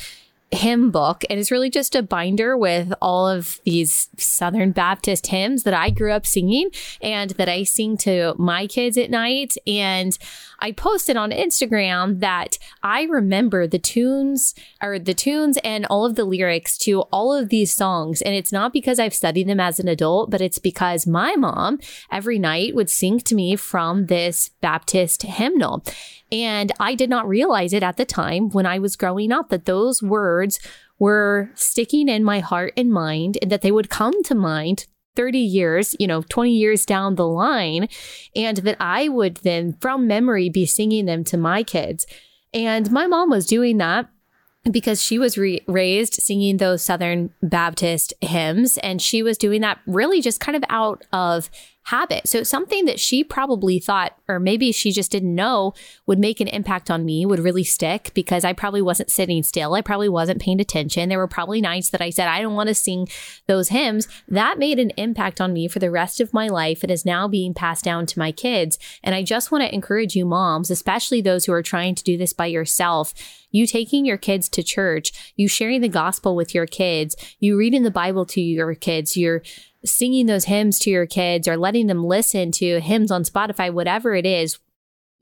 hymn 0.52 0.90
book 0.90 1.24
and 1.30 1.38
it's 1.38 1.50
really 1.50 1.70
just 1.70 1.94
a 1.94 2.02
binder 2.02 2.56
with 2.56 2.92
all 3.00 3.28
of 3.28 3.60
these 3.64 4.08
Southern 4.16 4.72
Baptist 4.72 5.28
hymns 5.28 5.62
that 5.62 5.74
I 5.74 5.90
grew 5.90 6.12
up 6.12 6.26
singing 6.26 6.70
and 7.00 7.30
that 7.30 7.48
I 7.48 7.62
sing 7.62 7.96
to 7.98 8.34
my 8.36 8.66
kids 8.66 8.98
at 8.98 9.10
night. 9.10 9.54
And 9.66 10.16
I 10.60 10.72
posted 10.72 11.16
on 11.16 11.30
Instagram 11.30 12.20
that 12.20 12.58
I 12.82 13.02
remember 13.02 13.66
the 13.66 13.78
tunes 13.78 14.54
or 14.82 14.98
the 14.98 15.14
tunes 15.14 15.58
and 15.64 15.86
all 15.86 16.04
of 16.04 16.16
the 16.16 16.24
lyrics 16.24 16.76
to 16.78 17.00
all 17.12 17.34
of 17.34 17.48
these 17.48 17.72
songs. 17.72 18.20
And 18.22 18.34
it's 18.34 18.52
not 18.52 18.72
because 18.72 18.98
I've 18.98 19.14
studied 19.14 19.48
them 19.48 19.60
as 19.60 19.80
an 19.80 19.88
adult, 19.88 20.30
but 20.30 20.40
it's 20.40 20.58
because 20.58 21.06
my 21.06 21.34
mom 21.36 21.78
every 22.10 22.38
night 22.38 22.74
would 22.74 22.90
sing 22.90 23.20
to 23.20 23.34
me 23.34 23.56
from 23.56 24.06
this 24.06 24.50
Baptist 24.60 25.22
hymnal. 25.22 25.84
And 26.32 26.72
I 26.78 26.94
did 26.94 27.10
not 27.10 27.26
realize 27.26 27.72
it 27.72 27.82
at 27.82 27.96
the 27.96 28.04
time 28.04 28.50
when 28.50 28.66
I 28.66 28.78
was 28.78 28.96
growing 28.96 29.32
up 29.32 29.48
that 29.48 29.64
those 29.64 30.02
words 30.02 30.60
were 30.98 31.50
sticking 31.54 32.08
in 32.08 32.22
my 32.22 32.40
heart 32.40 32.74
and 32.76 32.92
mind 32.92 33.38
and 33.40 33.50
that 33.50 33.62
they 33.62 33.72
would 33.72 33.88
come 33.88 34.22
to 34.22 34.34
mind 34.34 34.86
30 35.16 35.38
years, 35.38 35.94
you 35.98 36.06
know, 36.06 36.22
20 36.22 36.52
years 36.52 36.86
down 36.86 37.14
the 37.14 37.26
line, 37.26 37.88
and 38.34 38.58
that 38.58 38.76
I 38.80 39.08
would 39.08 39.36
then, 39.38 39.74
from 39.80 40.06
memory, 40.06 40.48
be 40.48 40.66
singing 40.66 41.06
them 41.06 41.24
to 41.24 41.36
my 41.36 41.62
kids. 41.62 42.06
And 42.52 42.90
my 42.90 43.06
mom 43.06 43.30
was 43.30 43.46
doing 43.46 43.78
that 43.78 44.08
because 44.70 45.02
she 45.02 45.18
was 45.18 45.38
re- 45.38 45.62
raised 45.66 46.14
singing 46.14 46.58
those 46.58 46.82
Southern 46.82 47.32
Baptist 47.42 48.12
hymns. 48.20 48.78
And 48.78 49.00
she 49.00 49.22
was 49.22 49.38
doing 49.38 49.60
that 49.62 49.78
really 49.86 50.20
just 50.20 50.40
kind 50.40 50.56
of 50.56 50.64
out 50.68 51.04
of 51.12 51.50
habit. 51.84 52.28
So 52.28 52.42
something 52.42 52.84
that 52.84 53.00
she 53.00 53.24
probably 53.24 53.78
thought, 53.78 54.16
or 54.28 54.38
maybe 54.38 54.70
she 54.72 54.92
just 54.92 55.10
didn't 55.10 55.34
know 55.34 55.72
would 56.06 56.18
make 56.18 56.40
an 56.40 56.48
impact 56.48 56.90
on 56.90 57.04
me 57.04 57.26
would 57.26 57.40
really 57.40 57.64
stick 57.64 58.12
because 58.14 58.44
I 58.44 58.52
probably 58.52 58.82
wasn't 58.82 59.10
sitting 59.10 59.42
still. 59.42 59.74
I 59.74 59.80
probably 59.80 60.08
wasn't 60.08 60.40
paying 60.40 60.60
attention. 60.60 61.08
There 61.08 61.18
were 61.18 61.26
probably 61.26 61.60
nights 61.60 61.90
that 61.90 62.02
I 62.02 62.10
said, 62.10 62.28
I 62.28 62.42
don't 62.42 62.54
want 62.54 62.68
to 62.68 62.74
sing 62.74 63.08
those 63.46 63.70
hymns. 63.70 64.08
That 64.28 64.58
made 64.58 64.78
an 64.78 64.90
impact 64.96 65.40
on 65.40 65.52
me 65.52 65.68
for 65.68 65.78
the 65.78 65.90
rest 65.90 66.20
of 66.20 66.34
my 66.34 66.48
life 66.48 66.82
and 66.82 66.92
is 66.92 67.04
now 67.04 67.26
being 67.26 67.54
passed 67.54 67.84
down 67.84 68.06
to 68.06 68.18
my 68.18 68.30
kids. 68.30 68.78
And 69.02 69.14
I 69.14 69.22
just 69.22 69.50
want 69.50 69.64
to 69.64 69.74
encourage 69.74 70.14
you 70.14 70.24
moms, 70.24 70.70
especially 70.70 71.20
those 71.20 71.46
who 71.46 71.52
are 71.52 71.62
trying 71.62 71.94
to 71.96 72.04
do 72.04 72.16
this 72.16 72.32
by 72.32 72.46
yourself 72.46 73.14
you 73.50 73.66
taking 73.66 74.04
your 74.04 74.16
kids 74.16 74.48
to 74.50 74.62
church, 74.62 75.32
you 75.36 75.48
sharing 75.48 75.80
the 75.80 75.88
gospel 75.88 76.36
with 76.36 76.54
your 76.54 76.66
kids, 76.66 77.16
you 77.38 77.56
reading 77.56 77.82
the 77.82 77.90
Bible 77.90 78.26
to 78.26 78.40
your 78.40 78.74
kids, 78.74 79.16
you're 79.16 79.42
singing 79.84 80.26
those 80.26 80.44
hymns 80.44 80.78
to 80.80 80.90
your 80.90 81.06
kids 81.06 81.48
or 81.48 81.56
letting 81.56 81.86
them 81.86 82.04
listen 82.04 82.50
to 82.52 82.80
hymns 82.80 83.10
on 83.10 83.22
Spotify, 83.22 83.72
whatever 83.72 84.14
it 84.14 84.26
is, 84.26 84.58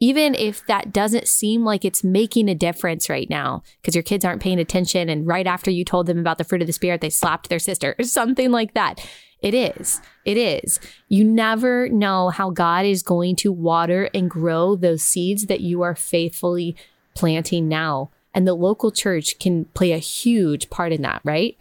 even 0.00 0.34
if 0.34 0.64
that 0.66 0.92
doesn't 0.92 1.26
seem 1.26 1.64
like 1.64 1.84
it's 1.84 2.04
making 2.04 2.48
a 2.48 2.54
difference 2.54 3.08
right 3.08 3.28
now 3.28 3.62
because 3.80 3.94
your 3.94 4.02
kids 4.02 4.24
aren't 4.24 4.42
paying 4.42 4.60
attention 4.60 5.08
and 5.08 5.26
right 5.26 5.46
after 5.46 5.70
you 5.70 5.84
told 5.84 6.06
them 6.06 6.18
about 6.18 6.38
the 6.38 6.44
fruit 6.44 6.60
of 6.60 6.66
the 6.66 6.72
spirit 6.72 7.00
they 7.00 7.10
slapped 7.10 7.48
their 7.48 7.58
sister 7.58 7.94
or 7.98 8.04
something 8.04 8.50
like 8.50 8.74
that. 8.74 9.04
It 9.40 9.54
is. 9.54 10.00
It 10.24 10.36
is. 10.36 10.80
You 11.08 11.24
never 11.24 11.88
know 11.88 12.28
how 12.28 12.50
god 12.50 12.84
is 12.84 13.02
going 13.02 13.36
to 13.36 13.52
water 13.52 14.10
and 14.12 14.30
grow 14.30 14.76
those 14.76 15.02
seeds 15.02 15.46
that 15.46 15.60
you 15.60 15.82
are 15.82 15.94
faithfully 15.94 16.76
planting 17.14 17.68
now 17.68 18.10
and 18.38 18.46
the 18.46 18.54
local 18.54 18.92
church 18.92 19.36
can 19.40 19.64
play 19.74 19.90
a 19.90 19.98
huge 19.98 20.70
part 20.70 20.92
in 20.92 21.02
that 21.02 21.20
right 21.24 21.60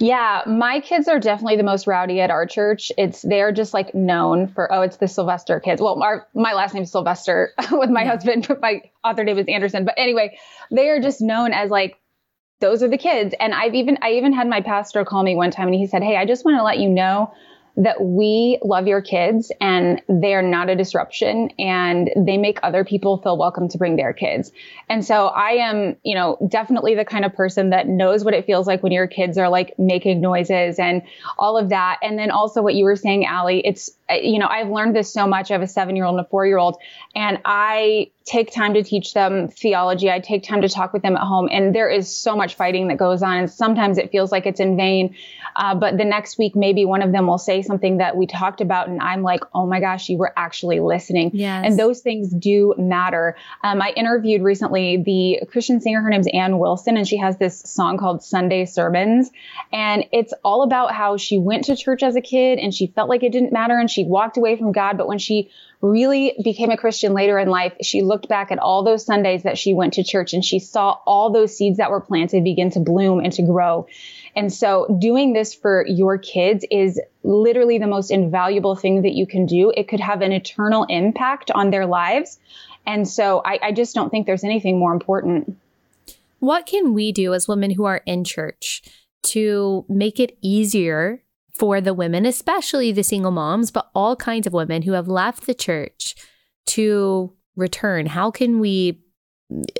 yeah, 0.00 0.42
my 0.44 0.80
kids 0.80 1.06
are 1.06 1.20
definitely 1.20 1.56
the 1.56 1.62
most 1.62 1.86
rowdy 1.86 2.20
at 2.20 2.32
our 2.32 2.46
church. 2.46 2.90
It's 2.98 3.22
they're 3.22 3.52
just 3.52 3.72
like 3.72 3.94
known 3.94 4.48
for 4.48 4.70
oh, 4.72 4.82
it's 4.82 4.96
the 4.96 5.06
Sylvester 5.06 5.60
kids. 5.60 5.80
Well, 5.80 6.02
our, 6.02 6.26
my 6.34 6.52
last 6.52 6.74
name 6.74 6.82
is 6.82 6.90
Sylvester 6.90 7.54
with 7.70 7.90
my 7.90 8.02
yeah. 8.02 8.10
husband, 8.10 8.48
but 8.48 8.60
my 8.60 8.82
author 9.04 9.22
name 9.22 9.38
is 9.38 9.46
Andersen. 9.46 9.84
But 9.84 9.94
anyway, 9.96 10.36
they 10.72 10.88
are 10.90 11.00
just 11.00 11.20
known 11.20 11.52
as 11.52 11.70
like 11.70 11.96
those 12.60 12.82
are 12.82 12.88
the 12.88 12.98
kids. 12.98 13.36
And 13.38 13.54
I've 13.54 13.76
even 13.76 13.98
I 14.02 14.14
even 14.14 14.32
had 14.32 14.48
my 14.48 14.62
pastor 14.62 15.04
call 15.04 15.22
me 15.22 15.36
one 15.36 15.52
time 15.52 15.68
and 15.68 15.76
he 15.76 15.86
said, 15.86 16.02
"Hey, 16.02 16.16
I 16.16 16.26
just 16.26 16.44
want 16.44 16.58
to 16.58 16.64
let 16.64 16.78
you 16.78 16.90
know 16.90 17.32
that 17.76 18.02
we 18.02 18.58
love 18.62 18.86
your 18.86 19.02
kids 19.02 19.52
and 19.60 20.00
they 20.08 20.34
are 20.34 20.42
not 20.42 20.70
a 20.70 20.76
disruption 20.76 21.50
and 21.58 22.10
they 22.16 22.38
make 22.38 22.58
other 22.62 22.84
people 22.84 23.18
feel 23.18 23.36
welcome 23.36 23.68
to 23.68 23.76
bring 23.76 23.96
their 23.96 24.14
kids. 24.14 24.50
And 24.88 25.04
so 25.04 25.26
I 25.26 25.50
am, 25.52 25.96
you 26.02 26.14
know, 26.14 26.38
definitely 26.48 26.94
the 26.94 27.04
kind 27.04 27.24
of 27.24 27.34
person 27.34 27.70
that 27.70 27.86
knows 27.86 28.24
what 28.24 28.32
it 28.32 28.46
feels 28.46 28.66
like 28.66 28.82
when 28.82 28.92
your 28.92 29.06
kids 29.06 29.36
are 29.36 29.50
like 29.50 29.78
making 29.78 30.22
noises 30.22 30.78
and 30.78 31.02
all 31.38 31.58
of 31.58 31.68
that. 31.68 31.98
And 32.02 32.18
then 32.18 32.30
also 32.30 32.62
what 32.62 32.74
you 32.74 32.84
were 32.84 32.96
saying, 32.96 33.26
Allie, 33.26 33.60
it's, 33.60 33.90
you 34.10 34.38
know, 34.38 34.46
I've 34.46 34.68
learned 34.68 34.94
this 34.94 35.12
so 35.12 35.26
much. 35.26 35.50
I 35.50 35.54
have 35.54 35.62
a 35.62 35.66
seven 35.66 35.96
year 35.96 36.04
old 36.04 36.18
and 36.18 36.26
a 36.26 36.28
four 36.28 36.46
year 36.46 36.58
old 36.58 36.78
and 37.14 37.40
I 37.44 38.10
take 38.26 38.52
time 38.52 38.74
to 38.74 38.82
teach 38.82 39.14
them 39.14 39.48
theology. 39.48 40.10
I 40.10 40.18
take 40.18 40.42
time 40.42 40.62
to 40.62 40.68
talk 40.68 40.92
with 40.92 41.02
them 41.02 41.14
at 41.14 41.22
home. 41.22 41.48
And 41.50 41.72
there 41.72 41.88
is 41.88 42.14
so 42.14 42.34
much 42.34 42.56
fighting 42.56 42.88
that 42.88 42.96
goes 42.96 43.22
on. 43.22 43.36
And 43.36 43.50
sometimes 43.50 43.98
it 43.98 44.10
feels 44.10 44.32
like 44.32 44.46
it's 44.46 44.58
in 44.58 44.76
vain. 44.76 45.14
Uh, 45.54 45.76
but 45.76 45.96
the 45.96 46.04
next 46.04 46.36
week, 46.36 46.56
maybe 46.56 46.84
one 46.84 47.02
of 47.02 47.12
them 47.12 47.28
will 47.28 47.38
say 47.38 47.62
something 47.62 47.98
that 47.98 48.16
we 48.16 48.26
talked 48.26 48.60
about. 48.60 48.88
And 48.88 49.00
I'm 49.00 49.22
like, 49.22 49.40
oh 49.54 49.64
my 49.64 49.78
gosh, 49.78 50.08
you 50.08 50.18
were 50.18 50.32
actually 50.36 50.80
listening. 50.80 51.30
Yes. 51.34 51.64
And 51.66 51.78
those 51.78 52.00
things 52.00 52.28
do 52.30 52.74
matter. 52.76 53.36
Um, 53.62 53.80
I 53.80 53.90
interviewed 53.90 54.42
recently 54.42 55.02
the 55.02 55.46
Christian 55.46 55.80
singer. 55.80 56.02
Her 56.02 56.10
name's 56.10 56.28
Anne 56.32 56.58
Wilson, 56.58 56.96
and 56.96 57.06
she 57.06 57.18
has 57.18 57.38
this 57.38 57.60
song 57.60 57.96
called 57.96 58.24
Sunday 58.24 58.64
Sermons. 58.64 59.30
And 59.72 60.04
it's 60.12 60.34
all 60.44 60.62
about 60.64 60.92
how 60.92 61.16
she 61.16 61.38
went 61.38 61.64
to 61.64 61.76
church 61.76 62.02
as 62.02 62.16
a 62.16 62.20
kid 62.20 62.58
and 62.58 62.74
she 62.74 62.88
felt 62.88 63.08
like 63.08 63.22
it 63.22 63.30
didn't 63.30 63.52
matter 63.52 63.78
and 63.78 63.88
she 63.88 63.95
walked 64.04 64.36
away 64.36 64.56
from 64.56 64.72
God. 64.72 64.96
But 64.98 65.08
when 65.08 65.18
she 65.18 65.50
really 65.80 66.34
became 66.42 66.70
a 66.70 66.76
Christian 66.76 67.12
later 67.12 67.38
in 67.38 67.48
life, 67.48 67.74
she 67.82 68.02
looked 68.02 68.28
back 68.28 68.50
at 68.50 68.58
all 68.58 68.82
those 68.82 69.04
Sundays 69.04 69.42
that 69.42 69.58
she 69.58 69.74
went 69.74 69.94
to 69.94 70.04
church 70.04 70.32
and 70.32 70.44
she 70.44 70.58
saw 70.58 70.98
all 71.06 71.30
those 71.30 71.56
seeds 71.56 71.78
that 71.78 71.90
were 71.90 72.00
planted 72.00 72.44
begin 72.44 72.70
to 72.70 72.80
bloom 72.80 73.20
and 73.20 73.32
to 73.34 73.42
grow. 73.42 73.86
And 74.34 74.52
so 74.52 74.86
doing 74.98 75.32
this 75.32 75.54
for 75.54 75.86
your 75.86 76.18
kids 76.18 76.64
is 76.70 77.00
literally 77.22 77.78
the 77.78 77.86
most 77.86 78.10
invaluable 78.10 78.76
thing 78.76 79.02
that 79.02 79.12
you 79.12 79.26
can 79.26 79.46
do. 79.46 79.72
It 79.76 79.88
could 79.88 80.00
have 80.00 80.22
an 80.22 80.32
eternal 80.32 80.84
impact 80.84 81.50
on 81.50 81.70
their 81.70 81.86
lives. 81.86 82.38
And 82.86 83.06
so 83.08 83.42
I, 83.44 83.58
I 83.62 83.72
just 83.72 83.94
don't 83.94 84.10
think 84.10 84.26
there's 84.26 84.44
anything 84.44 84.78
more 84.78 84.92
important. 84.92 85.56
What 86.38 86.66
can 86.66 86.94
we 86.94 87.12
do 87.12 87.34
as 87.34 87.48
women 87.48 87.70
who 87.70 87.84
are 87.84 88.02
in 88.06 88.24
church 88.24 88.82
to 89.24 89.84
make 89.88 90.20
it 90.20 90.36
easier 90.40 91.22
for 91.56 91.80
the 91.80 91.94
women, 91.94 92.26
especially 92.26 92.92
the 92.92 93.02
single 93.02 93.30
moms, 93.30 93.70
but 93.70 93.90
all 93.94 94.16
kinds 94.16 94.46
of 94.46 94.52
women 94.52 94.82
who 94.82 94.92
have 94.92 95.08
left 95.08 95.46
the 95.46 95.54
church 95.54 96.14
to 96.66 97.32
return? 97.56 98.06
How 98.06 98.30
can 98.30 98.60
we 98.60 99.00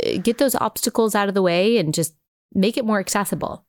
eh, 0.03 0.19
get 0.19 0.39
those 0.39 0.55
obstacles 0.55 1.15
out 1.15 1.29
of 1.29 1.35
the 1.35 1.43
way 1.43 1.79
and 1.79 1.95
just 1.95 2.15
make 2.55 2.77
it 2.77 2.85
more 2.85 3.01
accessible? 3.01 3.65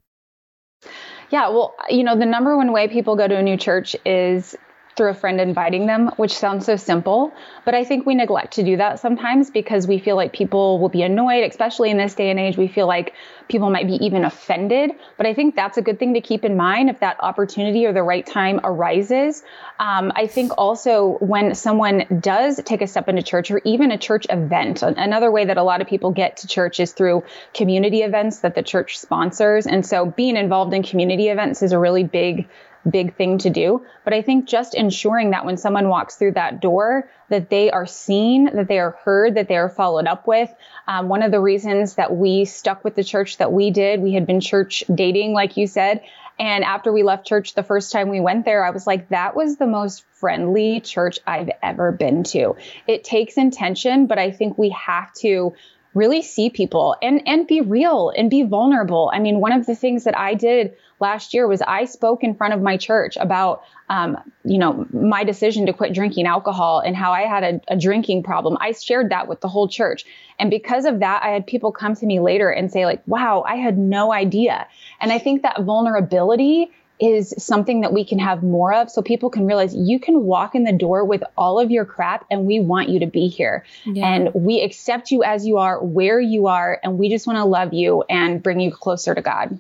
Yeah, 1.30 1.50
well, 1.50 1.76
you 1.90 2.04
know, 2.04 2.18
the 2.18 2.26
number 2.26 2.56
one 2.56 2.72
way 2.72 2.88
people 2.88 3.16
go 3.16 3.28
to 3.28 3.36
a 3.36 3.44
new 3.44 3.58
church 3.58 3.96
is 4.06 4.56
through 4.98 5.10
a 5.10 5.14
friend 5.14 5.40
inviting 5.40 5.86
them, 5.86 6.08
which 6.18 6.34
sounds 6.34 6.66
so 6.66 6.76
simple. 6.76 7.32
But 7.64 7.76
I 7.76 7.84
think 7.84 8.06
we 8.06 8.16
neglect 8.16 8.54
to 8.54 8.64
do 8.64 8.78
that 8.78 9.00
sometimes 9.00 9.52
because 9.52 9.88
we 9.88 10.00
feel 10.00 10.16
like 10.16 10.34
people 10.34 10.80
will 10.80 10.90
be 10.90 11.04
annoyed, 11.04 11.44
especially 11.50 11.92
in 11.92 11.98
this 11.98 12.16
day 12.16 12.32
and 12.32 12.40
age. 12.40 12.58
We 12.58 12.68
feel 12.68 12.88
like 12.88 13.14
people 13.48 13.70
might 13.70 13.88
be 13.88 13.94
even 14.06 14.26
offended. 14.26 14.92
But 15.16 15.28
I 15.28 15.34
think 15.34 15.56
that's 15.56 15.78
a 15.78 15.82
good 15.82 16.00
thing 16.00 16.16
to 16.16 16.22
keep 16.22 16.44
in 16.44 16.58
mind 16.58 16.90
if 16.90 17.00
that 17.00 17.18
opportunity 17.22 17.86
or 17.86 17.94
the 17.94 18.04
right 18.04 18.26
time 18.26 18.60
arises. 18.64 19.44
Um, 19.80 20.12
I 20.16 20.28
think 20.28 20.52
also 20.58 21.18
when 21.20 21.54
someone 21.56 22.06
does 22.20 22.60
take 22.66 22.82
a 22.82 22.88
step 22.88 23.08
into 23.08 23.22
church 23.22 23.52
or 23.52 23.62
even 23.64 23.92
a 23.92 23.98
church 23.98 24.26
event, 24.30 24.82
another 24.82 25.32
way 25.32 25.46
that 25.46 25.58
a 25.58 25.64
lot 25.64 25.82
of 25.82 25.88
people 25.88 26.12
get 26.12 26.38
to 26.38 26.48
church 26.48 26.80
is 26.80 26.92
through 26.92 27.24
community 27.54 28.02
events 28.02 28.40
that 28.40 28.56
the 28.56 28.64
church 28.64 28.98
sponsors. 28.98 29.68
And 29.68 29.86
so 29.86 30.08
being 30.08 30.36
involved 30.36 30.74
in 30.74 30.84
community 30.84 31.30
events 31.30 31.62
is 31.62 31.72
a 31.72 31.80
really 31.80 32.04
big 32.04 32.48
big 32.90 33.16
thing 33.16 33.38
to 33.40 33.50
do. 33.50 33.86
But 34.04 34.14
I 34.14 34.22
think 34.22 34.48
just 34.48 34.76
ensuring 34.76 35.32
that 35.32 35.46
when 35.46 35.58
someone 35.58 35.90
walks 35.90 36.16
through 36.16 36.34
that 36.34 36.62
door, 36.62 37.10
that 37.30 37.50
they 37.50 37.72
are 37.72 37.86
seen, 37.86 38.46
that 38.56 38.68
they 38.68 38.80
are 38.80 38.92
heard, 39.04 39.36
that 39.36 39.48
they 39.48 39.58
are 39.58 39.70
followed 39.70 40.08
up 40.08 40.28
with. 40.28 40.54
Um, 40.88 41.10
one 41.10 41.24
of 41.24 41.32
the 41.32 41.40
reasons 41.40 41.96
that 41.96 42.16
we 42.16 42.46
stuck 42.46 42.84
with 42.84 42.96
the 42.96 43.04
church 43.04 43.38
that 43.38 43.52
we 43.52 43.72
did, 43.72 44.02
we 44.02 44.14
had 44.14 44.26
been 44.26 44.40
church 44.40 44.84
dating, 44.94 45.34
like 45.34 45.58
you 45.58 45.68
said. 45.68 46.02
And 46.40 46.64
after 46.64 46.94
we 46.94 47.04
left 47.04 47.26
church 47.26 47.56
the 47.56 47.64
first 47.64 47.92
time 47.92 48.10
we 48.10 48.20
went 48.20 48.46
there, 48.46 48.64
I 48.64 48.70
was 48.70 48.86
like, 48.86 49.10
that 49.10 49.36
was 49.36 49.58
the 49.58 49.68
most 49.68 50.06
friendly 50.14 50.80
church 50.80 51.20
I've 51.26 51.50
ever 51.64 51.92
been 51.92 52.24
to. 52.26 52.56
It 52.88 53.04
takes 53.04 53.38
intention, 53.38 54.06
but 54.06 54.20
I 54.20 54.32
think 54.32 54.58
we 54.58 54.70
have 54.70 55.12
to 55.16 55.54
really 55.94 56.22
see 56.22 56.52
people 56.52 56.96
and 57.02 57.28
and 57.28 57.48
be 57.48 57.62
real 57.62 58.12
and 58.16 58.30
be 58.30 58.44
vulnerable. 58.44 59.10
I 59.12 59.20
mean, 59.20 59.40
one 59.40 59.52
of 59.52 59.66
the 59.66 59.76
things 59.76 60.04
that 60.04 60.18
I 60.18 60.36
did 60.36 60.76
last 61.00 61.34
year 61.34 61.48
was 61.48 61.62
I 61.62 61.86
spoke 61.86 62.24
in 62.24 62.36
front 62.36 62.54
of 62.54 62.62
my 62.62 62.78
church 62.78 63.18
about, 63.18 63.64
um, 63.90 64.18
you 64.44 64.58
know, 64.58 64.86
my 64.92 65.24
decision 65.24 65.66
to 65.68 65.74
quit 65.74 65.94
drinking 65.94 66.26
alcohol 66.26 66.80
and 66.80 66.96
how 66.96 67.12
I 67.12 67.22
had 67.22 67.44
a, 67.44 67.74
a 67.74 67.78
drinking 67.78 68.24
problem. 68.24 68.58
I 68.60 68.72
shared 68.72 69.12
that 69.12 69.28
with 69.28 69.42
the 69.42 69.48
whole 69.48 69.68
church. 69.68 70.06
And 70.40 70.50
because 70.50 70.86
of 70.86 71.00
that, 71.00 71.24
I 71.24 71.30
had 71.30 71.46
people 71.46 71.72
come 71.72 71.96
to 71.96 72.06
me 72.06 72.20
later 72.20 72.50
and 72.50 72.72
say 72.72 72.86
like, 72.86 73.02
wow, 73.06 73.44
I 73.48 73.56
had 73.56 73.78
no 73.78 74.12
idea. 74.12 74.68
And 75.00 75.12
I 75.12 75.20
think 75.20 75.44
that 75.44 75.62
vulnerability 75.62 76.72
is 77.00 77.34
something 77.38 77.82
that 77.82 77.94
we 77.94 78.04
can 78.04 78.18
have 78.18 78.42
more 78.42 78.74
of 78.74 78.90
so 78.90 79.02
people 79.02 79.30
can 79.30 79.46
realize 79.46 79.76
you 79.76 80.00
can 80.00 80.24
walk 80.24 80.56
in 80.56 80.64
the 80.64 80.72
door 80.72 81.06
with 81.06 81.24
all 81.38 81.60
of 81.60 81.70
your 81.70 81.86
crap 81.86 82.26
and 82.32 82.46
we 82.46 82.60
want 82.60 82.90
you 82.90 83.00
to 83.00 83.06
be 83.06 83.28
here. 83.28 83.64
Yeah. 83.86 84.08
And 84.08 84.34
we 84.34 84.62
accept 84.62 85.12
you 85.12 85.24
as 85.24 85.46
you 85.46 85.58
are, 85.58 85.84
where 85.84 86.20
you 86.20 86.48
are, 86.48 86.80
and 86.84 86.98
we 86.98 87.10
just 87.10 87.28
want 87.28 87.38
to 87.38 87.46
love 87.46 87.74
you 87.74 88.04
and 88.10 88.42
bring 88.42 88.60
you 88.60 88.72
closer 88.72 89.14
to 89.14 89.22
God. 89.22 89.60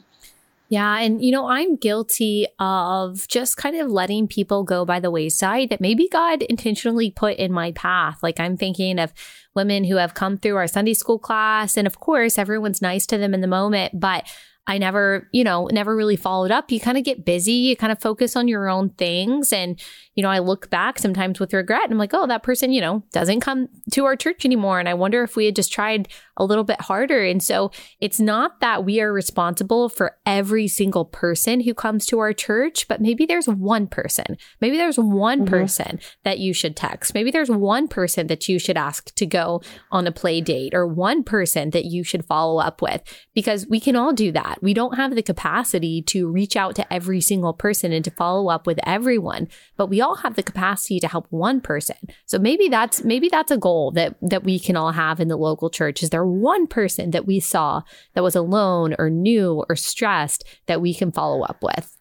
Yeah. 0.70 0.99
And, 0.99 1.24
you 1.24 1.32
know, 1.32 1.47
I'm 1.47 1.78
guilty 1.78 2.45
of 2.59 3.26
just 3.30 3.55
kind 3.55 3.78
of 3.78 3.89
letting 3.89 4.28
people 4.28 4.63
go 4.63 4.84
by 4.84 4.99
the 4.99 5.09
wayside 5.09 5.70
that 5.70 5.80
maybe 5.80 6.09
God 6.09 6.41
intentionally 6.43 7.09
put 7.09 7.38
in 7.38 7.53
my 7.53 7.72
path. 7.72 8.20
Like 8.22 8.39
I'm 8.39 8.57
thinking 8.57 8.99
of 8.99 9.13
women 9.55 9.86
who 9.86 9.95
have 9.95 10.13
come 10.13 10.38
through 10.38 10.57
our 10.57 10.68
Sunday 10.68 10.93
school 10.93 11.20
class. 11.20 11.78
And 11.78 11.88
of 11.88 11.99
course, 11.99 12.38
everyone's 12.38 12.82
nice 12.82 13.05
to 13.07 13.18
them 13.18 13.34
in 13.34 13.41
the 13.41 13.47
moment, 13.47 13.97
but 13.97 14.28
I 14.70 14.78
never, 14.78 15.30
you 15.32 15.45
know, 15.45 15.68
never 15.72 15.95
really 15.95 16.18
followed 16.18 16.51
up. 16.51 16.70
You 16.70 16.82
kind 16.82 16.97
of 16.97 17.05
get 17.05 17.24
busy, 17.24 17.53
you 17.53 17.78
kind 17.78 17.93
of 17.93 18.01
focus 18.01 18.36
on 18.36 18.49
your 18.49 18.68
own 18.68 18.89
things. 18.89 19.53
And, 19.53 19.82
you 20.18 20.24
know, 20.24 20.30
I 20.30 20.39
look 20.39 20.72
back 20.72 20.97
sometimes 20.97 21.39
with 21.39 21.53
regret 21.53 21.84
and 21.84 21.91
I'm 21.93 21.99
like, 21.99 22.13
oh, 22.13 22.26
that 22.26 22.41
person, 22.41 22.72
you 22.74 22.82
know, 22.82 23.03
doesn't 23.11 23.41
come 23.41 23.70
to 23.91 24.05
our 24.05 24.15
church 24.15 24.45
anymore. 24.45 24.80
And 24.80 24.89
I 24.89 24.95
wonder 24.95 25.22
if 25.22 25.36
we 25.36 25.45
had 25.45 25.55
just 25.55 25.72
tried 25.72 26.09
a 26.38 26.43
little 26.43 26.63
bit 26.63 26.82
harder. 26.82 27.24
And 27.24 27.41
so 27.41 27.70
it's 28.01 28.20
not 28.20 28.59
that 28.59 28.84
we 28.84 28.99
are 28.99 29.13
responsible 29.13 29.89
for 29.89 30.18
every 30.26 30.68
single 30.68 31.05
person 31.05 31.59
who 31.59 31.76
comes 31.76 32.07
to 32.07 32.18
our 32.18 32.34
church, 32.34 32.88
but 32.88 32.99
maybe 32.99 33.28
there's 33.28 33.47
one 33.47 33.86
person, 33.86 34.38
maybe 34.59 34.78
there's 34.78 34.97
one 34.97 35.41
mm-hmm. 35.41 35.49
person 35.49 35.99
that 36.24 36.39
you 36.39 36.51
should 36.51 36.76
text. 36.76 37.13
Maybe 37.13 37.30
there's 37.30 37.51
one 37.51 37.88
person 37.88 38.26
that 38.26 38.49
you 38.49 38.57
should 38.57 38.78
ask 38.78 39.13
to 39.13 39.26
go 39.28 39.61
on 39.91 40.07
a 40.07 40.11
play 40.11 40.41
date 40.41 40.74
or 40.74 40.88
one 40.88 41.24
person 41.24 41.70
that 41.72 41.86
you 41.86 42.03
should 42.03 42.26
follow 42.26 42.59
up 42.59 42.82
with 42.82 43.03
because 43.36 43.68
we 43.68 43.80
can 43.80 43.95
all 43.95 44.13
do 44.13 44.32
that. 44.32 44.63
We 44.63 44.74
don't 44.74 44.95
have 44.95 45.13
the 45.13 45.22
capacity 45.22 46.01
to 46.03 46.28
reach 46.28 46.55
out 46.55 46.76
to 46.78 46.91
every 46.91 47.22
single 47.22 47.53
person 47.53 47.93
and 47.93 48.03
to 48.03 48.09
follow 48.09 48.49
up 48.49 48.65
with 48.65 48.80
everyone, 48.84 49.47
but 49.76 49.88
we 49.88 50.01
all 50.06 50.06
have 50.15 50.35
the 50.35 50.43
capacity 50.43 50.99
to 50.99 51.07
help 51.07 51.27
one 51.29 51.61
person. 51.61 51.95
So 52.25 52.39
maybe 52.39 52.67
that's 52.69 53.03
maybe 53.03 53.29
that's 53.29 53.51
a 53.51 53.57
goal 53.57 53.91
that 53.91 54.15
that 54.21 54.43
we 54.43 54.59
can 54.59 54.75
all 54.75 54.91
have 54.91 55.19
in 55.19 55.27
the 55.27 55.37
local 55.37 55.69
church. 55.69 56.03
Is 56.03 56.09
there 56.09 56.25
one 56.25 56.67
person 56.67 57.11
that 57.11 57.25
we 57.25 57.39
saw 57.39 57.81
that 58.13 58.23
was 58.23 58.35
alone 58.35 58.95
or 58.97 59.09
new 59.09 59.63
or 59.69 59.75
stressed 59.75 60.43
that 60.67 60.81
we 60.81 60.93
can 60.93 61.11
follow 61.11 61.43
up 61.43 61.57
with? 61.61 61.97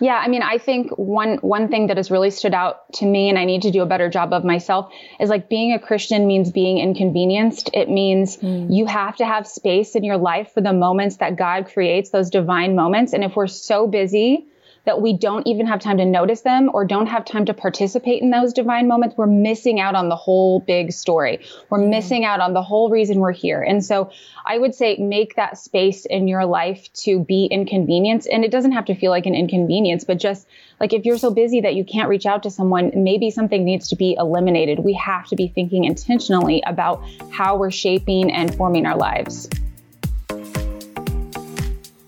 Yeah, 0.00 0.14
I 0.14 0.28
mean, 0.28 0.42
I 0.42 0.58
think 0.58 0.90
one 0.96 1.38
one 1.38 1.68
thing 1.68 1.88
that 1.88 1.96
has 1.96 2.10
really 2.10 2.30
stood 2.30 2.54
out 2.54 2.92
to 2.94 3.06
me, 3.06 3.28
and 3.28 3.38
I 3.38 3.44
need 3.44 3.62
to 3.62 3.70
do 3.70 3.82
a 3.82 3.86
better 3.86 4.08
job 4.08 4.32
of 4.32 4.44
myself, 4.44 4.92
is 5.20 5.30
like 5.30 5.48
being 5.48 5.72
a 5.72 5.78
Christian 5.78 6.26
means 6.26 6.50
being 6.50 6.78
inconvenienced. 6.78 7.70
It 7.72 7.88
means 7.88 8.36
mm. 8.36 8.66
you 8.70 8.86
have 8.86 9.16
to 9.16 9.26
have 9.26 9.46
space 9.46 9.94
in 9.96 10.04
your 10.04 10.16
life 10.16 10.52
for 10.52 10.60
the 10.60 10.72
moments 10.72 11.16
that 11.18 11.36
God 11.36 11.66
creates, 11.72 12.10
those 12.10 12.30
divine 12.30 12.74
moments. 12.74 13.12
And 13.12 13.24
if 13.24 13.34
we're 13.36 13.46
so 13.46 13.86
busy 13.86 14.46
that 14.84 15.00
we 15.00 15.16
don't 15.16 15.46
even 15.46 15.66
have 15.66 15.80
time 15.80 15.98
to 15.98 16.04
notice 16.04 16.42
them 16.42 16.70
or 16.72 16.84
don't 16.84 17.06
have 17.06 17.24
time 17.24 17.46
to 17.46 17.54
participate 17.54 18.22
in 18.22 18.30
those 18.30 18.52
divine 18.52 18.86
moments, 18.86 19.16
we're 19.16 19.26
missing 19.26 19.80
out 19.80 19.94
on 19.94 20.08
the 20.08 20.16
whole 20.16 20.60
big 20.60 20.92
story. 20.92 21.40
We're 21.70 21.78
mm. 21.78 21.88
missing 21.88 22.24
out 22.24 22.40
on 22.40 22.52
the 22.52 22.62
whole 22.62 22.90
reason 22.90 23.18
we're 23.18 23.32
here. 23.32 23.62
And 23.62 23.84
so 23.84 24.10
I 24.44 24.58
would 24.58 24.74
say 24.74 24.96
make 24.96 25.36
that 25.36 25.58
space 25.58 26.04
in 26.04 26.28
your 26.28 26.44
life 26.44 26.92
to 27.04 27.20
be 27.20 27.46
inconvenienced. 27.46 28.28
And 28.30 28.44
it 28.44 28.50
doesn't 28.50 28.72
have 28.72 28.84
to 28.86 28.94
feel 28.94 29.10
like 29.10 29.26
an 29.26 29.34
inconvenience, 29.34 30.04
but 30.04 30.18
just 30.18 30.46
like 30.80 30.92
if 30.92 31.04
you're 31.04 31.18
so 31.18 31.30
busy 31.30 31.62
that 31.62 31.74
you 31.74 31.84
can't 31.84 32.08
reach 32.08 32.26
out 32.26 32.42
to 32.42 32.50
someone, 32.50 32.90
maybe 32.94 33.30
something 33.30 33.64
needs 33.64 33.88
to 33.88 33.96
be 33.96 34.16
eliminated. 34.18 34.80
We 34.80 34.94
have 34.94 35.26
to 35.28 35.36
be 35.36 35.48
thinking 35.48 35.84
intentionally 35.84 36.62
about 36.66 37.02
how 37.30 37.56
we're 37.56 37.70
shaping 37.70 38.32
and 38.32 38.54
forming 38.54 38.84
our 38.84 38.96
lives. 38.96 39.48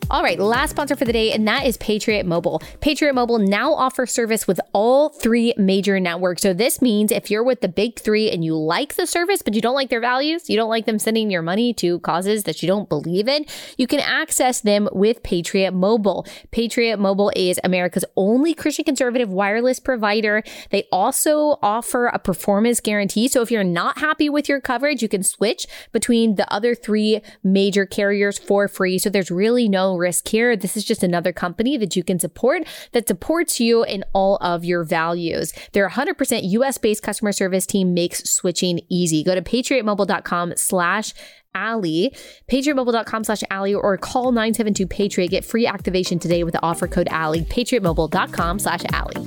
All 0.08 0.22
right, 0.22 0.38
last 0.38 0.70
sponsor 0.70 0.94
for 0.94 1.04
the 1.04 1.12
day, 1.12 1.32
and 1.32 1.48
that 1.48 1.66
is 1.66 1.76
Patriot 1.78 2.26
Mobile. 2.26 2.62
Patriot 2.80 3.12
Mobile 3.12 3.40
now 3.40 3.74
offers 3.74 4.12
service 4.12 4.46
with 4.46 4.60
all 4.72 5.08
three 5.08 5.52
major 5.56 5.98
networks. 5.98 6.42
So 6.42 6.54
this 6.54 6.80
means 6.80 7.10
if 7.10 7.28
you're 7.28 7.42
with 7.42 7.60
the 7.60 7.68
big 7.68 7.98
three 7.98 8.30
and 8.30 8.44
you 8.44 8.54
like 8.54 8.94
the 8.94 9.08
service, 9.08 9.42
but 9.42 9.54
you 9.54 9.60
don't 9.60 9.74
like 9.74 9.90
their 9.90 10.00
values, 10.00 10.48
you 10.48 10.56
don't 10.56 10.68
like 10.68 10.86
them 10.86 11.00
sending 11.00 11.28
your 11.28 11.42
money 11.42 11.74
to 11.74 11.98
causes 12.00 12.44
that 12.44 12.62
you 12.62 12.68
don't 12.68 12.88
believe 12.88 13.26
in, 13.26 13.46
you 13.78 13.88
can 13.88 13.98
access 13.98 14.60
them 14.60 14.88
with 14.92 15.24
Patriot 15.24 15.72
Mobile. 15.72 16.24
Patriot 16.52 16.98
Mobile 16.98 17.32
is 17.34 17.58
America's 17.64 18.04
only 18.16 18.54
Christian 18.54 18.84
conservative 18.84 19.30
wireless 19.30 19.80
provider. 19.80 20.44
They 20.70 20.86
also 20.92 21.58
offer 21.62 22.06
a 22.06 22.20
performance 22.20 22.78
guarantee. 22.78 23.26
So 23.26 23.42
if 23.42 23.50
you're 23.50 23.64
not 23.64 23.98
happy 23.98 24.30
with 24.30 24.48
your 24.48 24.60
coverage, 24.60 25.02
you 25.02 25.08
can 25.08 25.24
switch 25.24 25.66
between 25.90 26.36
the 26.36 26.48
other 26.52 26.76
three 26.76 27.22
major 27.42 27.84
carriers 27.86 28.38
for 28.38 28.68
free. 28.68 29.00
So 29.00 29.10
there's 29.10 29.32
really 29.32 29.68
no 29.68 29.95
risk 29.96 30.28
here. 30.28 30.56
This 30.56 30.76
is 30.76 30.84
just 30.84 31.02
another 31.02 31.32
company 31.32 31.76
that 31.76 31.96
you 31.96 32.04
can 32.04 32.18
support 32.18 32.62
that 32.92 33.08
supports 33.08 33.60
you 33.60 33.84
in 33.84 34.04
all 34.12 34.36
of 34.36 34.64
your 34.64 34.84
values. 34.84 35.52
Their 35.72 35.88
100% 35.88 36.50
US 36.50 36.78
based 36.78 37.02
customer 37.02 37.32
service 37.32 37.66
team 37.66 37.94
makes 37.94 38.28
switching 38.30 38.80
easy. 38.88 39.22
Go 39.22 39.34
to 39.34 39.42
patriotmobile.com 39.42 40.54
slash 40.56 41.14
Allie, 41.54 42.14
patriotmobile.com 42.50 43.24
slash 43.24 43.42
Allie, 43.50 43.74
or 43.74 43.96
call 43.96 44.30
972 44.30 44.86
Patriot. 44.86 45.28
Get 45.28 45.44
free 45.44 45.66
activation 45.66 46.18
today 46.18 46.44
with 46.44 46.52
the 46.52 46.62
offer 46.62 46.86
code 46.86 47.08
Allie, 47.10 47.42
patriotmobile.com 47.42 48.58
slash 48.58 48.82
Allie. 48.92 49.26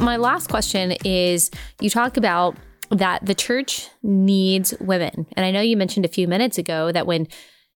My 0.00 0.16
last 0.16 0.48
question 0.48 0.92
is 1.04 1.50
you 1.80 1.90
talk 1.90 2.16
about 2.16 2.56
that 2.92 3.24
the 3.24 3.34
church 3.34 3.88
needs 4.02 4.74
women. 4.80 5.26
And 5.36 5.44
I 5.44 5.50
know 5.50 5.60
you 5.60 5.76
mentioned 5.76 6.04
a 6.04 6.10
few 6.10 6.28
minutes 6.28 6.58
ago 6.58 6.92
that 6.92 7.06
when 7.06 7.26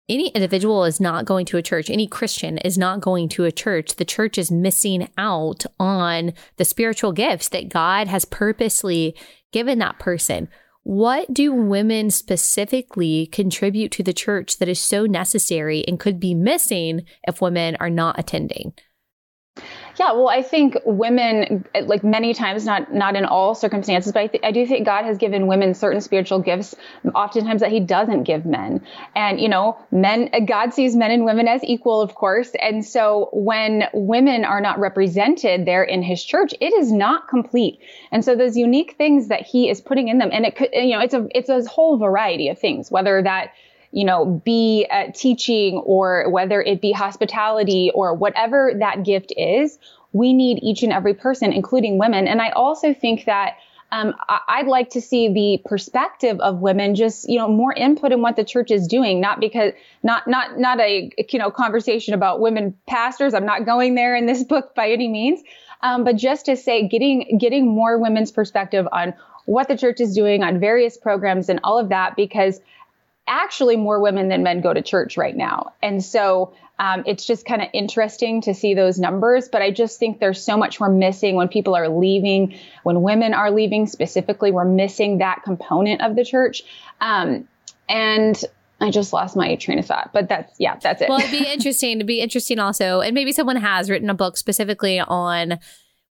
any 0.09 0.29
individual 0.29 0.85
is 0.85 1.01
not 1.01 1.25
going 1.25 1.45
to 1.47 1.57
a 1.57 1.61
church, 1.61 1.89
any 1.89 2.07
Christian 2.07 2.57
is 2.59 2.77
not 2.77 3.01
going 3.01 3.27
to 3.29 3.43
a 3.43 3.51
church, 3.51 3.95
the 3.95 4.05
church 4.05 4.37
is 4.37 4.49
missing 4.49 5.09
out 5.17 5.65
on 5.79 6.33
the 6.55 6.65
spiritual 6.65 7.11
gifts 7.11 7.49
that 7.49 7.69
God 7.69 8.07
has 8.07 8.23
purposely 8.23 9.15
given 9.51 9.79
that 9.79 9.99
person. 9.99 10.47
What 10.83 11.33
do 11.33 11.51
women 11.51 12.09
specifically 12.11 13.25
contribute 13.25 13.91
to 13.93 14.03
the 14.03 14.13
church 14.13 14.59
that 14.59 14.69
is 14.69 14.79
so 14.79 15.05
necessary 15.05 15.83
and 15.85 15.99
could 15.99 16.17
be 16.17 16.33
missing 16.33 17.01
if 17.27 17.41
women 17.41 17.75
are 17.81 17.89
not 17.89 18.17
attending? 18.17 18.73
Yeah, 19.99 20.11
well, 20.11 20.29
I 20.29 20.43
think 20.43 20.77
women, 20.85 21.65
like 21.85 22.03
many 22.03 22.35
times, 22.35 22.65
not 22.65 22.93
not 22.93 23.15
in 23.15 23.25
all 23.25 23.55
circumstances, 23.55 24.11
but 24.11 24.19
I, 24.19 24.27
th- 24.27 24.43
I 24.43 24.51
do 24.51 24.65
think 24.67 24.85
God 24.85 25.05
has 25.05 25.17
given 25.17 25.47
women 25.47 25.73
certain 25.73 26.01
spiritual 26.01 26.39
gifts, 26.39 26.75
oftentimes 27.15 27.61
that 27.61 27.71
He 27.71 27.79
doesn't 27.79 28.23
give 28.23 28.45
men. 28.45 28.85
And 29.15 29.41
you 29.41 29.49
know, 29.49 29.77
men, 29.89 30.29
God 30.45 30.73
sees 30.75 30.95
men 30.95 31.09
and 31.09 31.25
women 31.25 31.47
as 31.47 31.63
equal, 31.63 32.01
of 32.01 32.13
course. 32.13 32.51
And 32.61 32.85
so 32.85 33.29
when 33.33 33.85
women 33.91 34.45
are 34.45 34.61
not 34.61 34.77
represented 34.79 35.65
there 35.65 35.83
in 35.83 36.03
His 36.03 36.23
church, 36.23 36.53
it 36.61 36.73
is 36.73 36.91
not 36.91 37.27
complete. 37.27 37.79
And 38.11 38.23
so 38.23 38.35
those 38.35 38.55
unique 38.55 38.95
things 38.99 39.29
that 39.29 39.41
He 39.41 39.67
is 39.67 39.81
putting 39.81 40.09
in 40.09 40.19
them, 40.19 40.29
and 40.31 40.45
it 40.45 40.55
could, 40.55 40.69
you 40.73 40.91
know, 40.95 40.99
it's 40.99 41.15
a 41.15 41.27
it's 41.33 41.49
a 41.49 41.63
whole 41.67 41.97
variety 41.97 42.49
of 42.49 42.59
things, 42.59 42.91
whether 42.91 43.23
that 43.23 43.51
you 43.91 44.05
know, 44.05 44.41
be 44.43 44.85
uh, 44.89 45.11
teaching 45.13 45.77
or 45.77 46.29
whether 46.29 46.61
it 46.61 46.81
be 46.81 46.91
hospitality 46.91 47.91
or 47.93 48.13
whatever 48.13 48.73
that 48.79 49.03
gift 49.03 49.33
is, 49.35 49.79
we 50.13 50.33
need 50.33 50.59
each 50.61 50.83
and 50.83 50.93
every 50.93 51.13
person, 51.13 51.53
including 51.53 51.97
women. 51.97 52.27
And 52.27 52.41
I 52.41 52.49
also 52.49 52.93
think 52.93 53.25
that 53.25 53.57
um, 53.91 54.15
I'd 54.27 54.67
like 54.67 54.89
to 54.91 55.01
see 55.01 55.33
the 55.33 55.61
perspective 55.67 56.39
of 56.41 56.59
women, 56.59 56.95
just 56.95 57.29
you 57.29 57.37
know, 57.37 57.47
more 57.47 57.73
input 57.73 58.11
in 58.11 58.21
what 58.21 58.35
the 58.35 58.43
church 58.43 58.69
is 58.69 58.85
doing. 58.87 59.21
Not 59.21 59.39
because 59.39 59.71
not 60.03 60.27
not 60.27 60.59
not 60.59 60.81
a 60.81 61.09
you 61.29 61.39
know 61.39 61.51
conversation 61.51 62.13
about 62.13 62.41
women 62.41 62.75
pastors. 62.85 63.33
I'm 63.33 63.45
not 63.45 63.65
going 63.65 63.95
there 63.95 64.15
in 64.15 64.25
this 64.25 64.43
book 64.51 64.75
by 64.75 64.91
any 64.91 65.07
means, 65.07 65.41
um, 65.81 66.03
but 66.03 66.17
just 66.17 66.47
to 66.47 66.57
say, 66.57 66.87
getting 66.87 67.37
getting 67.39 67.65
more 67.67 67.97
women's 67.97 68.31
perspective 68.31 68.87
on 68.91 69.13
what 69.45 69.69
the 69.69 69.77
church 69.77 70.01
is 70.01 70.13
doing 70.13 70.43
on 70.43 70.59
various 70.59 70.97
programs 70.97 71.47
and 71.47 71.61
all 71.63 71.79
of 71.79 71.87
that, 71.87 72.17
because 72.17 72.59
actually 73.27 73.75
more 73.75 73.99
women 73.99 74.29
than 74.29 74.43
men 74.43 74.61
go 74.61 74.73
to 74.73 74.81
church 74.81 75.17
right 75.17 75.35
now. 75.35 75.73
And 75.81 76.03
so 76.03 76.53
um, 76.79 77.03
it's 77.05 77.25
just 77.25 77.45
kind 77.45 77.61
of 77.61 77.69
interesting 77.73 78.41
to 78.41 78.53
see 78.53 78.73
those 78.73 78.99
numbers. 78.99 79.49
But 79.49 79.61
I 79.61 79.71
just 79.71 79.99
think 79.99 80.19
there's 80.19 80.43
so 80.43 80.57
much 80.57 80.79
we're 80.79 80.89
missing 80.89 81.35
when 81.35 81.47
people 81.47 81.75
are 81.75 81.89
leaving, 81.89 82.57
when 82.83 83.01
women 83.01 83.33
are 83.33 83.51
leaving 83.51 83.87
specifically, 83.87 84.51
we're 84.51 84.65
missing 84.65 85.17
that 85.17 85.41
component 85.43 86.01
of 86.01 86.15
the 86.15 86.23
church. 86.23 86.63
Um, 87.01 87.47
and 87.89 88.41
I 88.79 88.91
just 88.91 89.11
lost 89.11 89.35
my 89.35 89.55
train 89.55 89.79
of 89.79 89.85
thought, 89.85 90.11
but 90.13 90.29
that's 90.29 90.53
yeah, 90.59 90.77
that's 90.79 91.01
it. 91.01 91.09
Well, 91.09 91.19
it'd 91.19 91.31
be 91.31 91.47
interesting 91.51 91.97
to 91.99 92.05
be 92.05 92.21
interesting 92.21 92.59
also, 92.59 93.01
and 93.01 93.15
maybe 93.15 93.31
someone 93.31 93.55
has 93.55 93.89
written 93.89 94.09
a 94.09 94.13
book 94.13 94.37
specifically 94.37 94.99
on 94.99 95.57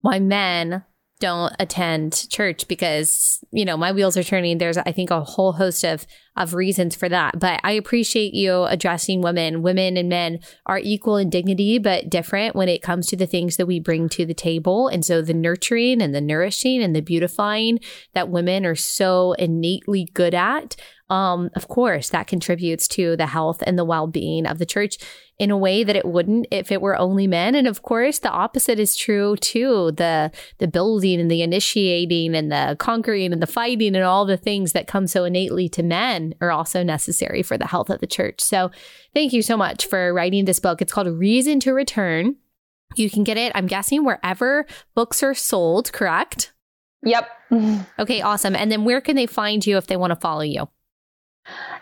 why 0.00 0.18
men 0.18 0.82
don't 1.20 1.54
attend 1.58 2.28
church 2.28 2.66
because 2.66 3.38
you 3.52 3.64
know 3.64 3.76
my 3.76 3.92
wheels 3.92 4.16
are 4.16 4.24
turning. 4.24 4.58
There's 4.58 4.76
i 4.78 4.92
think 4.92 5.10
a 5.10 5.22
whole 5.22 5.52
host 5.52 5.84
of 5.84 6.06
of 6.36 6.54
reasons 6.54 6.96
for 6.96 7.08
that. 7.08 7.38
But 7.38 7.60
i 7.62 7.72
appreciate 7.72 8.34
you 8.34 8.64
addressing 8.64 9.22
women. 9.22 9.62
Women 9.62 9.96
and 9.96 10.08
men 10.08 10.40
are 10.66 10.78
equal 10.78 11.16
in 11.16 11.30
dignity 11.30 11.78
but 11.78 12.10
different 12.10 12.56
when 12.56 12.68
it 12.68 12.82
comes 12.82 13.06
to 13.08 13.16
the 13.16 13.26
things 13.26 13.56
that 13.56 13.66
we 13.66 13.78
bring 13.80 14.08
to 14.10 14.26
the 14.26 14.34
table. 14.34 14.88
And 14.88 15.04
so 15.04 15.22
the 15.22 15.34
nurturing 15.34 16.02
and 16.02 16.14
the 16.14 16.20
nourishing 16.20 16.82
and 16.82 16.94
the 16.94 17.00
beautifying 17.00 17.78
that 18.14 18.28
women 18.28 18.66
are 18.66 18.74
so 18.74 19.32
innately 19.32 20.08
good 20.14 20.34
at 20.34 20.76
um, 21.10 21.50
of 21.54 21.68
course, 21.68 22.08
that 22.10 22.26
contributes 22.26 22.88
to 22.88 23.16
the 23.16 23.26
health 23.26 23.62
and 23.66 23.78
the 23.78 23.84
well 23.84 24.06
being 24.06 24.46
of 24.46 24.58
the 24.58 24.66
church. 24.66 24.96
In 25.38 25.50
a 25.50 25.58
way 25.58 25.82
that 25.82 25.96
it 25.96 26.04
wouldn't 26.04 26.46
if 26.50 26.70
it 26.70 26.80
were 26.80 26.96
only 26.96 27.26
men. 27.26 27.54
And 27.54 27.66
of 27.66 27.82
course, 27.82 28.18
the 28.20 28.30
opposite 28.30 28.78
is 28.78 28.96
true 28.96 29.36
too. 29.36 29.92
The 29.92 30.30
the 30.58 30.68
building 30.68 31.20
and 31.20 31.30
the 31.30 31.42
initiating 31.42 32.34
and 32.34 32.52
the 32.52 32.76
conquering 32.78 33.32
and 33.32 33.42
the 33.42 33.46
fighting 33.46 33.96
and 33.96 34.04
all 34.04 34.24
the 34.24 34.36
things 34.36 34.72
that 34.72 34.86
come 34.86 35.06
so 35.06 35.24
innately 35.24 35.68
to 35.70 35.82
men 35.82 36.34
are 36.40 36.52
also 36.52 36.82
necessary 36.82 37.42
for 37.42 37.58
the 37.58 37.66
health 37.66 37.90
of 37.90 38.00
the 38.00 38.06
church. 38.06 38.40
So 38.40 38.70
thank 39.12 39.32
you 39.32 39.42
so 39.42 39.56
much 39.56 39.86
for 39.86 40.14
writing 40.14 40.44
this 40.44 40.60
book. 40.60 40.80
It's 40.80 40.92
called 40.92 41.08
Reason 41.08 41.58
to 41.60 41.72
Return. 41.72 42.36
You 42.96 43.10
can 43.10 43.24
get 43.24 43.36
it, 43.36 43.50
I'm 43.56 43.66
guessing, 43.66 44.04
wherever 44.04 44.66
books 44.94 45.22
are 45.22 45.34
sold, 45.34 45.92
correct? 45.92 46.52
Yep. 47.02 47.28
Okay, 48.00 48.20
awesome. 48.20 48.56
And 48.56 48.72
then 48.72 48.84
where 48.84 49.00
can 49.00 49.14
they 49.14 49.26
find 49.26 49.64
you 49.64 49.76
if 49.76 49.86
they 49.86 49.96
want 49.96 50.10
to 50.10 50.16
follow 50.16 50.40
you? 50.42 50.68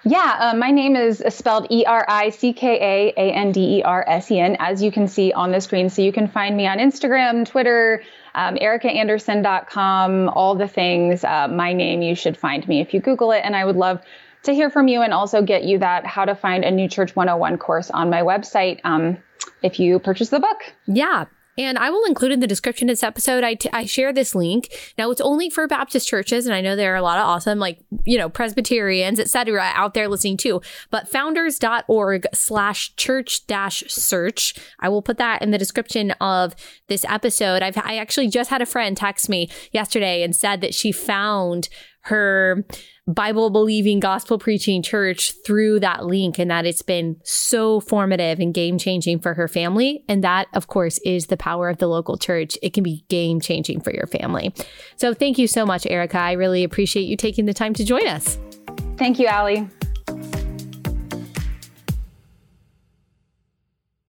Yeah, 0.04 0.36
uh, 0.40 0.56
my 0.56 0.72
name 0.72 0.96
is 0.96 1.22
spelled 1.28 1.68
E 1.70 1.84
R 1.84 2.04
I 2.08 2.30
C 2.30 2.52
K 2.52 3.12
A 3.16 3.20
A 3.20 3.32
N 3.32 3.52
D 3.52 3.78
E 3.78 3.82
R 3.82 4.04
S 4.06 4.30
E 4.32 4.38
N, 4.40 4.56
as 4.58 4.82
you 4.82 4.90
can 4.90 5.06
see 5.06 5.32
on 5.32 5.52
the 5.52 5.60
screen. 5.60 5.90
So 5.90 6.02
you 6.02 6.12
can 6.12 6.26
find 6.26 6.56
me 6.56 6.66
on 6.66 6.78
Instagram, 6.78 7.46
Twitter, 7.46 8.02
um, 8.34 8.56
erickaandersen.com, 8.56 10.28
all 10.28 10.56
the 10.56 10.66
things. 10.66 11.22
Uh, 11.22 11.46
my 11.46 11.72
name, 11.72 12.02
you 12.02 12.16
should 12.16 12.36
find 12.36 12.66
me 12.66 12.80
if 12.80 12.92
you 12.94 13.00
Google 13.00 13.30
it. 13.30 13.42
And 13.44 13.54
I 13.54 13.64
would 13.64 13.76
love 13.76 14.00
to 14.42 14.52
hear 14.52 14.70
from 14.70 14.88
you 14.88 15.02
and 15.02 15.14
also 15.14 15.42
get 15.42 15.62
you 15.62 15.78
that 15.78 16.04
How 16.04 16.24
to 16.24 16.34
Find 16.34 16.64
a 16.64 16.70
New 16.72 16.88
Church 16.88 17.14
101 17.14 17.58
course 17.58 17.90
on 17.90 18.10
my 18.10 18.22
website 18.22 18.80
um, 18.82 19.18
if 19.62 19.78
you 19.78 20.00
purchase 20.00 20.30
the 20.30 20.40
book. 20.40 20.58
Yeah, 20.86 21.26
and 21.58 21.78
I 21.78 21.90
will 21.90 22.04
include 22.04 22.32
in 22.32 22.40
the 22.40 22.46
description 22.46 22.88
of 22.88 22.92
this 22.92 23.02
episode, 23.02 23.44
I, 23.44 23.54
t- 23.54 23.68
I 23.72 23.84
share 23.84 24.12
this 24.12 24.34
link. 24.34 24.72
Now, 24.96 25.10
it's 25.10 25.20
only 25.20 25.50
for 25.50 25.66
Baptist 25.66 26.08
churches, 26.08 26.46
and 26.46 26.54
I 26.54 26.60
know 26.60 26.76
there 26.76 26.92
are 26.94 26.96
a 26.96 27.02
lot 27.02 27.18
of 27.18 27.26
awesome, 27.26 27.58
like, 27.58 27.78
you 28.04 28.16
know, 28.16 28.28
Presbyterians, 28.28 29.20
etc., 29.20 29.70
out 29.74 29.94
there 29.94 30.08
listening 30.08 30.38
too. 30.38 30.62
But 30.90 31.08
founders.org 31.08 32.26
slash 32.32 32.96
church 32.96 33.46
dash 33.46 33.82
search. 33.88 34.54
I 34.80 34.88
will 34.88 35.02
put 35.02 35.18
that 35.18 35.42
in 35.42 35.50
the 35.50 35.58
description 35.58 36.12
of 36.12 36.54
this 36.88 37.04
episode. 37.06 37.62
I've, 37.62 37.76
I 37.78 37.96
actually 37.96 38.28
just 38.28 38.50
had 38.50 38.62
a 38.62 38.66
friend 38.66 38.96
text 38.96 39.28
me 39.28 39.50
yesterday 39.72 40.22
and 40.22 40.34
said 40.34 40.60
that 40.62 40.74
she 40.74 40.90
found 40.90 41.68
her 42.02 42.64
Bible 43.08 43.50
believing, 43.50 43.98
gospel 43.98 44.38
preaching 44.38 44.80
church 44.80 45.34
through 45.44 45.80
that 45.80 46.06
link 46.06 46.38
and 46.38 46.50
that 46.50 46.66
it's 46.66 46.82
been 46.82 47.16
so 47.24 47.80
formative 47.80 48.38
and 48.38 48.54
game 48.54 48.78
changing 48.78 49.18
for 49.18 49.34
her 49.34 49.48
family. 49.48 50.04
And 50.08 50.22
that, 50.22 50.46
of 50.54 50.68
course, 50.68 50.98
is 50.98 51.26
the 51.26 51.36
power 51.36 51.68
of 51.68 51.78
the 51.78 51.88
local 51.88 52.16
church. 52.16 52.56
It 52.62 52.72
can 52.74 52.84
be 52.84 53.04
game 53.08 53.40
changing 53.40 53.80
for 53.80 53.92
your 53.92 54.06
family. 54.06 54.54
So 54.96 55.14
thank 55.14 55.36
you 55.36 55.48
so 55.48 55.66
much, 55.66 55.82
Ericka. 55.82 56.14
I 56.14 56.32
really 56.32 56.62
appreciate 56.62 57.02
you 57.02 57.16
taking 57.16 57.46
the 57.46 57.54
time 57.54 57.74
to 57.74 57.84
join 57.84 58.06
us. 58.06 58.38
Thank 58.96 59.18
you, 59.18 59.26
Allie. 59.26 59.68